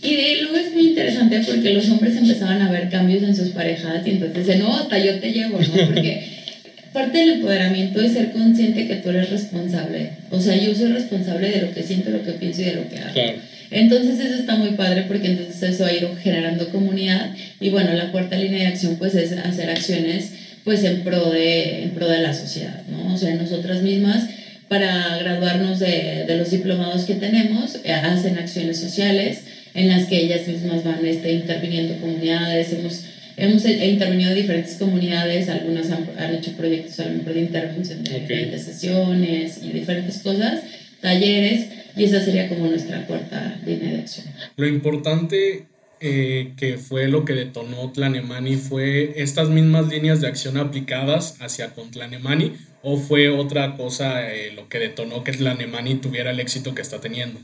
Y 0.05 0.17
de 0.17 0.43
luego 0.43 0.57
es 0.57 0.73
muy 0.73 0.89
interesante 0.89 1.41
porque 1.47 1.73
los 1.73 1.89
hombres 1.89 2.17
empezaban 2.17 2.61
a 2.61 2.69
ver 2.69 2.89
cambios 2.89 3.23
en 3.23 3.37
sus 3.37 3.51
parejas 3.51 4.05
y 4.05 4.11
entonces 4.11 4.45
dicen, 4.45 4.59
no, 4.59 4.75
hasta 4.75 4.99
yo 4.99 5.21
te 5.21 5.31
llevo, 5.31 5.61
¿no? 5.61 5.87
Porque 5.87 6.25
parte 6.93 7.19
del 7.19 7.29
empoderamiento 7.35 8.01
es 8.01 8.13
ser 8.13 8.33
consciente 8.33 8.89
que 8.89 8.97
tú 8.97 9.11
eres 9.11 9.31
responsable. 9.31 10.11
O 10.31 10.41
sea, 10.41 10.57
yo 10.57 10.75
soy 10.75 10.89
responsable 10.91 11.51
de 11.51 11.63
lo 11.63 11.73
que 11.73 11.85
siento, 11.85 12.11
lo 12.11 12.25
que 12.25 12.33
pienso 12.33 12.63
y 12.63 12.65
de 12.65 12.73
lo 12.73 12.89
que 12.89 12.97
hago. 12.97 13.13
Claro. 13.13 13.39
Entonces 13.73 14.21
eso 14.21 14.35
está 14.35 14.55
muy 14.57 14.71
padre 14.71 15.05
porque 15.09 15.29
entonces 15.29 15.63
eso 15.63 15.85
ha 15.85 15.93
ido 15.93 16.15
generando 16.23 16.69
comunidad. 16.71 17.35
Y 17.59 17.71
bueno, 17.71 17.93
la 17.95 18.13
cuarta 18.13 18.37
línea 18.37 18.61
de 18.61 18.67
acción 18.67 18.97
pues 18.99 19.15
es 19.15 19.33
hacer 19.33 19.71
acciones 19.71 20.33
pues 20.65 20.85
en 20.85 21.03
pro 21.03 21.31
de, 21.31 21.83
en 21.83 21.91
pro 21.91 22.07
de 22.07 22.21
la 22.21 22.33
sociedad, 22.33 22.83
¿no? 22.89 23.13
O 23.13 23.17
sea, 23.17 23.35
nosotras 23.35 23.83
mismas 23.83 24.27
para 24.69 25.17
graduarnos 25.19 25.81
de, 25.81 26.25
de 26.27 26.37
los 26.37 26.51
diplomados 26.51 27.05
que 27.05 27.15
tenemos, 27.15 27.79
eh, 27.85 27.93
hacen 27.93 28.39
acciones 28.39 28.79
sociales 28.79 29.43
en 29.75 29.89
las 29.89 30.07
que 30.07 30.19
ellas 30.19 30.47
mismas 30.47 30.85
van 30.85 31.05
este, 31.05 31.33
interviniendo 31.33 31.97
comunidades, 32.01 32.73
hemos, 32.73 33.05
hemos 33.37 33.65
intervenido 33.65 34.31
en 34.31 34.37
diferentes 34.37 34.77
comunidades, 34.77 35.49
algunas 35.49 35.91
han, 35.91 36.07
han 36.19 36.35
hecho 36.35 36.53
proyectos 36.53 37.01
a 37.01 37.07
lo 37.07 37.19
mejor 37.19 37.35
de 37.35 37.41
intervención 37.41 38.05
de 38.05 38.59
sesiones 38.59 39.61
y 39.63 39.73
diferentes 39.73 40.19
cosas, 40.19 40.61
talleres, 41.03 41.69
y 41.95 42.05
esa 42.05 42.25
sería 42.25 42.49
como 42.49 42.69
nuestra 42.69 43.07
cuarta 43.07 43.61
línea 43.67 43.93
de 43.93 43.99
acción. 43.99 44.27
Lo 44.57 44.67
importante 44.67 45.67
eh, 46.01 46.55
que 46.57 46.79
fue 46.79 47.09
lo 47.09 47.25
que 47.25 47.35
detonó 47.35 47.93
Tlanemani 47.93 48.57
fue 48.57 49.13
estas 49.23 49.51
mismas 49.51 49.89
líneas 49.89 50.21
de 50.21 50.29
acción 50.29 50.57
aplicadas 50.57 51.37
hacia 51.41 51.75
con 51.75 51.91
Tlanemani 51.91 52.53
o 52.83 52.97
fue 52.97 53.29
otra 53.29 53.77
cosa 53.77 54.29
eh, 54.33 54.53
lo 54.53 54.69
que 54.69 54.79
detonó 54.79 55.23
que 55.23 55.33
Tlanemani 55.33 55.97
tuviera 55.97 56.31
el 56.31 56.41
éxito 56.41 56.75
que 56.75 56.83
está 56.83 57.01
teniendo? 57.01 57.41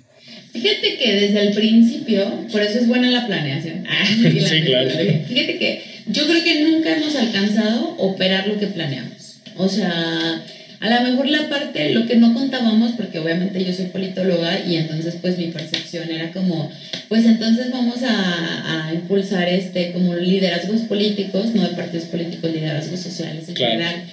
Fíjate 0.53 0.97
que 0.99 1.13
desde 1.13 1.49
el 1.49 1.55
principio, 1.55 2.25
por 2.51 2.63
eso 2.63 2.79
es 2.81 2.89
buena 2.89 3.11
la 3.11 3.27
planeación. 3.27 3.85
Ah, 3.89 4.05
sí, 4.07 4.63
claro. 4.65 4.91
Fíjate 4.91 5.59
que 5.59 5.83
yo 6.07 6.27
creo 6.27 6.43
que 6.43 6.65
nunca 6.65 6.97
hemos 6.97 7.15
alcanzado 7.15 7.97
operar 7.99 8.49
lo 8.49 8.59
que 8.59 8.67
planeamos. 8.69 9.41
O 9.57 9.69
sea, 9.69 10.45
a 10.81 10.89
lo 10.89 11.11
mejor 11.11 11.29
la 11.29 11.49
parte, 11.49 11.91
lo 11.91 12.07
que 12.07 12.17
no 12.17 12.33
contábamos, 12.35 12.93
porque 12.93 13.19
obviamente 13.19 13.65
yo 13.65 13.73
soy 13.73 13.87
politóloga 13.87 14.61
y 14.61 14.77
entonces 14.77 15.17
pues 15.21 15.37
mi 15.37 15.49
percepción 15.49 16.11
era 16.11 16.31
como, 16.33 16.71
pues 17.09 17.25
entonces 17.25 17.73
vamos 17.73 18.03
a, 18.03 18.87
a 18.87 18.95
impulsar 18.95 19.49
este 19.49 19.93
como 19.93 20.15
liderazgos 20.15 20.83
políticos, 20.83 21.55
no 21.55 21.63
de 21.63 21.75
partidos 21.75 22.07
políticos, 22.07 22.53
liderazgos 22.53 23.01
sociales 23.01 23.49
en 23.49 23.57
general. 23.57 24.05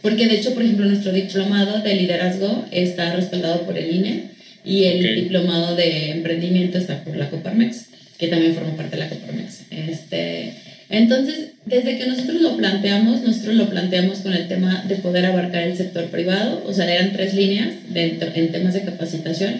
Porque 0.00 0.28
de 0.28 0.36
hecho, 0.36 0.54
por 0.54 0.62
ejemplo, 0.62 0.86
nuestro 0.86 1.12
diplomado 1.12 1.80
de 1.80 1.94
liderazgo 1.94 2.64
está 2.70 3.12
respaldado 3.12 3.62
por 3.62 3.76
el 3.76 3.92
INE 3.92 4.30
y 4.64 4.84
el 4.84 5.22
diplomado 5.22 5.74
de 5.74 6.10
emprendimiento 6.10 6.78
está 6.78 7.02
por 7.02 7.16
la 7.16 7.28
Coparmex, 7.28 7.86
que 8.18 8.28
también 8.28 8.54
forma 8.54 8.76
parte 8.76 8.96
de 8.96 9.02
la 9.02 9.08
Coparmex. 9.08 9.62
Este, 9.70 10.52
entonces, 10.88 11.52
desde 11.64 11.98
que 11.98 12.06
nosotros 12.06 12.40
lo 12.40 12.56
planteamos, 12.56 13.22
nosotros 13.22 13.56
lo 13.56 13.68
planteamos 13.68 14.18
con 14.18 14.32
el 14.32 14.46
tema 14.46 14.84
de 14.86 14.96
poder 14.96 15.26
abarcar 15.26 15.62
el 15.62 15.76
sector 15.76 16.04
privado, 16.06 16.62
o 16.64 16.72
sea, 16.72 16.92
eran 16.92 17.12
tres 17.12 17.34
líneas 17.34 17.74
en 17.92 18.52
temas 18.52 18.74
de 18.74 18.82
capacitación, 18.82 19.54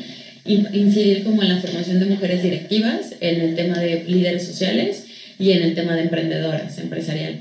incidir 0.44 1.24
como 1.24 1.42
en 1.42 1.48
la 1.48 1.56
formación 1.56 1.98
de 1.98 2.06
mujeres 2.06 2.42
directivas, 2.42 3.14
en 3.20 3.40
el 3.40 3.54
tema 3.56 3.78
de 3.78 4.04
líderes 4.06 4.46
sociales 4.46 5.04
y 5.38 5.50
en 5.50 5.62
el 5.62 5.74
tema 5.74 5.96
de 5.96 6.02
emprendedoras 6.02 6.78
empresarial. 6.78 7.40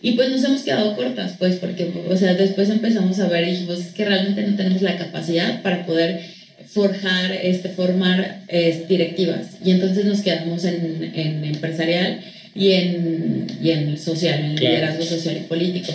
Y 0.00 0.12
pues 0.12 0.30
nos 0.30 0.44
hemos 0.44 0.62
quedado 0.62 0.94
cortas, 0.94 1.34
pues, 1.38 1.56
porque, 1.56 1.90
o 2.08 2.16
sea, 2.16 2.34
después 2.34 2.68
empezamos 2.68 3.18
a 3.18 3.26
ver 3.26 3.48
y 3.48 3.52
dijimos, 3.52 3.80
es 3.80 3.86
que 3.86 4.04
realmente 4.04 4.42
no 4.42 4.54
tenemos 4.54 4.82
la 4.82 4.96
capacidad 4.96 5.62
para 5.62 5.86
poder 5.86 6.20
forjar, 6.66 7.32
este, 7.42 7.70
formar 7.70 8.42
directivas. 8.88 9.58
Y 9.64 9.70
entonces 9.70 10.04
nos 10.04 10.20
quedamos 10.20 10.64
en, 10.64 11.10
en 11.14 11.44
empresarial 11.44 12.20
y 12.54 12.72
en, 12.72 13.46
y 13.62 13.70
en 13.70 13.98
social, 13.98 14.38
en 14.38 14.44
el 14.52 14.56
liderazgo 14.56 15.02
social 15.02 15.36
y 15.36 15.40
político. 15.40 15.92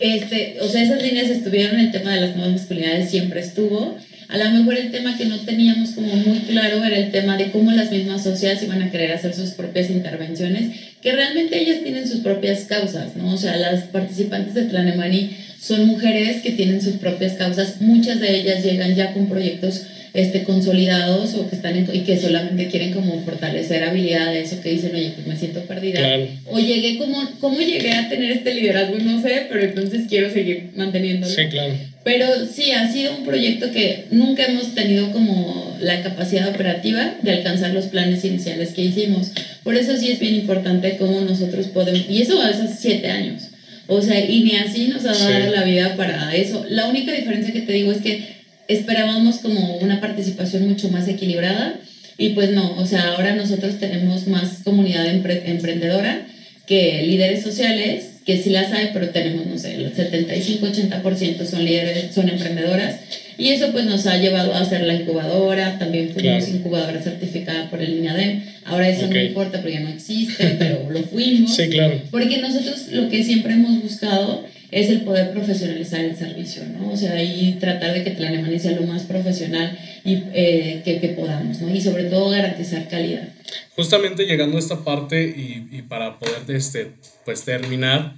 Este, 0.00 0.56
o 0.60 0.68
sea, 0.68 0.82
esas 0.82 1.02
líneas 1.02 1.30
estuvieron, 1.30 1.78
el 1.78 1.90
tema 1.90 2.14
de 2.14 2.20
las 2.20 2.34
nuevas 2.34 2.52
masculinidades 2.52 3.10
siempre 3.10 3.40
estuvo. 3.40 3.94
A 4.28 4.38
lo 4.38 4.50
mejor 4.50 4.74
el 4.74 4.90
tema 4.90 5.16
que 5.16 5.26
no 5.26 5.38
teníamos 5.40 5.90
como 5.90 6.16
muy 6.16 6.38
claro 6.40 6.82
era 6.82 6.96
el 6.96 7.10
tema 7.10 7.36
de 7.36 7.50
cómo 7.50 7.70
las 7.72 7.90
mismas 7.90 8.22
sociedades 8.22 8.62
iban 8.62 8.82
a 8.82 8.90
querer 8.90 9.12
hacer 9.12 9.34
sus 9.34 9.50
propias 9.50 9.90
intervenciones, 9.90 10.70
que 11.02 11.12
realmente 11.12 11.58
ellas 11.60 11.82
tienen 11.82 12.08
sus 12.08 12.20
propias 12.20 12.64
causas, 12.64 13.16
¿no? 13.16 13.32
O 13.32 13.36
sea, 13.36 13.56
las 13.56 13.82
participantes 13.84 14.54
de 14.54 14.64
Tlanemani 14.64 15.36
son 15.60 15.86
mujeres 15.86 16.40
que 16.40 16.50
tienen 16.50 16.80
sus 16.80 16.94
propias 16.94 17.34
causas, 17.34 17.80
muchas 17.80 18.18
de 18.18 18.34
ellas 18.34 18.64
llegan 18.64 18.94
ya 18.94 19.12
con 19.12 19.28
proyectos 19.28 19.82
este, 20.14 20.44
consolidados 20.44 21.34
o 21.34 21.50
que 21.50 21.56
están 21.56 21.76
y 21.92 22.00
que 22.00 22.16
solamente 22.16 22.68
quieren 22.68 22.92
como 22.92 23.20
fortalecer 23.24 23.82
habilidades 23.82 24.52
o 24.52 24.62
que 24.62 24.70
dicen, 24.70 24.94
oye, 24.94 25.10
pues 25.12 25.26
me 25.26 25.36
siento 25.36 25.60
perdida. 25.62 26.00
O 26.46 26.60
llegué 26.60 26.98
como, 26.98 27.20
¿cómo 27.40 27.58
llegué 27.58 27.90
a 27.92 28.08
tener 28.08 28.30
este 28.30 28.54
liderazgo? 28.54 28.96
No 28.98 29.20
sé, 29.20 29.46
pero 29.48 29.64
entonces 29.64 30.02
quiero 30.08 30.32
seguir 30.32 30.70
manteniéndolo. 30.76 31.34
Sí, 31.34 31.48
claro. 31.50 31.74
Pero 32.04 32.26
sí, 32.46 32.70
ha 32.70 32.92
sido 32.92 33.16
un 33.16 33.24
proyecto 33.24 33.72
que 33.72 34.04
nunca 34.12 34.44
hemos 34.44 34.72
tenido 34.74 35.10
como 35.10 35.76
la 35.80 36.00
capacidad 36.02 36.48
operativa 36.48 37.14
de 37.20 37.32
alcanzar 37.32 37.74
los 37.74 37.86
planes 37.86 38.24
iniciales 38.24 38.72
que 38.72 38.82
hicimos. 38.82 39.32
Por 39.64 39.74
eso 39.74 39.96
sí 39.96 40.12
es 40.12 40.20
bien 40.20 40.36
importante 40.36 40.96
cómo 40.96 41.22
nosotros 41.22 41.66
podemos, 41.66 42.02
y 42.08 42.22
eso 42.22 42.40
hace 42.40 42.68
siete 42.68 43.08
años. 43.08 43.48
O 43.88 44.00
sea, 44.00 44.24
y 44.24 44.44
ni 44.44 44.56
así 44.56 44.86
nos 44.86 45.04
ha 45.04 45.12
dado 45.12 45.50
la 45.50 45.64
vida 45.64 45.96
para 45.96 46.34
eso. 46.36 46.64
La 46.68 46.86
única 46.86 47.12
diferencia 47.12 47.52
que 47.52 47.62
te 47.62 47.72
digo 47.72 47.90
es 47.90 47.98
que 47.98 48.43
esperábamos 48.68 49.36
como 49.38 49.76
una 49.76 50.00
participación 50.00 50.66
mucho 50.66 50.88
más 50.88 51.08
equilibrada 51.08 51.74
y 52.16 52.30
pues 52.30 52.50
no, 52.50 52.76
o 52.78 52.86
sea, 52.86 53.08
ahora 53.08 53.34
nosotros 53.34 53.78
tenemos 53.78 54.26
más 54.26 54.60
comunidad 54.64 55.08
emprendedora 55.08 56.22
que 56.66 57.02
líderes 57.02 57.42
sociales, 57.42 58.20
que 58.24 58.36
sí 58.38 58.50
las 58.50 58.72
hay, 58.72 58.90
pero 58.92 59.08
tenemos, 59.08 59.44
no 59.46 59.58
sé, 59.58 59.74
el 59.74 59.92
75-80% 59.94 61.44
son 61.44 61.64
líderes, 61.64 62.14
son 62.14 62.28
emprendedoras 62.28 62.96
y 63.36 63.50
eso 63.50 63.72
pues 63.72 63.84
nos 63.84 64.06
ha 64.06 64.16
llevado 64.16 64.54
a 64.54 64.60
hacer 64.60 64.82
la 64.82 64.94
incubadora, 64.94 65.76
también 65.78 66.10
fuimos 66.10 66.48
incubadora 66.48 67.02
certificada 67.02 67.68
por 67.68 67.82
el 67.82 67.98
INADEM, 67.98 68.42
ahora 68.64 68.88
eso 68.88 69.08
no 69.08 69.20
importa 69.20 69.58
porque 69.58 69.74
ya 69.74 69.80
no 69.80 69.88
existe, 69.88 70.54
pero 70.58 70.88
lo 70.90 71.02
fuimos. 71.02 71.54
Sí, 71.64 71.68
claro. 71.68 72.00
Porque 72.10 72.38
nosotros 72.38 72.88
lo 72.90 73.08
que 73.08 73.22
siempre 73.22 73.54
hemos 73.54 73.80
buscado 73.82 74.44
es 74.74 74.90
el 74.90 75.02
poder 75.02 75.30
profesionalizar 75.30 76.00
el 76.00 76.16
servicio, 76.16 76.64
¿no? 76.66 76.90
O 76.90 76.96
sea, 76.96 77.22
y 77.22 77.58
tratar 77.60 77.94
de 77.94 78.02
que 78.02 78.10
Tlanemani 78.10 78.58
sea 78.58 78.72
lo 78.72 78.82
más 78.82 79.04
profesional 79.04 79.78
y, 80.04 80.24
eh, 80.34 80.82
que, 80.84 81.08
podamos, 81.10 81.60
¿no? 81.60 81.72
Y 81.72 81.80
sobre 81.80 82.06
todo 82.06 82.28
garantizar 82.30 82.88
calidad. 82.88 83.28
Justamente 83.76 84.26
llegando 84.26 84.56
a 84.56 84.58
esta 84.58 84.82
parte 84.82 85.22
y, 85.22 85.68
y 85.70 85.82
para 85.82 86.18
poder 86.18 86.42
este, 86.48 86.90
pues, 87.24 87.44
terminar, 87.44 88.16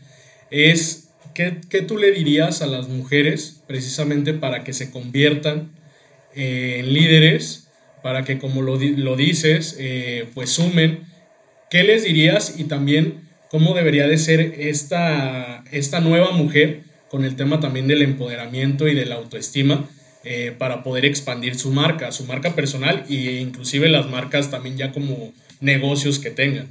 es 0.51 1.11
¿qué, 1.35 1.61
¿qué, 1.69 1.83
tú 1.83 1.99
le 1.99 2.11
dirías 2.12 2.62
a 2.62 2.66
las 2.66 2.88
mujeres 2.88 3.62
precisamente 3.66 4.33
para 4.33 4.65
que 4.65 4.73
se 4.73 4.90
conviertan 4.90 5.73
eh, 6.35 6.79
en 6.79 6.94
líderes, 6.94 7.69
para 8.02 8.25
que 8.25 8.38
como 8.38 8.63
lo, 8.63 8.79
lo 8.79 9.15
dices, 9.15 9.77
eh, 9.79 10.27
pues 10.33 10.52
sumen? 10.52 11.00
¿Qué 11.69 11.83
les 11.83 12.04
dirías 12.04 12.59
y 12.59 12.65
también 12.65 13.25
cómo 13.51 13.75
debería 13.75 14.07
de 14.07 14.19
ser 14.19 14.40
esta, 14.59 15.65
esta 15.71 16.01
nueva 16.01 16.33
mujer 16.33 16.81
con 17.09 17.25
el 17.25 17.37
tema 17.37 17.61
también 17.61 17.87
del 17.88 18.03
empoderamiento 18.03 18.88
y 18.88 18.94
de 18.94 19.07
la 19.07 19.17
autoestima 19.17 19.88
eh, 20.25 20.53
para 20.57 20.83
poder 20.83 21.05
expandir 21.05 21.57
su 21.57 21.71
marca, 21.71 22.11
su 22.11 22.25
marca 22.25 22.55
personal 22.55 23.05
e 23.09 23.40
inclusive 23.40 23.88
las 23.88 24.09
marcas 24.09 24.51
también 24.51 24.77
ya 24.77 24.90
como 24.90 25.33
negocios 25.61 26.19
que 26.19 26.31
tengan. 26.31 26.69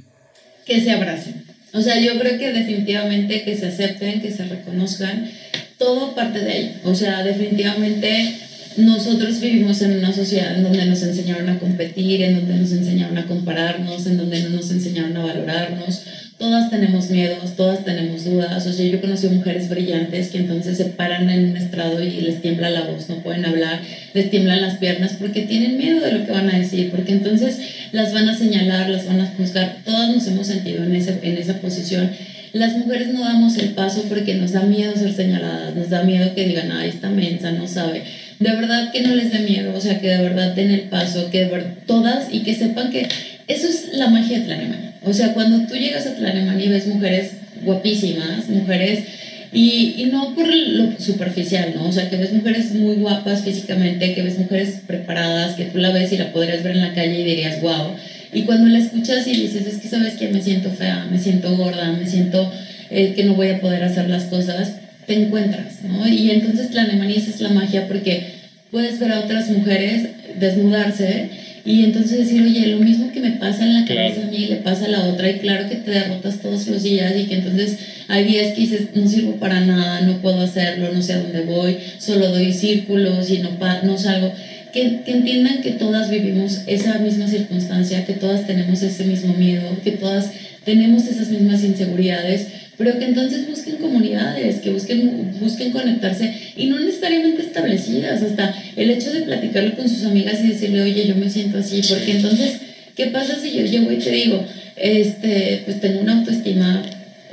Que 0.66 0.80
se 0.80 0.90
abracen. 0.90 1.44
O 1.72 1.80
sea, 1.80 1.98
yo 2.00 2.18
creo 2.18 2.38
que 2.38 2.52
definitivamente 2.52 3.44
que 3.44 3.56
se 3.56 3.66
acepten, 3.66 4.20
que 4.20 4.30
se 4.30 4.44
reconozcan, 4.46 5.30
todo 5.78 6.14
parte 6.14 6.40
de 6.40 6.52
ahí. 6.52 6.80
O 6.84 6.94
sea, 6.94 7.22
definitivamente 7.22 8.34
nosotros 8.76 9.40
vivimos 9.40 9.80
en 9.82 9.98
una 9.98 10.12
sociedad 10.12 10.54
en 10.54 10.62
donde 10.62 10.84
nos 10.84 11.02
enseñaron 11.02 11.48
a 11.48 11.58
competir, 11.58 12.22
en 12.22 12.36
donde 12.36 12.54
nos 12.56 12.72
enseñaron 12.72 13.16
a 13.16 13.26
compararnos, 13.26 14.06
en 14.06 14.18
donde 14.18 14.40
no 14.40 14.50
nos 14.50 14.70
enseñaron 14.70 15.16
a 15.16 15.24
valorarnos. 15.24 16.02
Todas 16.38 16.70
tenemos 16.70 17.08
miedos, 17.08 17.56
todas 17.56 17.84
tenemos 17.84 18.24
dudas. 18.24 18.66
O 18.66 18.72
sea, 18.72 18.86
yo 18.86 19.00
conocí 19.00 19.26
mujeres 19.28 19.68
brillantes 19.68 20.28
que 20.28 20.38
entonces 20.38 20.76
se 20.76 20.84
paran 20.84 21.30
en 21.30 21.50
un 21.50 21.56
estrado 21.56 22.02
y 22.02 22.20
les 22.20 22.42
tiembla 22.42 22.70
la 22.70 22.82
voz, 22.82 23.08
no 23.08 23.16
pueden 23.16 23.44
hablar, 23.44 23.80
les 24.12 24.30
tiemblan 24.30 24.60
las 24.60 24.76
piernas 24.76 25.14
porque 25.18 25.42
tienen 25.42 25.78
miedo 25.78 26.00
de 26.04 26.12
lo 26.12 26.26
que 26.26 26.32
van 26.32 26.50
a 26.50 26.58
decir, 26.58 26.90
porque 26.90 27.12
entonces 27.12 27.58
las 27.92 28.12
van 28.12 28.28
a 28.28 28.36
señalar, 28.36 28.90
las 28.90 29.06
van 29.06 29.20
a 29.20 29.32
juzgar. 29.36 29.76
Todas 29.84 30.10
nos 30.10 30.26
hemos 30.26 30.46
sentido 30.46 30.84
en, 30.84 30.94
ese, 30.94 31.18
en 31.22 31.38
esa 31.38 31.54
posición 31.54 32.10
las 32.52 32.74
mujeres 32.74 33.08
no 33.08 33.20
damos 33.20 33.58
el 33.58 33.70
paso 33.70 34.04
porque 34.08 34.34
nos 34.34 34.52
da 34.52 34.62
miedo 34.62 34.96
ser 34.96 35.12
señaladas, 35.12 35.74
nos 35.74 35.90
da 35.90 36.04
miedo 36.04 36.34
que 36.34 36.46
digan, 36.46 36.70
ay, 36.70 36.88
esta 36.88 37.10
mensa 37.10 37.50
no 37.50 37.68
sabe 37.68 38.02
de 38.38 38.52
verdad 38.52 38.92
que 38.92 39.00
no 39.00 39.14
les 39.14 39.30
dé 39.30 39.38
miedo, 39.40 39.72
o 39.74 39.80
sea, 39.80 40.00
que 40.00 40.08
de 40.08 40.22
verdad 40.22 40.54
den 40.54 40.70
el 40.70 40.82
paso, 40.82 41.30
que 41.30 41.44
de 41.44 41.50
verdad, 41.50 41.74
todas 41.86 42.32
y 42.32 42.40
que 42.40 42.54
sepan 42.54 42.90
que 42.90 43.06
eso 43.48 43.68
es 43.68 43.94
la 43.94 44.08
magia 44.08 44.40
de 44.40 44.44
Tlanemani. 44.44 44.95
O 45.06 45.12
sea, 45.12 45.32
cuando 45.34 45.66
tú 45.68 45.76
llegas 45.76 46.04
a 46.06 46.14
Tlanemani 46.14 46.64
y 46.64 46.68
ves 46.68 46.86
mujeres 46.88 47.30
guapísimas, 47.64 48.48
mujeres, 48.48 49.04
y, 49.52 49.94
y, 49.96 50.06
no 50.06 50.34
por 50.34 50.52
lo 50.52 50.98
superficial, 50.98 51.72
¿no? 51.72 51.88
O 51.88 51.92
sea, 51.92 52.10
que 52.10 52.16
ves 52.16 52.32
mujeres 52.32 52.72
muy 52.72 52.96
guapas 52.96 53.42
físicamente, 53.42 54.12
que 54.12 54.22
ves 54.22 54.36
mujeres 54.36 54.80
preparadas, 54.84 55.54
que 55.54 55.64
tú 55.64 55.78
la 55.78 55.92
ves 55.92 56.10
y 56.10 56.16
la 56.16 56.32
podrías 56.32 56.64
ver 56.64 56.72
en 56.72 56.80
la 56.80 56.92
calle 56.92 57.20
y 57.20 57.22
dirías, 57.22 57.60
wow. 57.60 57.94
Y 58.32 58.42
cuando 58.42 58.66
la 58.66 58.78
escuchas 58.78 59.26
y 59.28 59.34
dices, 59.34 59.64
es 59.64 59.76
que 59.76 59.86
sabes 59.86 60.14
que 60.14 60.28
me 60.28 60.42
siento 60.42 60.70
fea, 60.70 61.06
me 61.08 61.18
siento 61.20 61.54
gorda, 61.56 61.92
me 61.92 62.06
siento 62.06 62.50
eh, 62.90 63.12
que 63.14 63.22
no 63.22 63.34
voy 63.34 63.48
a 63.48 63.60
poder 63.60 63.84
hacer 63.84 64.08
las 64.08 64.24
cosas, 64.24 64.72
te 65.06 65.14
encuentras, 65.14 65.82
¿no? 65.84 66.06
Y 66.08 66.30
entonces 66.30 66.74
la 66.74 66.82
esa 66.82 67.30
es 67.30 67.40
la 67.40 67.50
magia 67.50 67.86
porque 67.86 68.26
puedes 68.72 68.98
ver 68.98 69.12
a 69.12 69.20
otras 69.20 69.48
mujeres 69.48 70.08
desnudarse 70.40 71.28
y 71.66 71.82
entonces 71.82 72.18
decir, 72.18 72.42
oye, 72.42 72.68
lo 72.68 72.78
mismo 72.78 73.10
que 73.12 73.20
me 73.20 73.32
pasa 73.32 73.64
en 73.64 73.74
la 73.74 73.84
cabeza 73.84 74.22
a 74.22 74.30
mí 74.30 74.46
le 74.46 74.56
pasa 74.56 74.84
a 74.84 74.88
la 74.88 75.00
otra 75.02 75.28
y 75.28 75.34
claro 75.34 75.68
que 75.68 75.74
te 75.74 75.90
derrotas 75.90 76.36
todos 76.36 76.68
los 76.68 76.84
días 76.84 77.12
y 77.18 77.24
que 77.24 77.34
entonces 77.34 77.76
hay 78.06 78.24
días 78.24 78.52
que 78.52 78.60
dices, 78.60 78.94
no 78.94 79.08
sirvo 79.08 79.32
para 79.32 79.60
nada, 79.60 80.00
no 80.00 80.20
puedo 80.20 80.40
hacerlo, 80.40 80.92
no 80.92 81.02
sé 81.02 81.14
a 81.14 81.18
dónde 81.18 81.40
voy, 81.40 81.76
solo 81.98 82.28
doy 82.28 82.52
círculos 82.52 83.30
y 83.30 83.38
no, 83.38 83.50
no 83.82 83.98
salgo. 83.98 84.30
Que, 84.72 85.00
que 85.04 85.12
entiendan 85.12 85.60
que 85.60 85.72
todas 85.72 86.08
vivimos 86.08 86.60
esa 86.66 86.98
misma 86.98 87.26
circunstancia, 87.26 88.04
que 88.04 88.12
todas 88.12 88.46
tenemos 88.46 88.82
ese 88.82 89.04
mismo 89.04 89.32
miedo, 89.32 89.76
que 89.82 89.90
todas 89.90 90.30
tenemos 90.64 91.06
esas 91.08 91.30
mismas 91.30 91.64
inseguridades, 91.64 92.46
pero 92.78 92.98
que 92.98 93.04
entonces 93.06 93.48
busquen 93.48 93.76
comunidades, 93.76 94.56
que 94.56 94.70
busquen, 94.70 95.38
busquen 95.40 95.72
conectarse 95.72 96.32
y 96.56 96.66
no 96.66 96.78
necesariamente 96.78 97.42
establecidas, 97.42 98.22
hasta 98.22 98.54
el 98.76 98.90
hecho 98.90 99.12
de 99.12 99.22
platicarlo 99.22 99.76
con 99.76 99.88
sus 99.88 100.04
amigas 100.04 100.40
y 100.42 100.48
decirle, 100.48 100.82
oye, 100.82 101.06
yo 101.06 101.14
me 101.16 101.30
siento 101.30 101.58
así, 101.58 101.80
porque 101.88 102.12
entonces, 102.12 102.58
¿qué 102.94 103.06
pasa 103.06 103.38
si 103.38 103.52
yo 103.52 103.64
llego 103.64 103.90
y 103.90 103.96
te 103.96 104.10
digo, 104.10 104.44
este, 104.76 105.62
pues 105.64 105.80
tengo 105.80 106.00
una 106.00 106.18
autoestima 106.18 106.82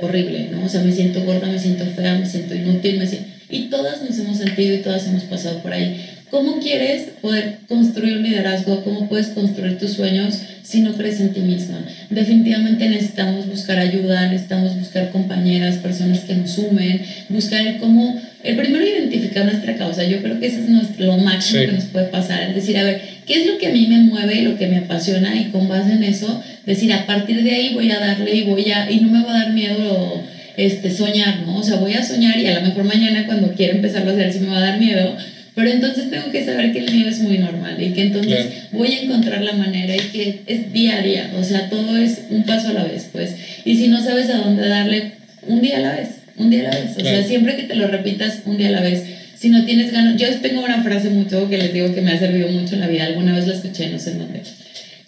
horrible, 0.00 0.48
¿no? 0.50 0.64
O 0.64 0.68
sea, 0.68 0.80
me 0.80 0.92
siento 0.92 1.22
gorda, 1.22 1.48
me 1.48 1.58
siento 1.58 1.84
fea, 1.86 2.14
me 2.16 2.26
siento 2.26 2.54
inútil, 2.54 2.98
me 2.98 3.06
siento... 3.06 3.28
Y 3.48 3.68
todas 3.68 4.02
nos 4.02 4.18
hemos 4.18 4.38
sentido 4.38 4.74
y 4.74 4.78
todas 4.78 5.06
hemos 5.06 5.24
pasado 5.24 5.58
por 5.58 5.72
ahí. 5.72 6.00
¿Cómo 6.34 6.58
quieres 6.58 7.10
poder 7.22 7.58
construir 7.68 8.16
un 8.16 8.24
liderazgo? 8.24 8.82
¿Cómo 8.82 9.08
puedes 9.08 9.28
construir 9.28 9.78
tus 9.78 9.92
sueños 9.92 10.40
si 10.64 10.80
no 10.80 10.92
crees 10.96 11.20
en 11.20 11.32
ti 11.32 11.38
misma? 11.38 11.86
Definitivamente 12.10 12.88
necesitamos 12.88 13.46
buscar 13.46 13.78
ayuda, 13.78 14.26
necesitamos 14.26 14.76
buscar 14.76 15.10
compañeras, 15.10 15.76
personas 15.76 16.24
que 16.24 16.34
nos 16.34 16.50
sumen, 16.50 17.00
buscar 17.28 17.64
el 17.64 17.76
cómo, 17.76 18.20
el 18.42 18.56
primero 18.56 18.84
identificar 18.84 19.44
nuestra 19.44 19.76
causa. 19.76 20.02
Yo 20.02 20.20
creo 20.22 20.40
que 20.40 20.46
eso 20.46 20.58
es 20.58 20.66
nuestro, 20.66 21.06
lo 21.06 21.18
máximo 21.18 21.60
que 21.60 21.72
nos 21.72 21.84
puede 21.84 22.06
pasar, 22.06 22.48
es 22.48 22.54
decir, 22.56 22.76
a 22.78 22.82
ver, 22.82 23.00
¿qué 23.26 23.36
es 23.36 23.46
lo 23.46 23.56
que 23.56 23.68
a 23.68 23.70
mí 23.70 23.86
me 23.86 23.98
mueve 23.98 24.40
y 24.40 24.42
lo 24.42 24.58
que 24.58 24.66
me 24.66 24.78
apasiona? 24.78 25.36
Y 25.36 25.44
con 25.50 25.68
base 25.68 25.92
en 25.92 26.02
eso, 26.02 26.42
decir, 26.66 26.92
a 26.92 27.06
partir 27.06 27.44
de 27.44 27.52
ahí 27.52 27.74
voy 27.74 27.92
a 27.92 28.00
darle 28.00 28.34
y 28.34 28.42
voy 28.42 28.68
a, 28.72 28.90
y 28.90 28.98
no 28.98 29.08
me 29.08 29.22
va 29.22 29.36
a 29.36 29.44
dar 29.44 29.52
miedo 29.52 30.20
este, 30.56 30.90
soñar, 30.90 31.42
¿no? 31.46 31.58
O 31.58 31.62
sea, 31.62 31.76
voy 31.76 31.94
a 31.94 32.02
soñar 32.02 32.40
y 32.40 32.46
a 32.48 32.58
lo 32.58 32.66
mejor 32.66 32.82
mañana 32.82 33.24
cuando 33.24 33.54
quiera 33.54 33.74
empezarlo 33.74 34.10
a 34.10 34.14
hacer 34.14 34.32
sí 34.32 34.40
me 34.40 34.48
va 34.48 34.58
a 34.58 34.70
dar 34.70 34.78
miedo, 34.78 35.16
pero 35.54 35.70
entonces 35.70 36.10
tengo 36.10 36.30
que 36.32 36.44
saber 36.44 36.72
que 36.72 36.80
el 36.80 36.92
mío 36.92 37.08
es 37.08 37.20
muy 37.20 37.38
normal 37.38 37.80
y 37.80 37.90
que 37.92 38.02
entonces 38.02 38.46
voy 38.72 38.92
a 38.92 39.02
encontrar 39.02 39.40
la 39.42 39.52
manera 39.52 39.94
y 39.94 40.00
que 40.00 40.40
es 40.46 40.72
día 40.72 40.98
a 40.98 41.02
día, 41.02 41.32
o 41.38 41.44
sea, 41.44 41.68
todo 41.68 41.96
es 41.96 42.22
un 42.30 42.44
paso 42.44 42.68
a 42.68 42.72
la 42.72 42.84
vez, 42.84 43.08
pues. 43.12 43.36
Y 43.64 43.76
si 43.76 43.88
no 43.88 44.02
sabes 44.02 44.28
a 44.30 44.38
dónde 44.38 44.66
darle, 44.66 45.12
un 45.46 45.62
día 45.62 45.78
a 45.78 45.80
la 45.80 45.92
vez, 45.94 46.08
un 46.36 46.50
día 46.50 46.60
a 46.60 46.64
la 46.64 46.70
vez. 46.70 46.96
O 46.96 47.00
sea, 47.00 47.22
siempre 47.22 47.54
que 47.54 47.62
te 47.62 47.76
lo 47.76 47.86
repitas, 47.86 48.40
un 48.46 48.58
día 48.58 48.68
a 48.68 48.72
la 48.72 48.80
vez. 48.80 49.04
Si 49.36 49.48
no 49.48 49.64
tienes 49.64 49.92
ganas, 49.92 50.16
yo 50.16 50.28
tengo 50.40 50.64
una 50.64 50.82
frase 50.82 51.10
mucho 51.10 51.48
que 51.48 51.58
les 51.58 51.72
digo 51.72 51.94
que 51.94 52.00
me 52.00 52.12
ha 52.12 52.18
servido 52.18 52.48
mucho 52.48 52.74
en 52.74 52.80
la 52.80 52.86
vida, 52.88 53.04
alguna 53.04 53.34
vez 53.34 53.46
la 53.46 53.54
escuché, 53.54 53.88
no 53.88 53.98
sé 53.98 54.12
en 54.12 54.18
dónde, 54.18 54.40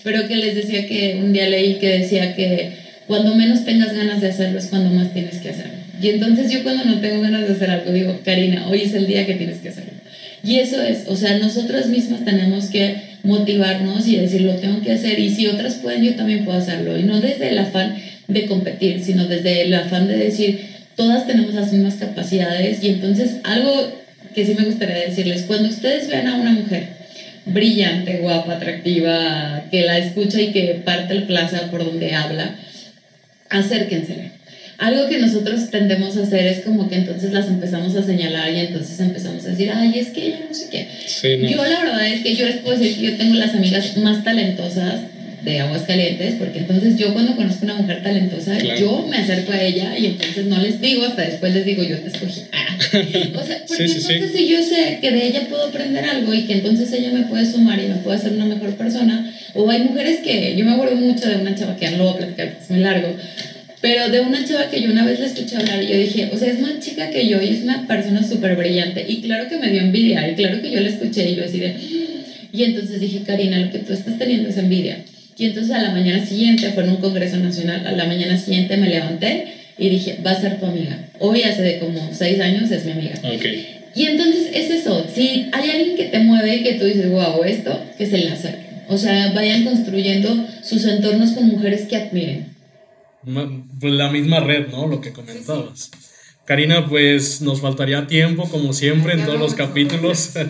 pero 0.05 0.29
que 0.29 0.37
les 0.37 0.55
decía 0.55 0.87
que 0.87 1.19
un 1.21 1.33
día 1.33 1.49
leí 1.49 1.75
que 1.75 1.99
decía 1.99 2.37
que 2.37 2.71
cuando 3.07 3.35
menos 3.35 3.65
tengas 3.65 3.95
ganas 3.95 4.21
de 4.21 4.29
hacerlo 4.29 4.59
es 4.59 4.67
cuando 4.67 4.91
más 4.91 5.13
tienes 5.13 5.39
que 5.39 5.51
hacerlo. 5.51 5.73
Y 6.01 6.09
entonces 6.11 6.51
yo 6.51 6.63
cuando 6.63 6.85
no 6.85 7.01
tengo 7.01 7.23
ganas 7.23 7.49
de 7.49 7.55
hacer 7.55 7.71
algo 7.71 7.93
digo, 7.93 8.21
Karina, 8.25 8.69
hoy 8.69 8.83
es 8.83 8.95
el 8.95 9.07
día 9.07 9.27
que 9.27 9.35
tienes 9.35 9.59
que 9.59 9.71
hacerlo. 9.71 9.96
Y 10.47 10.61
eso 10.61 10.81
es, 10.81 11.09
o 11.09 11.17
sea, 11.17 11.35
nosotras 11.39 11.89
mismas 11.89 12.25
tenemos 12.25 12.67
que 12.67 12.95
motivarnos 13.25 14.07
y 14.07 14.17
decir, 14.17 14.43
lo 14.43 14.55
tengo 14.55 14.81
que 14.81 14.93
hacer, 14.93 15.19
y 15.19 15.29
si 15.29 15.49
otras 15.49 15.75
pueden, 15.75 16.05
yo 16.05 16.15
también 16.15 16.45
puedo 16.45 16.57
hacerlo. 16.57 16.97
Y 16.97 17.03
no 17.03 17.19
desde 17.19 17.49
el 17.49 17.59
afán 17.59 17.97
de 18.29 18.47
competir, 18.47 19.03
sino 19.03 19.27
desde 19.27 19.63
el 19.63 19.75
afán 19.75 20.07
de 20.07 20.15
decir, 20.15 20.65
todas 20.95 21.27
tenemos 21.27 21.53
las 21.53 21.73
mismas 21.73 21.95
capacidades. 21.95 22.81
Y 22.81 22.91
entonces, 22.91 23.39
algo 23.43 23.73
que 24.37 24.45
sí 24.45 24.55
me 24.55 24.63
gustaría 24.63 24.95
decirles, 24.95 25.43
cuando 25.43 25.69
ustedes 25.69 26.07
vean 26.07 26.29
a 26.29 26.37
una 26.37 26.53
mujer 26.53 26.91
brillante, 27.47 28.19
guapa, 28.19 28.53
atractiva, 28.53 29.65
que 29.73 29.83
la 29.83 29.99
escucha 29.99 30.41
y 30.41 30.53
que 30.53 30.81
parte 30.85 31.13
el 31.13 31.25
plaza 31.25 31.73
por 31.73 31.85
donde 31.85 32.15
habla, 32.15 32.55
acérquensele 33.51 34.36
algo 34.79 35.09
que 35.09 35.19
nosotros 35.19 35.71
tendemos 35.71 36.17
a 36.17 36.23
hacer 36.23 36.47
es 36.47 36.61
como 36.61 36.89
que 36.89 36.97
entonces 36.97 37.33
las 37.33 37.49
empezamos 37.49 37.95
a 37.95 38.03
señalar 38.03 38.53
y 38.53 38.61
entonces 38.61 39.01
empezamos 39.01 39.45
a 39.45 39.51
decir, 39.51 39.71
ay, 39.73 39.99
es 39.99 40.09
que 40.09 40.31
yo 40.31 40.37
no 40.49 40.55
sé 40.55 40.69
qué. 40.71 41.49
Yo 41.49 41.65
la 41.65 41.81
verdad 41.81 42.07
es 42.07 42.23
que 42.23 42.35
yo 42.35 42.47
les 42.47 42.57
puedo 42.57 42.79
decir 42.79 42.97
que 42.97 43.03
yo 43.03 43.17
tengo 43.17 43.35
las 43.35 43.55
amigas 43.55 43.97
más 43.99 44.23
talentosas 44.23 45.01
de 45.47 45.61
Aguascalientes, 45.61 46.35
porque 46.35 46.59
entonces 46.59 46.99
yo 46.99 47.13
cuando 47.13 47.37
conozco 47.37 47.65
una 47.65 47.77
mujer 47.77 48.03
talentosa, 48.03 48.59
yo 48.59 49.07
me 49.09 49.17
acerco 49.17 49.53
a 49.53 49.63
ella 49.63 49.97
y 49.97 50.07
entonces 50.07 50.45
no 50.47 50.59
les 50.59 50.81
digo, 50.81 51.05
hasta 51.05 51.23
después 51.23 51.55
les 51.55 51.65
digo, 51.65 51.83
yo 51.83 51.99
te 51.99 52.09
escogí. 52.09 52.43
Ah. 52.53 52.79
O 53.41 53.45
sea, 53.45 53.65
porque 53.67 53.85
entonces 53.85 54.33
si 54.33 54.49
yo 54.49 54.63
sé 54.63 54.99
que 55.01 55.11
de 55.11 55.27
ella 55.27 55.49
puedo 55.49 55.67
aprender 55.67 56.05
algo 56.05 56.33
y 56.33 56.43
que 56.45 56.55
entonces 56.55 56.93
ella 56.93 57.11
me 57.11 57.25
puede 57.25 57.45
sumar 57.51 57.79
y 57.79 57.89
me 57.89 57.97
puede 57.97 58.17
hacer 58.17 58.33
una 58.33 58.45
mejor 58.45 58.75
persona, 58.75 59.33
o 59.55 59.69
hay 59.71 59.81
mujeres 59.81 60.21
que, 60.21 60.55
yo 60.57 60.65
me 60.65 60.73
acuerdo 60.73 60.97
mucho 60.97 61.29
de 61.29 61.37
una 61.37 61.55
chava 61.55 61.77
que 61.77 61.91
no 61.91 61.99
lo 61.99 62.05
voy 62.05 62.15
a 62.15 62.17
platicar, 62.19 62.57
es 62.61 62.71
muy 62.71 62.81
largo, 62.81 63.09
pero 63.81 64.09
de 64.09 64.21
una 64.21 64.45
chava 64.45 64.69
que 64.71 64.81
yo 64.81 64.91
una 64.91 65.05
vez 65.05 65.21
la 65.21 65.27
escuché 65.27 65.57
hablar 65.57 65.83
y 65.83 65.89
yo 65.89 65.99
dije, 65.99 66.31
o 66.33 66.39
sea, 66.39 66.51
es 66.51 66.61
más 66.61 66.81
chica 66.81 67.11
que 67.11 67.29
yo 67.29 67.41
y 67.43 67.49
es 67.49 67.63
una 67.63 67.87
persona 67.87 68.23
súper 68.23 68.57
brillante. 68.57 69.05
Y 69.07 69.21
claro 69.21 69.49
que 69.49 69.59
me 69.59 69.71
dio 69.71 69.83
envidia 69.83 70.29
y 70.31 70.35
claro 70.35 70.63
que 70.63 70.71
yo 70.71 70.81
la 70.81 70.89
escuché 70.89 71.29
y 71.29 71.37
yo 71.37 71.45
así 71.45 71.61
de... 71.61 71.75
Y 72.53 72.65
entonces 72.65 73.01
dije, 73.01 73.21
Karina, 73.27 73.59
lo 73.59 73.71
que 73.71 73.81
tú 73.81 73.93
estás 73.93 74.19
teniendo 74.19 74.49
es 74.49 74.57
envidia. 74.57 75.05
Y 75.37 75.45
entonces 75.45 75.73
a 75.75 75.83
la 75.83 75.91
mañana 75.91 76.25
siguiente, 76.25 76.71
fue 76.71 76.85
en 76.85 76.91
un 76.91 76.97
congreso 76.97 77.37
nacional, 77.37 77.87
a 77.87 77.93
la 77.93 78.07
mañana 78.07 78.39
siguiente 78.39 78.79
me 78.79 78.89
levanté 78.89 79.45
y 79.77 79.91
dije, 79.91 80.19
va 80.25 80.31
a 80.31 80.41
ser 80.41 80.59
tu 80.59 80.65
amiga. 80.65 81.11
Hoy 81.19 81.43
hace 81.43 81.61
de 81.61 81.79
como 81.79 82.11
seis 82.15 82.41
años 82.41 82.71
es 82.71 82.87
mi 82.87 82.93
amiga. 82.93 83.15
Okay. 83.19 83.67
Y 83.95 84.05
entonces 84.05 84.49
es 84.55 84.71
eso, 84.71 85.07
si 85.15 85.49
hay 85.53 85.71
alguien 85.71 85.97
que 85.97 86.05
te 86.05 86.19
mueve 86.21 86.57
y 86.57 86.63
que 86.63 86.75
tú 86.75 86.87
dices, 86.87 87.11
wow, 87.11 87.45
esto, 87.45 87.79
que 87.99 88.07
se 88.07 88.19
le 88.19 88.31
acerque. 88.31 88.65
O 88.89 88.97
sea, 88.97 89.33
vayan 89.35 89.65
construyendo 89.65 90.47
sus 90.63 90.87
entornos 90.87 91.33
con 91.33 91.49
mujeres 91.49 91.83
que 91.83 91.97
admiren 91.97 92.56
la 93.27 94.11
misma 94.11 94.41
red, 94.41 94.69
¿no? 94.69 94.87
Lo 94.87 95.01
que 95.01 95.13
comentabas. 95.13 95.91
Karina, 96.47 96.89
pues 96.89 97.43
nos 97.43 97.61
faltaría 97.61 98.07
tiempo, 98.07 98.49
como 98.49 98.73
siempre, 98.73 99.15
en 99.15 99.27
todos 99.27 99.39
los 99.39 99.55
capítulos. 99.55 100.33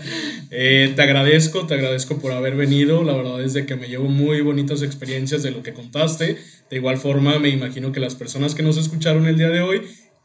Eh, 0.52 0.92
te 0.94 1.02
agradezco, 1.02 1.66
te 1.66 1.74
agradezco 1.74 2.18
por 2.18 2.30
haber 2.30 2.54
venido. 2.54 3.02
La 3.02 3.14
verdad 3.14 3.42
es 3.42 3.52
de 3.52 3.66
que 3.66 3.74
me 3.74 3.88
llevo 3.88 4.04
muy 4.04 4.42
bonitas 4.42 4.80
experiencias 4.80 5.42
de 5.42 5.50
lo 5.50 5.64
que 5.64 5.72
contaste. 5.72 6.36
De 6.70 6.76
igual 6.76 6.98
forma, 6.98 7.40
me 7.40 7.48
imagino 7.48 7.90
que 7.90 7.98
las 7.98 8.14
personas 8.14 8.54
que 8.54 8.62
nos 8.62 8.76
escucharon 8.76 9.26
el 9.26 9.36
día 9.36 9.48
de 9.48 9.60
hoy 9.60 9.82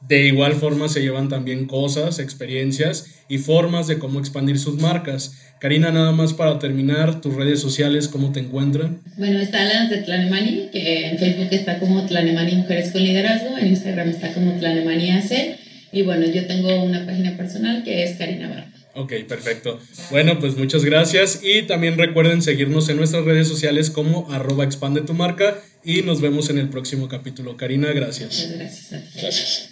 de 0.07 0.25
igual 0.27 0.53
forma 0.53 0.89
se 0.89 1.01
llevan 1.01 1.29
también 1.29 1.65
cosas, 1.67 2.19
experiencias 2.19 3.23
y 3.29 3.37
formas 3.37 3.87
de 3.87 3.99
cómo 3.99 4.19
expandir 4.19 4.59
sus 4.59 4.79
marcas. 4.79 5.37
Karina, 5.59 5.91
nada 5.91 6.11
más 6.11 6.33
para 6.33 6.57
terminar, 6.59 7.21
tus 7.21 7.35
redes 7.35 7.59
sociales, 7.59 8.07
¿cómo 8.07 8.31
te 8.31 8.39
encuentran? 8.39 9.01
Bueno, 9.17 9.39
está 9.39 9.63
la 9.63 9.87
de 9.87 9.97
Tlanemani, 9.97 10.69
que 10.71 11.11
en 11.11 11.19
Facebook 11.19 11.49
está 11.51 11.79
como 11.79 12.05
Tlanemani 12.07 12.55
Mujeres 12.55 12.91
con 12.91 13.03
Liderazgo, 13.03 13.57
en 13.57 13.67
Instagram 13.67 14.09
está 14.09 14.33
como 14.33 14.57
Tlanemani 14.57 15.11
AC, 15.11 15.57
y 15.91 16.01
bueno, 16.01 16.25
yo 16.25 16.47
tengo 16.47 16.83
una 16.83 17.05
página 17.05 17.37
personal 17.37 17.83
que 17.83 18.03
es 18.03 18.17
Karina 18.17 18.49
Barba. 18.49 18.71
Ok, 18.93 19.13
perfecto. 19.27 19.79
Bueno, 20.09 20.39
pues 20.39 20.57
muchas 20.57 20.83
gracias 20.83 21.41
y 21.43 21.61
también 21.63 21.97
recuerden 21.97 22.41
seguirnos 22.41 22.89
en 22.89 22.97
nuestras 22.97 23.23
redes 23.23 23.47
sociales 23.47 23.89
como 23.89 24.29
arroba 24.31 24.65
expande 24.65 25.01
tu 25.01 25.13
marca 25.13 25.61
y 25.83 26.01
nos 26.01 26.21
vemos 26.21 26.49
en 26.49 26.57
el 26.57 26.69
próximo 26.69 27.07
capítulo. 27.07 27.55
Karina, 27.55 27.93
gracias. 27.93 28.31
Muchas 28.31 28.57
gracias. 28.57 29.13
Gracias. 29.15 29.70